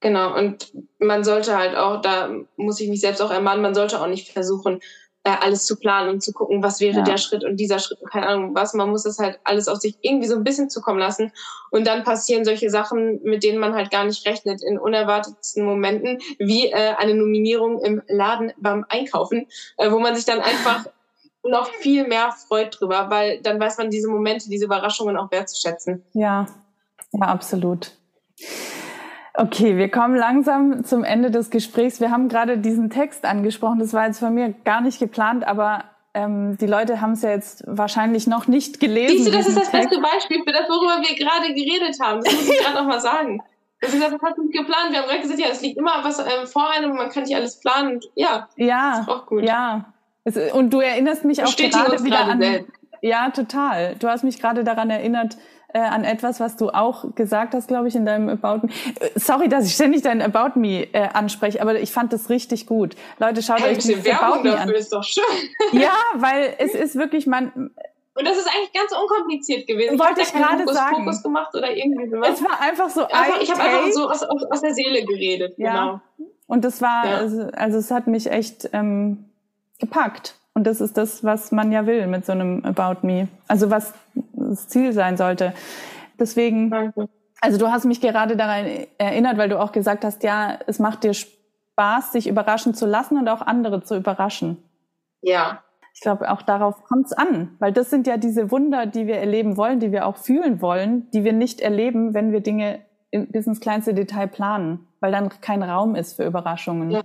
[0.00, 4.00] Genau, und man sollte halt auch, da muss ich mich selbst auch ermahnen, man sollte
[4.00, 4.80] auch nicht versuchen,
[5.24, 7.02] äh, alles zu planen und zu gucken, was wäre ja.
[7.02, 8.74] der Schritt und dieser Schritt und keine Ahnung was.
[8.74, 11.32] Man muss das halt alles auf sich irgendwie so ein bisschen zukommen lassen.
[11.70, 16.18] Und dann passieren solche Sachen, mit denen man halt gar nicht rechnet, in unerwartetsten Momenten,
[16.38, 19.46] wie äh, eine Nominierung im Laden beim Einkaufen,
[19.78, 20.86] äh, wo man sich dann einfach
[21.42, 26.04] noch viel mehr freut drüber, weil dann weiß man diese Momente, diese Überraschungen auch wertzuschätzen.
[26.12, 26.46] Ja,
[27.12, 27.92] ja, absolut.
[29.36, 32.00] Okay, wir kommen langsam zum Ende des Gesprächs.
[32.00, 33.80] Wir haben gerade diesen Text angesprochen.
[33.80, 37.30] Das war jetzt von mir gar nicht geplant, aber ähm, die Leute haben es ja
[37.30, 39.16] jetzt wahrscheinlich noch nicht gelesen.
[39.16, 39.90] Siehst du, das ist das Text.
[39.90, 42.22] beste Beispiel für das, worüber wir gerade geredet haben.
[42.22, 43.42] Das muss ich gerade noch mal sagen.
[43.80, 44.92] Das ist das hat nicht geplant.
[44.92, 47.34] Wir haben gerade gesagt, ja, es liegt immer was ähm, vor einem, man kann nicht
[47.34, 48.00] alles planen.
[48.14, 49.42] Ja, ja, ist auch gut.
[49.42, 49.86] Ja,
[50.22, 52.40] es, und du erinnerst mich auch gerade wieder an.
[52.40, 52.70] Selbst.
[53.02, 53.96] Ja, total.
[53.96, 55.36] Du hast mich gerade daran erinnert,
[55.74, 58.72] äh, an etwas, was du auch gesagt hast, glaube ich, in deinem About Me.
[59.00, 62.66] Äh, sorry, dass ich ständig dein About Me äh, anspreche, aber ich fand das richtig
[62.66, 62.94] gut.
[63.18, 64.70] Leute, schaut hey, euch dieses About Me an.
[64.70, 65.24] Ist doch schön.
[65.72, 67.72] ja, weil es ist wirklich man.
[68.16, 69.98] Und das ist eigentlich ganz unkompliziert gewesen.
[69.98, 70.96] Wollte ich, ich gerade sagen.
[70.98, 72.28] Fokus gemacht oder irgendwie sowas.
[72.34, 73.02] Es war einfach so.
[73.06, 75.54] Einfach, ich habe einfach so aus, aus, der Seele geredet.
[75.58, 75.72] Ja.
[75.72, 76.00] Genau.
[76.46, 77.16] Und das war, ja.
[77.16, 79.24] also, also es hat mich echt ähm,
[79.80, 80.36] gepackt.
[80.52, 83.26] Und das ist das, was man ja will mit so einem About Me.
[83.48, 83.92] Also was
[84.54, 85.52] das Ziel sein sollte.
[86.18, 87.08] Deswegen, Danke.
[87.40, 88.66] also du hast mich gerade daran
[88.98, 93.18] erinnert, weil du auch gesagt hast, ja, es macht dir Spaß, sich überraschen zu lassen
[93.18, 94.62] und auch andere zu überraschen.
[95.22, 95.62] Ja.
[95.94, 99.16] Ich glaube, auch darauf kommt es an, weil das sind ja diese Wunder, die wir
[99.16, 102.80] erleben wollen, die wir auch fühlen wollen, die wir nicht erleben, wenn wir Dinge
[103.12, 106.90] bis ins kleinste Detail planen, weil dann kein Raum ist für Überraschungen.
[106.90, 107.02] Ja.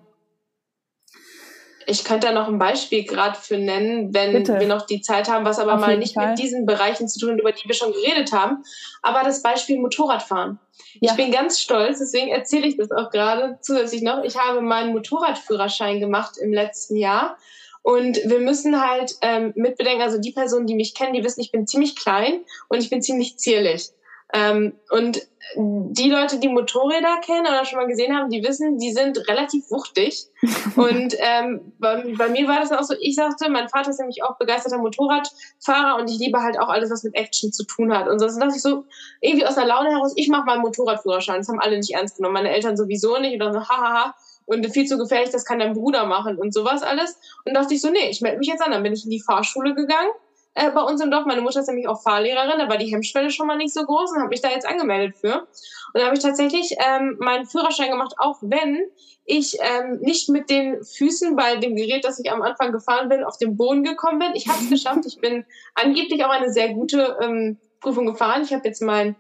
[1.90, 4.60] Ich könnte da noch ein Beispiel gerade für nennen, wenn Bitte.
[4.60, 6.30] wir noch die Zeit haben, was aber Auf mal nicht Fall.
[6.30, 8.64] mit diesen Bereichen zu tun, über die wir schon geredet haben.
[9.02, 10.60] Aber das Beispiel Motorradfahren.
[11.02, 11.12] Ja.
[11.12, 14.24] Ich bin ganz stolz, deswegen erzähle ich das auch gerade zusätzlich noch.
[14.24, 17.38] Ich habe meinen Motorradführerschein gemacht im letzten Jahr.
[17.82, 21.52] Und wir müssen halt ähm, mitbedenken, also die Personen, die mich kennen, die wissen, ich
[21.52, 23.90] bin ziemlich klein und ich bin ziemlich zierlich.
[24.34, 28.92] Ähm, und die Leute, die Motorräder kennen oder schon mal gesehen haben, die wissen, die
[28.92, 30.28] sind relativ wuchtig.
[30.76, 34.22] und ähm, bei, bei, mir war das auch so, ich sagte, mein Vater ist nämlich
[34.24, 38.08] auch begeisterter Motorradfahrer und ich liebe halt auch alles, was mit Action zu tun hat.
[38.08, 38.86] Und so dachte ich so,
[39.22, 41.38] irgendwie aus der Laune heraus, ich mache mal einen Motorradführerschein.
[41.38, 43.34] Das haben alle nicht ernst genommen, meine Eltern sowieso nicht.
[43.34, 44.16] Und dann so, hahaha.
[44.46, 47.20] Und viel zu gefährlich, das kann dein Bruder machen und sowas alles.
[47.46, 48.72] Und dachte ich so, nee, ich melde mich jetzt an.
[48.72, 50.10] Dann bin ich in die Fahrschule gegangen
[50.56, 51.26] äh, bei uns im Dorf.
[51.26, 54.12] Meine Mutter ist nämlich auch Fahrlehrerin, da war die Hemmschwelle schon mal nicht so groß
[54.12, 55.48] und habe mich da jetzt angemeldet für.
[55.94, 58.90] Und da habe ich tatsächlich ähm, meinen Führerschein gemacht, auch wenn
[59.26, 63.24] ich ähm, nicht mit den Füßen bei dem Gerät, das ich am Anfang gefahren bin,
[63.24, 64.32] auf den Boden gekommen bin.
[64.34, 65.06] Ich habe es geschafft.
[65.06, 65.46] Ich bin
[65.76, 68.42] angeblich auch eine sehr gute ähm, Prüfung gefahren.
[68.44, 69.16] Ich habe jetzt mein,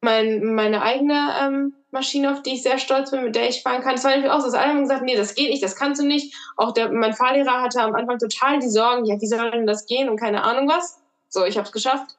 [0.00, 3.82] mein, meine eigene ähm, Maschine, auf die ich sehr stolz bin, mit der ich fahren
[3.82, 3.94] kann.
[3.94, 6.00] Das war nämlich auch so, dass alle haben gesagt, nee, das geht nicht, das kannst
[6.00, 6.34] du nicht.
[6.56, 9.86] Auch der, mein Fahrlehrer hatte am Anfang total die Sorgen, ja, wie soll denn das
[9.86, 11.00] gehen und keine Ahnung was.
[11.28, 12.16] So, ich habe es geschafft.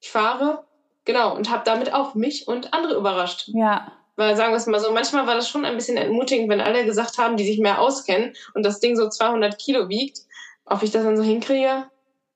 [0.00, 0.64] Ich fahre,
[1.04, 3.48] genau, und habe damit auch mich und andere überrascht.
[3.48, 3.92] Ja.
[4.16, 6.84] Weil sagen wir es mal so, manchmal war das schon ein bisschen entmutigend, wenn alle
[6.84, 10.20] gesagt haben, die sich mehr auskennen und das Ding so 200 Kilo wiegt,
[10.64, 11.86] ob ich das dann so hinkriege.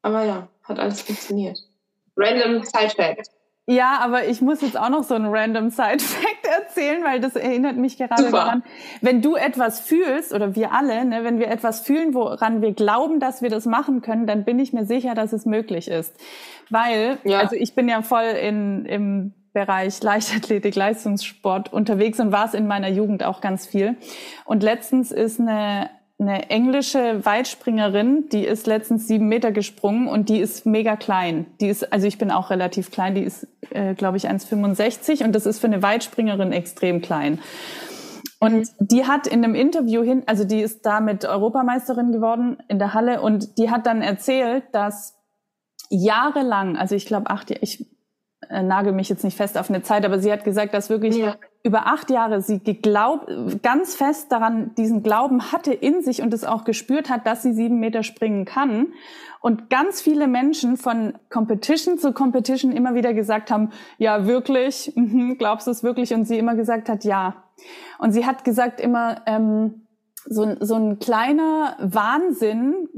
[0.03, 1.59] Aber ja, hat alles funktioniert.
[2.17, 3.31] Random Side Fact.
[3.67, 7.77] Ja, aber ich muss jetzt auch noch so einen random Side-Fact erzählen, weil das erinnert
[7.77, 8.37] mich gerade Super.
[8.37, 8.63] daran.
[9.01, 13.21] Wenn du etwas fühlst, oder wir alle, ne, wenn wir etwas fühlen, woran wir glauben,
[13.21, 16.15] dass wir das machen können, dann bin ich mir sicher, dass es möglich ist.
[16.69, 17.39] Weil, ja.
[17.39, 22.67] also ich bin ja voll in, im Bereich Leichtathletik, Leistungssport unterwegs und war es in
[22.67, 23.97] meiner Jugend auch ganz viel.
[24.45, 25.89] Und letztens ist eine
[26.29, 31.47] eine englische Weitspringerin, die ist letztens sieben Meter gesprungen und die ist mega klein.
[31.61, 35.33] Die ist, also ich bin auch relativ klein, die ist, äh, glaube ich, 1,65 und
[35.33, 37.41] das ist für eine Weitspringerin extrem klein.
[38.41, 42.93] Und die hat in einem Interview hin, also die ist damit Europameisterin geworden in der
[42.93, 45.15] Halle und die hat dann erzählt, dass
[45.89, 47.87] jahrelang, also ich glaube acht, ich
[48.51, 51.17] äh, nagel mich jetzt nicht fest auf eine Zeit, aber sie hat gesagt, dass wirklich
[51.17, 51.37] ja.
[51.65, 53.27] Über acht Jahre sie geglaubt,
[53.63, 57.55] ganz fest daran diesen Glauben hatte in sich und es auch gespürt hat, dass sie
[57.55, 58.93] sieben Meter springen kann.
[59.41, 65.39] Und ganz viele Menschen von Competition zu Competition immer wieder gesagt haben, ja wirklich, mhm,
[65.39, 66.13] glaubst du es wirklich?
[66.13, 67.45] Und sie immer gesagt hat, ja.
[67.99, 69.87] Und sie hat gesagt immer, ähm,
[70.27, 72.89] so, so ein kleiner Wahnsinn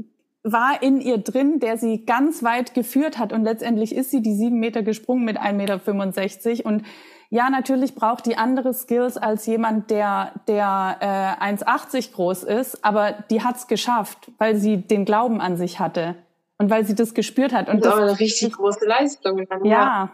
[0.43, 3.31] war in ihr drin, der sie ganz weit geführt hat.
[3.31, 6.65] Und letztendlich ist sie die sieben Meter gesprungen mit 1,65 Meter.
[6.65, 6.83] Und
[7.29, 10.97] ja, natürlich braucht die andere Skills als jemand, der, der
[11.41, 16.15] äh, 1,80 groß ist, aber die hat's geschafft, weil sie den Glauben an sich hatte.
[16.57, 17.69] und weil sie das gespürt hat.
[17.69, 19.45] Und das ist eine richtig große Leistung.
[19.47, 19.71] Dann, ja.
[19.71, 20.09] ja,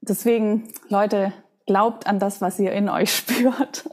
[0.00, 1.32] deswegen, Leute,
[1.66, 3.84] glaubt an das, was ihr in euch spürt.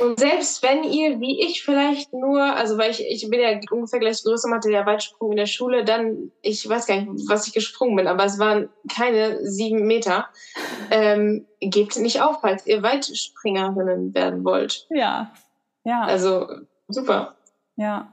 [0.00, 4.00] Und selbst wenn ihr, wie ich vielleicht nur, also weil ich, ich bin ja ungefähr
[4.00, 7.52] gleich größer, hatte ja Weitsprung in der Schule, dann, ich weiß gar nicht, was ich
[7.52, 10.28] gesprungen bin, aber es waren keine sieben Meter.
[10.90, 14.86] Ähm, gebt nicht auf, falls ihr Weitspringerinnen werden wollt.
[14.90, 15.32] Ja,
[15.84, 16.02] ja.
[16.02, 16.48] Also,
[16.88, 17.36] super.
[17.76, 18.12] Ja.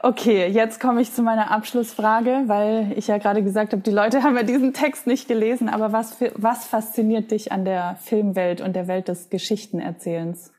[0.00, 4.22] Okay, jetzt komme ich zu meiner Abschlussfrage, weil ich ja gerade gesagt habe, die Leute
[4.22, 8.74] haben ja diesen Text nicht gelesen, aber was, was fasziniert dich an der Filmwelt und
[8.74, 10.53] der Welt des Geschichtenerzählens?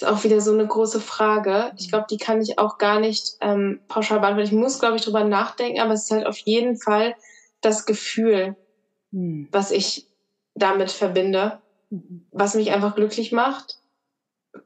[0.00, 1.72] Ist auch wieder so eine große Frage.
[1.78, 4.48] Ich glaube, die kann ich auch gar nicht ähm, pauschal beantworten.
[4.48, 7.14] Ich muss, glaube ich, drüber nachdenken, aber es ist halt auf jeden Fall
[7.60, 8.56] das Gefühl,
[9.10, 9.48] mhm.
[9.52, 10.06] was ich
[10.54, 11.60] damit verbinde,
[11.90, 12.26] mhm.
[12.30, 13.78] was mich einfach glücklich macht,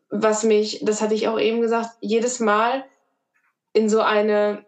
[0.09, 2.85] was mich, das hatte ich auch eben gesagt, jedes Mal
[3.73, 4.65] in so eine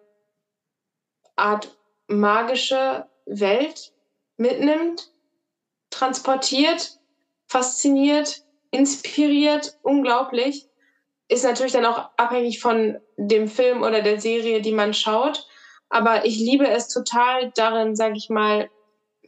[1.36, 1.76] Art
[2.08, 3.92] magische Welt
[4.36, 5.12] mitnimmt,
[5.90, 6.98] transportiert,
[7.46, 8.42] fasziniert,
[8.76, 10.66] inspiriert, unglaublich.
[11.28, 15.46] Ist natürlich dann auch abhängig von dem Film oder der Serie, die man schaut.
[15.88, 18.70] Aber ich liebe es total darin, sage ich mal,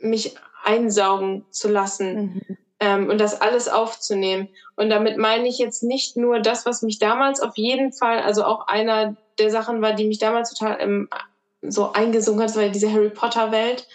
[0.00, 2.56] mich einsaugen zu lassen mhm.
[2.80, 4.48] ähm, und das alles aufzunehmen.
[4.76, 8.44] Und damit meine ich jetzt nicht nur das, was mich damals auf jeden Fall, also
[8.44, 11.08] auch einer der Sachen war, die mich damals total ähm,
[11.62, 13.86] so eingesungen hat, war diese Harry Potter Welt,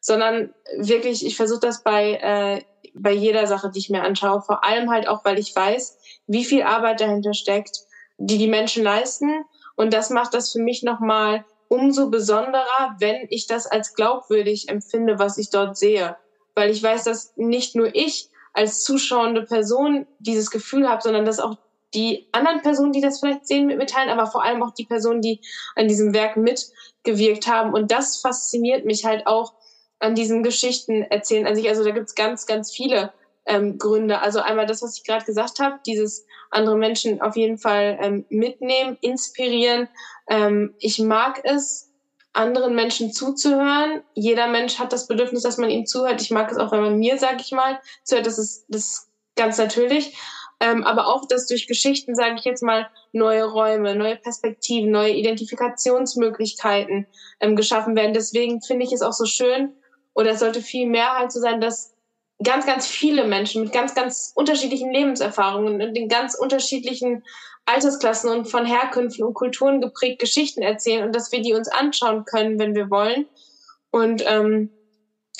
[0.00, 2.62] sondern wirklich, ich versuche das bei äh,
[2.94, 4.42] bei jeder Sache, die ich mir anschaue.
[4.42, 7.80] Vor allem halt auch, weil ich weiß, wie viel Arbeit dahinter steckt,
[8.18, 9.44] die die Menschen leisten.
[9.76, 15.18] Und das macht das für mich nochmal umso besonderer, wenn ich das als glaubwürdig empfinde,
[15.18, 16.16] was ich dort sehe.
[16.54, 21.38] Weil ich weiß, dass nicht nur ich als zuschauende Person dieses Gefühl habe, sondern dass
[21.38, 21.56] auch
[21.94, 25.22] die anderen Personen, die das vielleicht sehen, mit mitteilen, aber vor allem auch die Personen,
[25.22, 25.40] die
[25.74, 27.72] an diesem Werk mitgewirkt haben.
[27.72, 29.54] Und das fasziniert mich halt auch
[30.00, 31.68] an diesen Geschichten erzählen an sich.
[31.68, 33.12] Also da gibt's ganz, ganz viele
[33.46, 34.20] ähm, Gründe.
[34.20, 38.24] Also einmal das, was ich gerade gesagt habe, dieses andere Menschen auf jeden Fall ähm,
[38.28, 39.88] mitnehmen, inspirieren.
[40.28, 41.90] Ähm, ich mag es,
[42.32, 44.02] anderen Menschen zuzuhören.
[44.14, 46.22] Jeder Mensch hat das Bedürfnis, dass man ihm zuhört.
[46.22, 48.26] Ich mag es auch, wenn man mir, sage ich mal, zuhört.
[48.26, 50.16] Das ist, das ist ganz natürlich.
[50.60, 55.14] Ähm, aber auch, dass durch Geschichten, sage ich jetzt mal, neue Räume, neue Perspektiven, neue
[55.14, 57.06] Identifikationsmöglichkeiten
[57.40, 58.12] ähm, geschaffen werden.
[58.12, 59.72] Deswegen finde ich es auch so schön,
[60.20, 61.94] oder es sollte viel mehr halt so sein, dass
[62.42, 67.24] ganz, ganz viele Menschen mit ganz, ganz unterschiedlichen Lebenserfahrungen und in ganz unterschiedlichen
[67.66, 72.24] Altersklassen und von Herkünften und Kulturen geprägt Geschichten erzählen und dass wir die uns anschauen
[72.24, 73.26] können, wenn wir wollen.
[73.90, 74.70] Und ähm,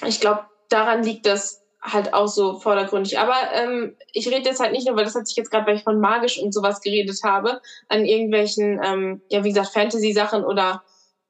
[0.07, 3.19] ich glaube, daran liegt das halt auch so vordergründig.
[3.19, 5.77] Aber ähm, ich rede jetzt halt nicht nur, weil das hat sich jetzt gerade, weil
[5.77, 10.83] ich von magisch und sowas geredet habe, an irgendwelchen, ähm, ja wie gesagt, Fantasy-Sachen oder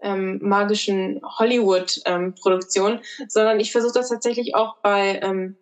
[0.03, 5.57] ähm, magischen Hollywood-Produktionen, ähm, sondern ich versuche das tatsächlich auch bei, ähm,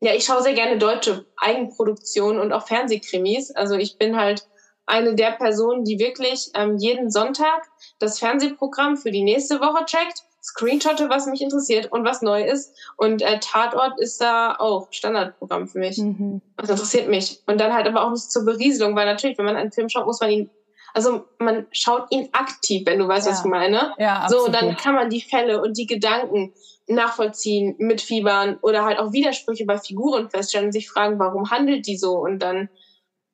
[0.00, 3.50] ja, ich schaue sehr gerne deutsche Eigenproduktionen und auch Fernsehkrimis.
[3.52, 4.42] Also ich bin halt
[4.86, 7.62] eine der Personen, die wirklich ähm, jeden Sonntag
[7.98, 12.72] das Fernsehprogramm für die nächste Woche checkt, screenshotte, was mich interessiert und was neu ist.
[12.96, 15.98] Und äh, Tatort ist da auch Standardprogramm für mich.
[15.98, 16.40] Mhm.
[16.56, 17.42] Das interessiert mich.
[17.46, 20.06] Und dann halt aber auch nicht zur Berieselung, weil natürlich, wenn man einen Film schaut,
[20.06, 20.50] muss man ihn
[20.96, 23.32] also man schaut ihn aktiv, wenn du weißt, ja.
[23.32, 23.92] was ich meine.
[23.98, 24.46] Ja, absolut.
[24.46, 26.54] So, dann kann man die Fälle und die Gedanken
[26.86, 31.98] nachvollziehen, mitfiebern oder halt auch Widersprüche bei Figuren feststellen und sich fragen, warum handelt die
[31.98, 32.14] so?
[32.14, 32.70] Und dann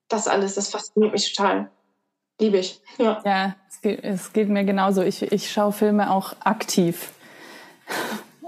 [0.09, 1.71] das alles, das fasziniert mich total.
[2.41, 2.81] Liebe ich.
[2.99, 5.03] Ja, ja es, geht, es geht mir genauso.
[5.03, 7.13] Ich, ich schaue Filme auch aktiv.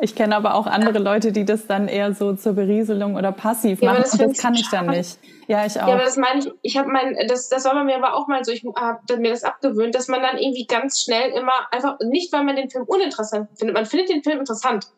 [0.01, 3.81] Ich kenne aber auch andere Leute, die das dann eher so zur Berieselung oder passiv
[3.81, 4.03] ja, machen.
[4.03, 5.19] Das, das kann ich dann nicht.
[5.47, 5.87] Ja, ich auch.
[5.87, 8.27] Ja, aber das meine ich, ich habe mein, das, das war bei mir aber auch
[8.27, 11.99] mal so, ich habe mir das abgewöhnt, dass man dann irgendwie ganz schnell immer einfach,
[12.01, 14.89] nicht weil man den Film uninteressant findet, man findet den Film interessant.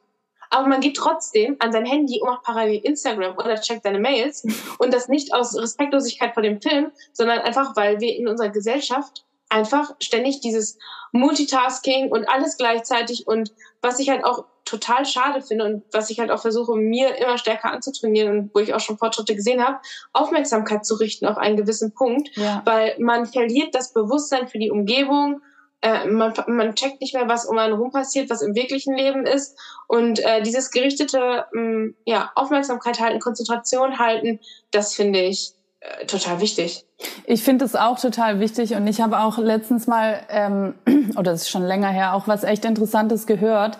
[0.49, 4.47] Aber man geht trotzdem an sein Handy und macht parallel Instagram oder checkt seine Mails
[4.79, 9.25] und das nicht aus Respektlosigkeit vor dem Film, sondern einfach, weil wir in unserer Gesellschaft
[9.49, 10.79] einfach ständig dieses
[11.13, 13.53] Multitasking und alles gleichzeitig und
[13.83, 17.39] was ich halt auch total schade finde und was ich halt auch versuche, mir immer
[17.39, 19.79] stärker anzutrainieren und wo ich auch schon Fortschritte gesehen habe,
[20.13, 22.63] Aufmerksamkeit zu richten auf einen gewissen Punkt, ja.
[22.67, 25.41] weil man verliert das Bewusstsein für die Umgebung,
[25.83, 29.25] äh, man, man checkt nicht mehr, was um einen rum passiert, was im wirklichen Leben
[29.25, 29.57] ist
[29.87, 34.41] und äh, dieses gerichtete mh, mm, ja, Aufmerksamkeit halten, Konzentration halten,
[34.73, 36.85] das finde ich äh, total wichtig.
[37.25, 40.75] Ich finde es auch total wichtig und ich habe auch letztens mal, ähm,
[41.17, 43.79] oder das ist schon länger her, auch was echt Interessantes gehört,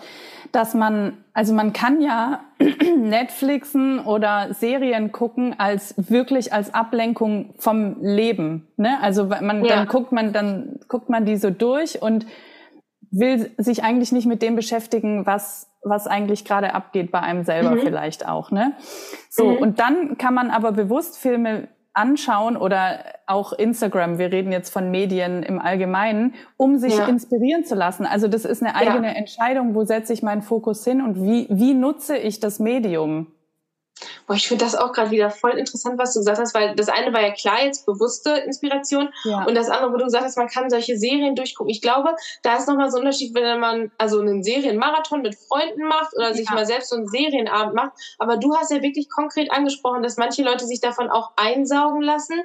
[0.51, 2.41] dass man, also man kann ja
[2.97, 8.67] Netflixen oder Serien gucken als wirklich als Ablenkung vom Leben.
[8.77, 8.97] Ne?
[9.01, 9.75] Also man ja.
[9.75, 12.25] dann guckt man, dann guckt man die so durch und
[13.11, 17.71] will sich eigentlich nicht mit dem beschäftigen, was was eigentlich gerade abgeht bei einem selber
[17.71, 17.79] mhm.
[17.79, 18.73] vielleicht auch, ne?
[19.29, 19.57] So mhm.
[19.57, 24.91] und dann kann man aber bewusst Filme anschauen oder auch Instagram, wir reden jetzt von
[24.91, 27.07] Medien im Allgemeinen, um sich ja.
[27.07, 28.05] inspirieren zu lassen.
[28.05, 29.13] Also das ist eine eigene ja.
[29.13, 33.27] Entscheidung, wo setze ich meinen Fokus hin und wie, wie nutze ich das Medium?
[34.27, 36.89] Boah, ich finde das auch gerade wieder voll interessant, was du gesagt hast, weil das
[36.89, 39.45] eine war ja klar jetzt bewusste Inspiration ja.
[39.45, 41.69] und das andere, wo du gesagt hast, man kann solche Serien durchgucken.
[41.69, 42.13] Ich glaube,
[42.43, 46.33] da ist nochmal so ein Unterschied, wenn man also einen Serienmarathon mit Freunden macht oder
[46.33, 46.55] sich ja.
[46.55, 47.93] mal selbst so einen Serienabend macht.
[48.19, 52.35] Aber du hast ja wirklich konkret angesprochen, dass manche Leute sich davon auch einsaugen lassen.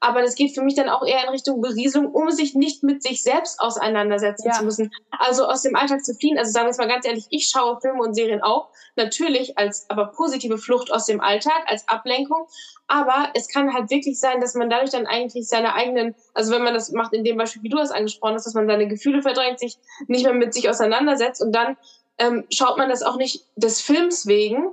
[0.00, 3.02] Aber das geht für mich dann auch eher in Richtung Berieselung, um sich nicht mit
[3.04, 4.54] sich selbst auseinandersetzen ja.
[4.54, 4.90] zu müssen.
[5.10, 6.36] Also aus dem Alltag zu fliehen.
[6.36, 8.70] Also sagen wir es mal ganz ehrlich, ich schaue Filme und Serien auch.
[8.96, 11.27] Natürlich als aber positive Flucht aus dem Alltag,
[11.66, 12.46] als Ablenkung.
[12.86, 16.62] Aber es kann halt wirklich sein, dass man dadurch dann eigentlich seine eigenen, also wenn
[16.62, 19.22] man das macht in dem Beispiel, wie du das angesprochen hast, dass man seine Gefühle
[19.22, 19.76] verdrängt, sich
[20.06, 21.76] nicht mehr mit sich auseinandersetzt und dann
[22.18, 24.72] ähm, schaut man das auch nicht des Films wegen,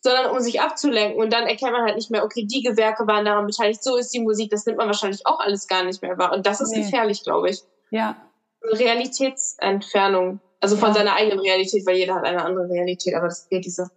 [0.00, 1.20] sondern um sich abzulenken.
[1.20, 4.12] Und dann erkennt man halt nicht mehr, okay, die Gewerke waren daran beteiligt, so ist
[4.14, 6.32] die Musik, das nimmt man wahrscheinlich auch alles gar nicht mehr wahr.
[6.32, 6.82] Und das ist nee.
[6.82, 7.62] gefährlich, glaube ich.
[7.90, 8.16] Ja.
[8.62, 10.40] Realitätsentfernung.
[10.60, 10.94] Also von ja.
[10.94, 13.90] seiner eigenen Realität, weil jeder hat eine andere Realität, aber das geht diese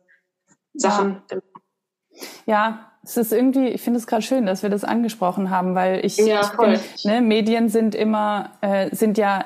[0.73, 1.23] Sachen.
[1.31, 1.37] Ja,
[2.45, 6.05] ja es ist irgendwie, ich finde es gerade schön, dass wir das angesprochen haben, weil
[6.05, 6.73] ich, ja, voll.
[6.73, 9.45] Ich bin, ne, Medien sind immer, äh, sind ja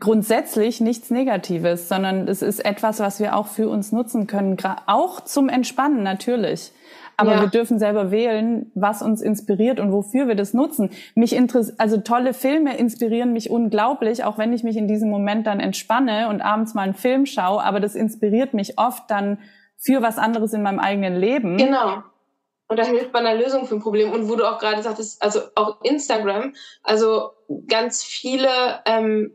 [0.00, 4.56] grundsätzlich nichts Negatives, sondern es ist etwas, was wir auch für uns nutzen können,
[4.86, 6.72] auch zum Entspannen natürlich.
[7.16, 7.40] Aber ja.
[7.42, 10.90] wir dürfen selber wählen, was uns inspiriert und wofür wir das nutzen.
[11.14, 15.46] Mich interessiert, also tolle Filme inspirieren mich unglaublich, auch wenn ich mich in diesem Moment
[15.46, 17.62] dann entspanne und abends mal einen Film schaue.
[17.62, 19.38] Aber das inspiriert mich oft dann
[19.76, 21.56] für was anderes in meinem eigenen Leben.
[21.56, 22.02] Genau.
[22.68, 24.12] Und da hilft bei einer Lösung für ein Problem.
[24.12, 27.30] Und wo du auch gerade sagtest, also auch Instagram, also
[27.66, 28.48] ganz viele
[28.86, 29.32] ähm,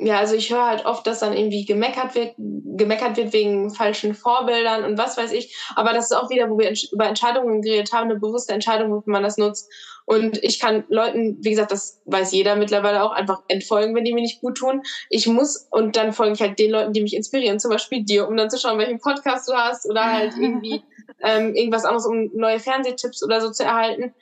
[0.00, 4.14] ja, also ich höre halt oft, dass dann irgendwie gemeckert wird, gemeckert wird wegen falschen
[4.14, 5.56] Vorbildern und was weiß ich.
[5.74, 9.12] Aber das ist auch wieder, wo wir über Entscheidungen geredet haben, eine bewusste Entscheidung, wofür
[9.12, 9.68] man das nutzt.
[10.06, 14.14] Und ich kann Leuten, wie gesagt, das weiß jeder mittlerweile auch, einfach entfolgen, wenn die
[14.14, 14.82] mir nicht gut tun.
[15.10, 18.28] Ich muss, und dann folge ich halt den Leuten, die mich inspirieren, zum Beispiel dir,
[18.28, 20.80] um dann zu schauen, welchen Podcast du hast oder halt irgendwie
[21.22, 24.14] ähm, irgendwas anderes, um neue Fernsehtipps oder so zu erhalten.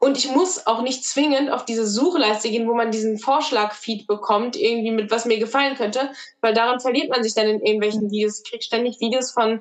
[0.00, 4.54] Und ich muss auch nicht zwingend auf diese Suchleiste gehen, wo man diesen Vorschlagfeed bekommt,
[4.54, 6.10] irgendwie mit was mir gefallen könnte,
[6.40, 8.40] weil daran verliert man sich dann in irgendwelchen Videos.
[8.40, 9.60] Ich krieg ständig Videos von,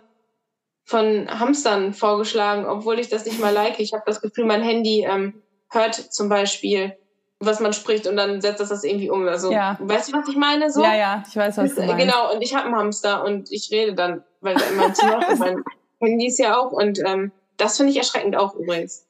[0.84, 3.80] von Hamstern vorgeschlagen, obwohl ich das nicht mal like.
[3.80, 6.96] Ich habe das Gefühl, mein Handy ähm, hört zum Beispiel,
[7.40, 9.28] was man spricht und dann setzt das das irgendwie um.
[9.28, 9.78] Also, ja.
[9.80, 10.72] weißt du, was ich meine?
[10.72, 10.84] So?
[10.84, 11.98] Ja, ja, ich weiß, was du meinst.
[11.98, 15.64] Genau, und ich habe einen Hamster und ich rede dann, weil mein Tier mein
[16.00, 19.06] Handy ist ja auch und ähm, das finde ich erschreckend auch übrigens.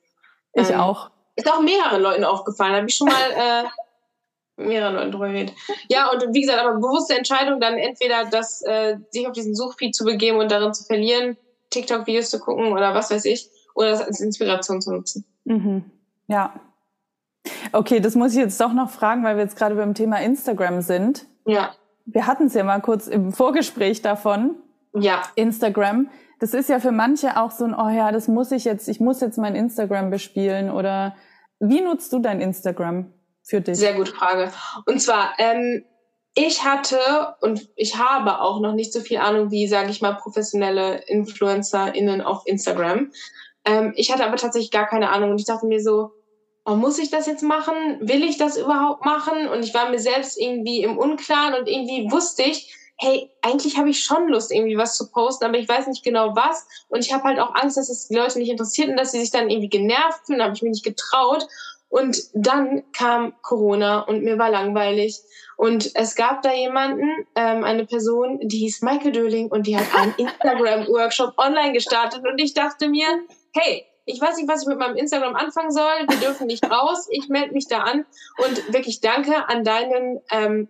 [0.53, 1.11] Ich ähm, auch.
[1.35, 2.75] Ist auch mehreren Leuten aufgefallen.
[2.75, 5.53] Habe ich schon mal äh, mehreren Leuten drüber geredet.
[5.87, 9.95] Ja, und wie gesagt, aber bewusste Entscheidung, dann entweder das, äh, sich auf diesen Suchfeed
[9.95, 11.37] zu begeben und darin zu verlieren,
[11.69, 15.25] TikTok-Videos zu gucken oder was weiß ich, oder das als Inspiration zu nutzen.
[15.45, 15.85] Mhm.
[16.27, 16.59] Ja.
[17.71, 20.81] Okay, das muss ich jetzt doch noch fragen, weil wir jetzt gerade beim Thema Instagram
[20.81, 21.25] sind.
[21.45, 21.75] Ja.
[22.05, 24.55] Wir hatten es ja mal kurz im Vorgespräch davon.
[24.93, 25.21] Ja.
[25.35, 26.09] Instagram
[26.39, 28.99] das ist ja für manche auch so ein, oh ja, das muss ich jetzt, ich
[28.99, 31.15] muss jetzt mein Instagram bespielen oder
[31.59, 33.11] wie nutzt du dein Instagram
[33.43, 33.77] für dich?
[33.77, 34.51] Sehr gute Frage.
[34.85, 35.83] Und zwar, ähm,
[36.35, 36.99] ich hatte
[37.41, 42.21] und ich habe auch noch nicht so viel Ahnung wie, sage ich mal, professionelle InfluencerInnen
[42.21, 43.11] auf Instagram.
[43.65, 46.11] Ähm, ich hatte aber tatsächlich gar keine Ahnung und ich dachte mir so,
[46.65, 47.73] oh, muss ich das jetzt machen?
[48.01, 49.47] Will ich das überhaupt machen?
[49.47, 53.89] Und ich war mir selbst irgendwie im Unklaren und irgendwie wusste ich, hey, eigentlich habe
[53.89, 56.67] ich schon Lust, irgendwie was zu posten, aber ich weiß nicht genau was.
[56.89, 59.19] Und ich habe halt auch Angst, dass es die Leute nicht interessiert und dass sie
[59.19, 60.39] sich dann irgendwie genervt fühlen.
[60.39, 61.47] Da habe ich mich nicht getraut.
[61.89, 65.19] Und dann kam Corona und mir war langweilig.
[65.57, 69.87] Und es gab da jemanden, ähm, eine Person, die hieß Michael Döling und die hat
[69.95, 72.25] einen Instagram-Workshop online gestartet.
[72.27, 73.07] Und ich dachte mir,
[73.53, 76.07] hey, ich weiß nicht, was ich mit meinem Instagram anfangen soll.
[76.07, 77.07] Wir dürfen nicht raus.
[77.11, 78.05] Ich melde mich da an.
[78.37, 80.67] Und wirklich danke an deinen ähm,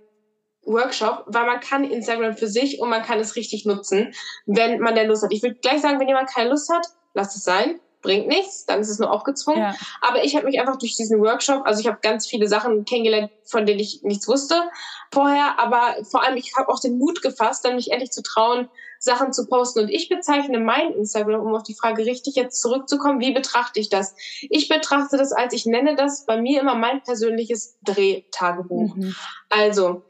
[0.68, 4.14] Workshop, weil man kann Instagram für sich und man kann es richtig nutzen,
[4.46, 5.34] wenn man der Lust hat.
[5.34, 8.80] Ich würde gleich sagen, wenn jemand keine Lust hat, lasst es sein, bringt nichts, dann
[8.80, 9.62] ist es nur aufgezwungen.
[9.62, 9.76] Ja.
[10.02, 13.32] Aber ich habe mich einfach durch diesen Workshop, also ich habe ganz viele Sachen kennengelernt,
[13.46, 14.56] von denen ich nichts wusste
[15.14, 18.70] vorher, aber vor allem ich habe auch den Mut gefasst, dann mich endlich zu trauen,
[19.00, 19.80] Sachen zu posten.
[19.80, 23.90] Und ich bezeichne mein Instagram, um auf die Frage richtig jetzt zurückzukommen, wie betrachte ich
[23.90, 24.16] das?
[24.42, 28.96] Ich betrachte das als, ich nenne das bei mir immer mein persönliches Drehtagebuch.
[28.96, 29.16] Mhm.
[29.50, 30.04] Also,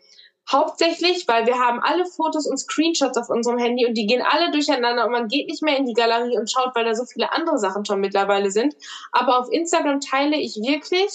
[0.49, 4.51] Hauptsächlich, weil wir haben alle Fotos und Screenshots auf unserem Handy und die gehen alle
[4.51, 7.33] durcheinander und man geht nicht mehr in die Galerie und schaut, weil da so viele
[7.33, 8.75] andere Sachen schon mittlerweile sind.
[9.11, 11.11] Aber auf Instagram teile ich wirklich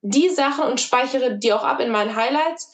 [0.00, 2.72] die Sachen und speichere die auch ab in meinen Highlights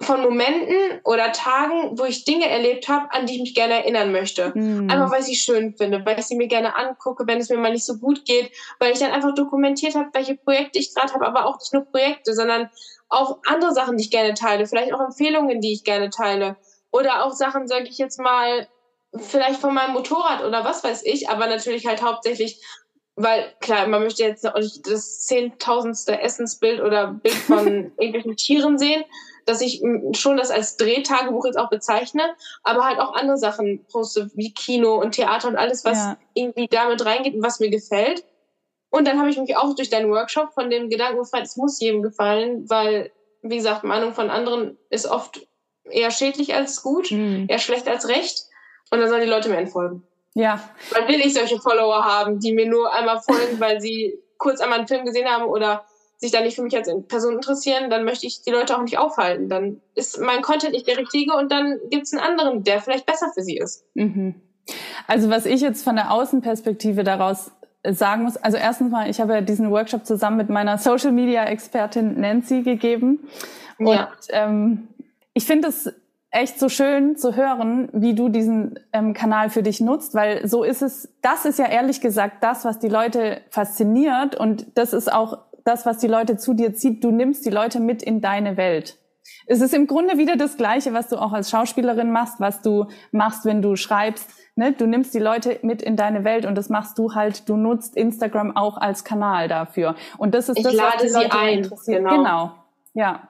[0.00, 4.12] von Momenten oder Tagen, wo ich Dinge erlebt habe, an die ich mich gerne erinnern
[4.12, 4.52] möchte.
[4.54, 4.90] Mhm.
[4.90, 7.56] Einfach weil ich sie schön finde, weil ich sie mir gerne angucke, wenn es mir
[7.56, 8.50] mal nicht so gut geht,
[8.80, 11.84] weil ich dann einfach dokumentiert habe, welche Projekte ich gerade habe, aber auch nicht nur
[11.84, 12.70] Projekte, sondern
[13.08, 16.56] auch andere Sachen, die ich gerne teile, vielleicht auch Empfehlungen, die ich gerne teile
[16.90, 18.68] oder auch Sachen, sage ich jetzt mal,
[19.16, 22.60] vielleicht von meinem Motorrad oder was weiß ich, aber natürlich halt hauptsächlich
[23.16, 28.76] weil klar, man möchte jetzt auch nicht das zehntausendste Essensbild oder Bild von irgendwelchen Tieren
[28.76, 29.04] sehen,
[29.46, 29.82] dass ich
[30.12, 32.22] schon das als Drehtagebuch jetzt auch bezeichne,
[32.62, 36.16] aber halt auch andere Sachen poste, wie Kino und Theater und alles, was ja.
[36.34, 38.24] irgendwie damit reingeht und was mir gefällt.
[38.94, 41.80] Und dann habe ich mich auch durch deinen Workshop von dem Gedanken befreit, es muss
[41.80, 43.10] jedem gefallen, weil,
[43.42, 45.48] wie gesagt, Meinung von anderen ist oft
[45.90, 47.46] eher schädlich als gut, mhm.
[47.48, 48.44] eher schlecht als recht.
[48.92, 50.04] Und dann sollen die Leute mir entfolgen.
[50.34, 50.62] Ja.
[50.92, 54.78] Dann will ich solche Follower haben, die mir nur einmal folgen, weil sie kurz einmal
[54.78, 55.84] einen Film gesehen haben oder
[56.18, 58.98] sich dann nicht für mich als Person interessieren, dann möchte ich die Leute auch nicht
[58.98, 59.48] aufhalten.
[59.48, 63.06] Dann ist mein Content nicht der richtige und dann gibt es einen anderen, der vielleicht
[63.06, 63.84] besser für sie ist.
[63.94, 64.36] Mhm.
[65.08, 67.50] Also was ich jetzt von der Außenperspektive daraus
[67.90, 71.44] sagen muss, also erstens mal, ich habe ja diesen Workshop zusammen mit meiner Social Media
[71.44, 73.20] Expertin Nancy gegeben.
[73.78, 74.08] Und ja.
[74.30, 74.88] ähm,
[75.34, 75.92] ich finde es
[76.30, 80.64] echt so schön zu hören, wie du diesen ähm, Kanal für dich nutzt, weil so
[80.64, 85.12] ist es, das ist ja ehrlich gesagt das, was die Leute fasziniert und das ist
[85.12, 87.04] auch das, was die Leute zu dir zieht.
[87.04, 88.98] Du nimmst die Leute mit in deine Welt.
[89.46, 92.86] Es ist im Grunde wieder das Gleiche, was du auch als Schauspielerin machst, was du
[93.12, 94.28] machst, wenn du schreibst.
[94.56, 94.72] Ne?
[94.72, 97.96] Du nimmst die Leute mit in deine Welt und das machst du halt, du nutzt
[97.96, 99.96] Instagram auch als Kanal dafür.
[100.18, 101.58] Und das ist ich das, was die Leute ein.
[101.58, 101.98] interessiert.
[101.98, 102.16] Genau.
[102.16, 102.54] genau.
[102.94, 103.28] Ja.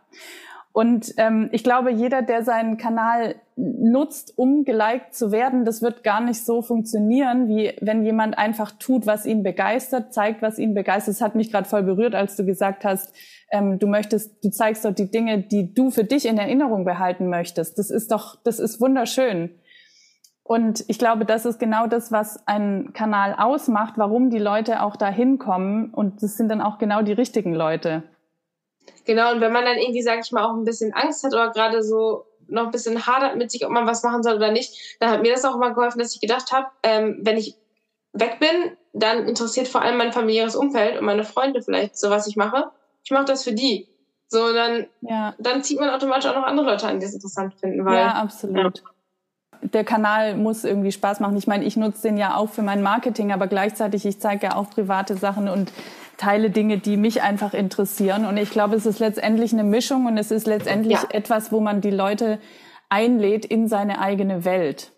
[0.74, 6.02] Und ähm, ich glaube, jeder, der seinen Kanal nutzt, um geliked zu werden, das wird
[6.02, 10.74] gar nicht so funktionieren, wie wenn jemand einfach tut, was ihn begeistert, zeigt, was ihn
[10.74, 11.14] begeistert.
[11.14, 13.14] Es hat mich gerade voll berührt, als du gesagt hast,
[13.52, 17.28] ähm, du möchtest, du zeigst dort die Dinge, die du für dich in Erinnerung behalten
[17.28, 17.78] möchtest.
[17.78, 19.51] Das ist doch, das ist wunderschön.
[20.42, 24.96] Und ich glaube, das ist genau das, was einen Kanal ausmacht, warum die Leute auch
[24.96, 25.94] da hinkommen.
[25.94, 28.02] Und das sind dann auch genau die richtigen Leute.
[29.05, 31.51] Genau, und wenn man dann irgendwie, sag ich mal, auch ein bisschen Angst hat oder
[31.51, 34.98] gerade so noch ein bisschen hadert mit sich, ob man was machen soll oder nicht,
[35.01, 37.56] dann hat mir das auch immer geholfen, dass ich gedacht habe, ähm, wenn ich
[38.12, 42.27] weg bin, dann interessiert vor allem mein familiäres Umfeld und meine Freunde vielleicht so, was
[42.27, 42.70] ich mache.
[43.02, 43.89] Ich mache das für die.
[44.28, 45.35] So, dann, ja.
[45.39, 47.85] dann zieht man automatisch auch noch andere Leute an, die es interessant finden.
[47.85, 48.78] Weil, ja, absolut.
[48.78, 48.90] Ja
[49.73, 51.36] der Kanal muss irgendwie Spaß machen.
[51.36, 54.56] Ich meine, ich nutze den ja auch für mein Marketing, aber gleichzeitig, ich zeige ja
[54.56, 55.73] auch private Sachen und
[56.16, 58.27] teile Dinge, die mich einfach interessieren.
[58.27, 61.09] Und ich glaube, es ist letztendlich eine Mischung und es ist letztendlich ja.
[61.11, 62.41] etwas, wo man die Leute
[62.89, 64.93] einlädt in seine eigene Welt.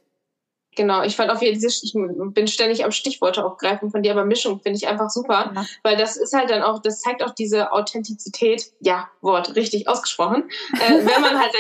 [0.76, 1.94] Genau, ich fand auf jeden Fall, ich
[2.34, 5.64] bin ständig am Stichworte aufgreifen von dir, aber Mischung finde ich einfach super, ja.
[5.82, 10.50] weil das ist halt dann auch, das zeigt auch diese Authentizität, ja, Wort, richtig ausgesprochen,
[10.74, 11.54] äh, wenn man halt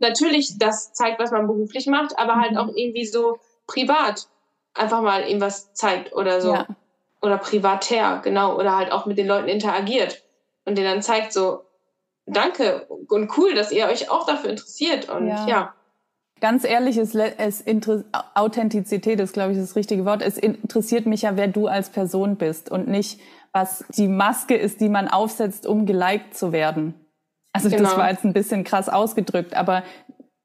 [0.00, 2.58] natürlich das zeigt, was man beruflich macht, aber halt mhm.
[2.58, 4.28] auch irgendwie so privat
[4.74, 6.52] einfach mal irgendwas zeigt oder so.
[6.52, 6.66] Ja.
[7.22, 10.22] Oder privatär, genau, oder halt auch mit den Leuten interagiert
[10.64, 11.64] und denen dann zeigt so,
[12.26, 15.46] danke und cool, dass ihr euch auch dafür interessiert und ja.
[15.46, 15.74] ja
[16.42, 17.64] ganz ehrlich, es, es
[18.34, 20.22] Authentizität ist, glaube ich, das richtige Wort.
[20.22, 23.20] Es interessiert mich ja, wer du als Person bist und nicht,
[23.52, 26.94] was die Maske ist, die man aufsetzt, um geliked zu werden.
[27.52, 27.84] Also genau.
[27.84, 29.84] das war jetzt ein bisschen krass ausgedrückt, aber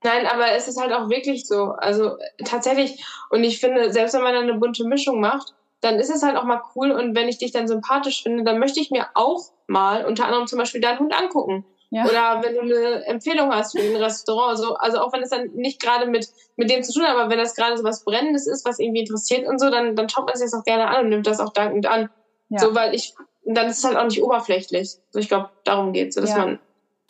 [0.04, 1.72] Nein, aber es ist halt auch wirklich so.
[1.72, 6.10] Also tatsächlich, und ich finde, selbst wenn man dann eine bunte Mischung macht, dann ist
[6.10, 6.92] es halt auch mal cool.
[6.92, 10.48] Und wenn ich dich dann sympathisch finde, dann möchte ich mir auch mal unter anderem
[10.48, 11.66] zum Beispiel deinen Hund angucken.
[11.90, 12.06] Ja.
[12.06, 15.52] Oder wenn du eine Empfehlung hast für ein Restaurant, so, also auch wenn es dann
[15.54, 16.28] nicht gerade mit,
[16.58, 19.02] mit dem zu tun hat, aber wenn das gerade so was Brennendes ist, was irgendwie
[19.02, 21.40] interessiert und so, dann, dann schaut man sich das auch gerne an und nimmt das
[21.40, 22.10] auch dankend an.
[22.50, 22.60] Ja.
[22.60, 23.14] So, weil ich,
[23.46, 24.98] dann ist es halt auch nicht oberflächlich.
[25.12, 26.40] So, ich glaube, darum geht es, so, dass ja.
[26.40, 26.60] man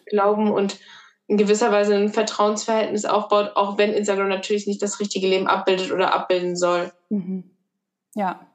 [0.06, 0.78] Glauben und
[1.28, 5.92] in gewisser Weise ein Vertrauensverhältnis aufbaut, auch wenn Instagram natürlich nicht das richtige Leben abbildet
[5.92, 6.92] oder abbilden soll.
[7.10, 7.50] Mhm.
[8.14, 8.47] Ja,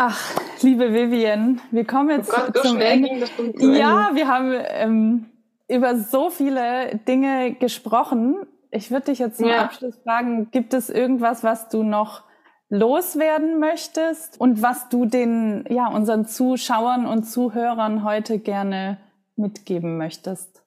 [0.00, 0.16] Ach,
[0.60, 3.26] liebe Vivian, wir kommen jetzt oh Gott, zum Ende.
[3.58, 5.26] Ja, wir haben ähm,
[5.66, 8.46] über so viele Dinge gesprochen.
[8.70, 9.64] Ich würde dich jetzt zum ja.
[9.64, 12.22] Abschluss fragen, gibt es irgendwas, was du noch
[12.68, 18.98] loswerden möchtest und was du den, ja, unseren Zuschauern und Zuhörern heute gerne
[19.34, 20.62] mitgeben möchtest?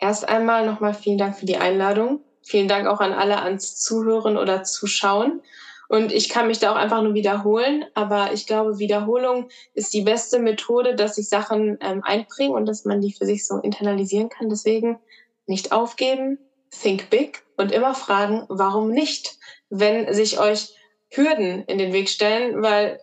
[0.00, 2.20] Erst einmal nochmal vielen Dank für die Einladung.
[2.42, 5.40] Vielen Dank auch an alle ans Zuhören oder Zuschauen.
[5.90, 7.84] Und ich kann mich da auch einfach nur wiederholen.
[7.94, 12.84] Aber ich glaube, Wiederholung ist die beste Methode, dass sich Sachen ähm, einbringen und dass
[12.84, 14.48] man die für sich so internalisieren kann.
[14.48, 15.00] Deswegen
[15.46, 16.38] nicht aufgeben,
[16.70, 19.36] think big und immer fragen, warum nicht,
[19.68, 20.76] wenn sich euch
[21.08, 23.00] Hürden in den Weg stellen, weil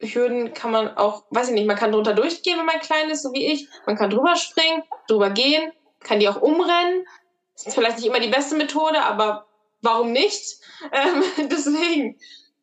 [0.00, 3.24] Hürden kann man auch, weiß ich nicht, man kann drunter durchgehen, wenn man klein ist,
[3.24, 3.68] so wie ich.
[3.84, 5.70] Man kann drüber springen, drüber gehen,
[6.00, 7.04] kann die auch umrennen.
[7.52, 9.45] Das ist vielleicht nicht immer die beste Methode, aber
[9.86, 10.60] warum nicht?
[10.92, 12.18] Ähm, deswegen,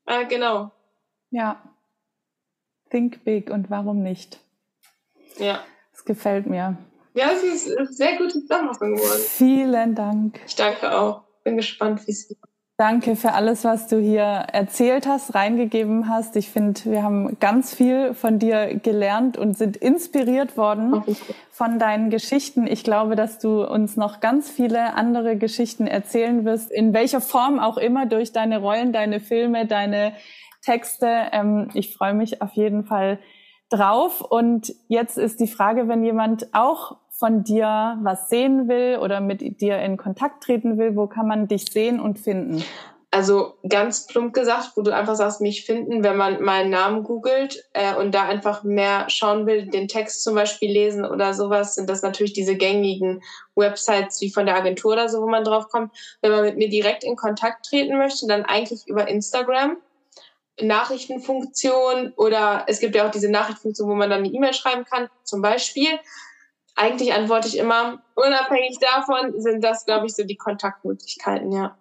[0.05, 0.71] äh, genau.
[1.31, 1.63] Ja.
[2.91, 4.39] Think big und warum nicht?
[5.37, 5.63] Ja.
[5.91, 6.77] Es gefällt mir.
[7.15, 9.21] Ja, es ist eine sehr gute Zusammenfassung geworden.
[9.21, 10.39] Vielen Dank.
[10.45, 11.23] Ich danke auch.
[11.43, 12.39] Bin gespannt, wie es wird.
[12.77, 16.35] Danke für alles, was du hier erzählt hast, reingegeben hast.
[16.35, 21.03] Ich finde, wir haben ganz viel von dir gelernt und sind inspiriert worden
[21.51, 22.65] von deinen Geschichten.
[22.65, 27.59] Ich glaube, dass du uns noch ganz viele andere Geschichten erzählen wirst, in welcher Form
[27.59, 30.13] auch immer, durch deine Rollen, deine Filme, deine
[30.63, 31.27] Texte.
[31.31, 33.19] Ähm, ich freue mich auf jeden Fall
[33.69, 34.21] drauf.
[34.21, 39.61] Und jetzt ist die Frage, wenn jemand auch von dir was sehen will oder mit
[39.61, 42.65] dir in Kontakt treten will, wo kann man dich sehen und finden?
[43.11, 47.63] Also ganz plump gesagt, wo du einfach sagst, mich finden, wenn man meinen Namen googelt
[47.71, 51.89] äh, und da einfach mehr schauen will, den Text zum Beispiel lesen oder sowas, sind
[51.89, 53.23] das natürlich diese gängigen
[53.55, 55.95] Websites wie von der Agentur oder so, wo man drauf kommt.
[56.21, 59.77] Wenn man mit mir direkt in Kontakt treten möchte, dann eigentlich über Instagram.
[60.59, 65.07] Nachrichtenfunktion oder es gibt ja auch diese Nachrichtenfunktion, wo man dann eine E-Mail schreiben kann,
[65.23, 65.87] zum Beispiel.
[66.75, 71.75] Eigentlich antworte ich immer, unabhängig davon sind das, glaube ich, so die Kontaktmöglichkeiten, ja.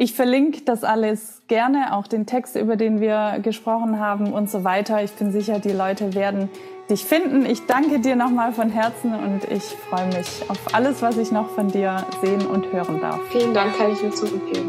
[0.00, 4.62] Ich verlinke das alles gerne, auch den Text, über den wir gesprochen haben und so
[4.62, 5.02] weiter.
[5.02, 6.48] Ich bin sicher, die Leute werden
[6.88, 7.44] dich finden.
[7.44, 11.50] Ich danke dir nochmal von Herzen und ich freue mich auf alles, was ich noch
[11.50, 13.18] von dir sehen und hören darf.
[13.32, 14.68] Vielen Dank, kann ich nur zurückgeben.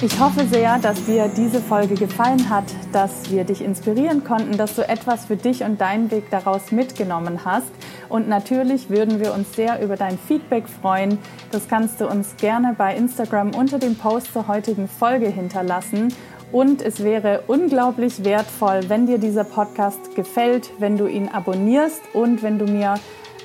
[0.00, 4.76] Ich hoffe sehr, dass dir diese Folge gefallen hat, dass wir dich inspirieren konnten, dass
[4.76, 7.72] du etwas für dich und deinen Weg daraus mitgenommen hast.
[8.08, 11.18] Und natürlich würden wir uns sehr über dein Feedback freuen.
[11.50, 16.14] Das kannst du uns gerne bei Instagram unter dem Post zur heutigen Folge hinterlassen.
[16.52, 22.44] Und es wäre unglaublich wertvoll, wenn dir dieser Podcast gefällt, wenn du ihn abonnierst und
[22.44, 22.94] wenn du mir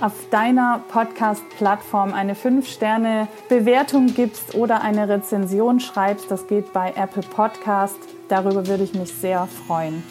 [0.03, 6.29] auf deiner Podcast-Plattform eine 5-Sterne-Bewertung gibst oder eine Rezension schreibst.
[6.29, 7.95] Das geht bei Apple Podcast.
[8.27, 10.03] Darüber würde ich mich sehr freuen.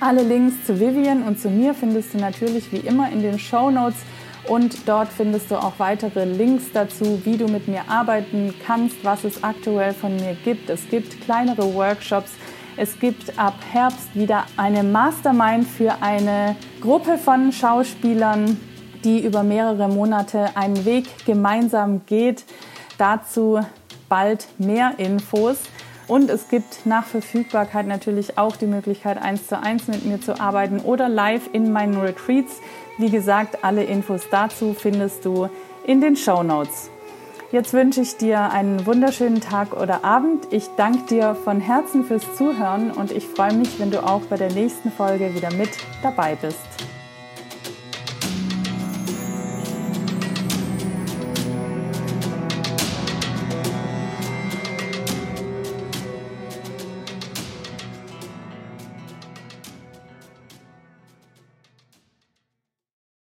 [0.00, 3.70] Alle Links zu Vivian und zu mir findest du natürlich wie immer in den Show
[3.70, 3.98] Notes
[4.48, 9.24] und dort findest du auch weitere Links dazu, wie du mit mir arbeiten kannst, was
[9.24, 10.70] es aktuell von mir gibt.
[10.70, 12.30] Es gibt kleinere Workshops.
[12.78, 18.56] Es gibt ab Herbst wieder eine Mastermind für eine Gruppe von Schauspielern,
[19.04, 22.44] die über mehrere Monate einen Weg gemeinsam geht.
[22.98, 23.60] Dazu
[24.08, 25.58] bald mehr Infos.
[26.06, 30.40] Und es gibt nach Verfügbarkeit natürlich auch die Möglichkeit, eins zu eins mit mir zu
[30.40, 32.60] arbeiten oder live in meinen Retreats.
[32.96, 35.48] Wie gesagt, alle Infos dazu findest du
[35.84, 36.90] in den Show Notes.
[37.50, 40.48] Jetzt wünsche ich dir einen wunderschönen Tag oder Abend.
[40.50, 44.36] Ich danke dir von Herzen fürs Zuhören und ich freue mich, wenn du auch bei
[44.36, 45.70] der nächsten Folge wieder mit
[46.02, 46.58] dabei bist.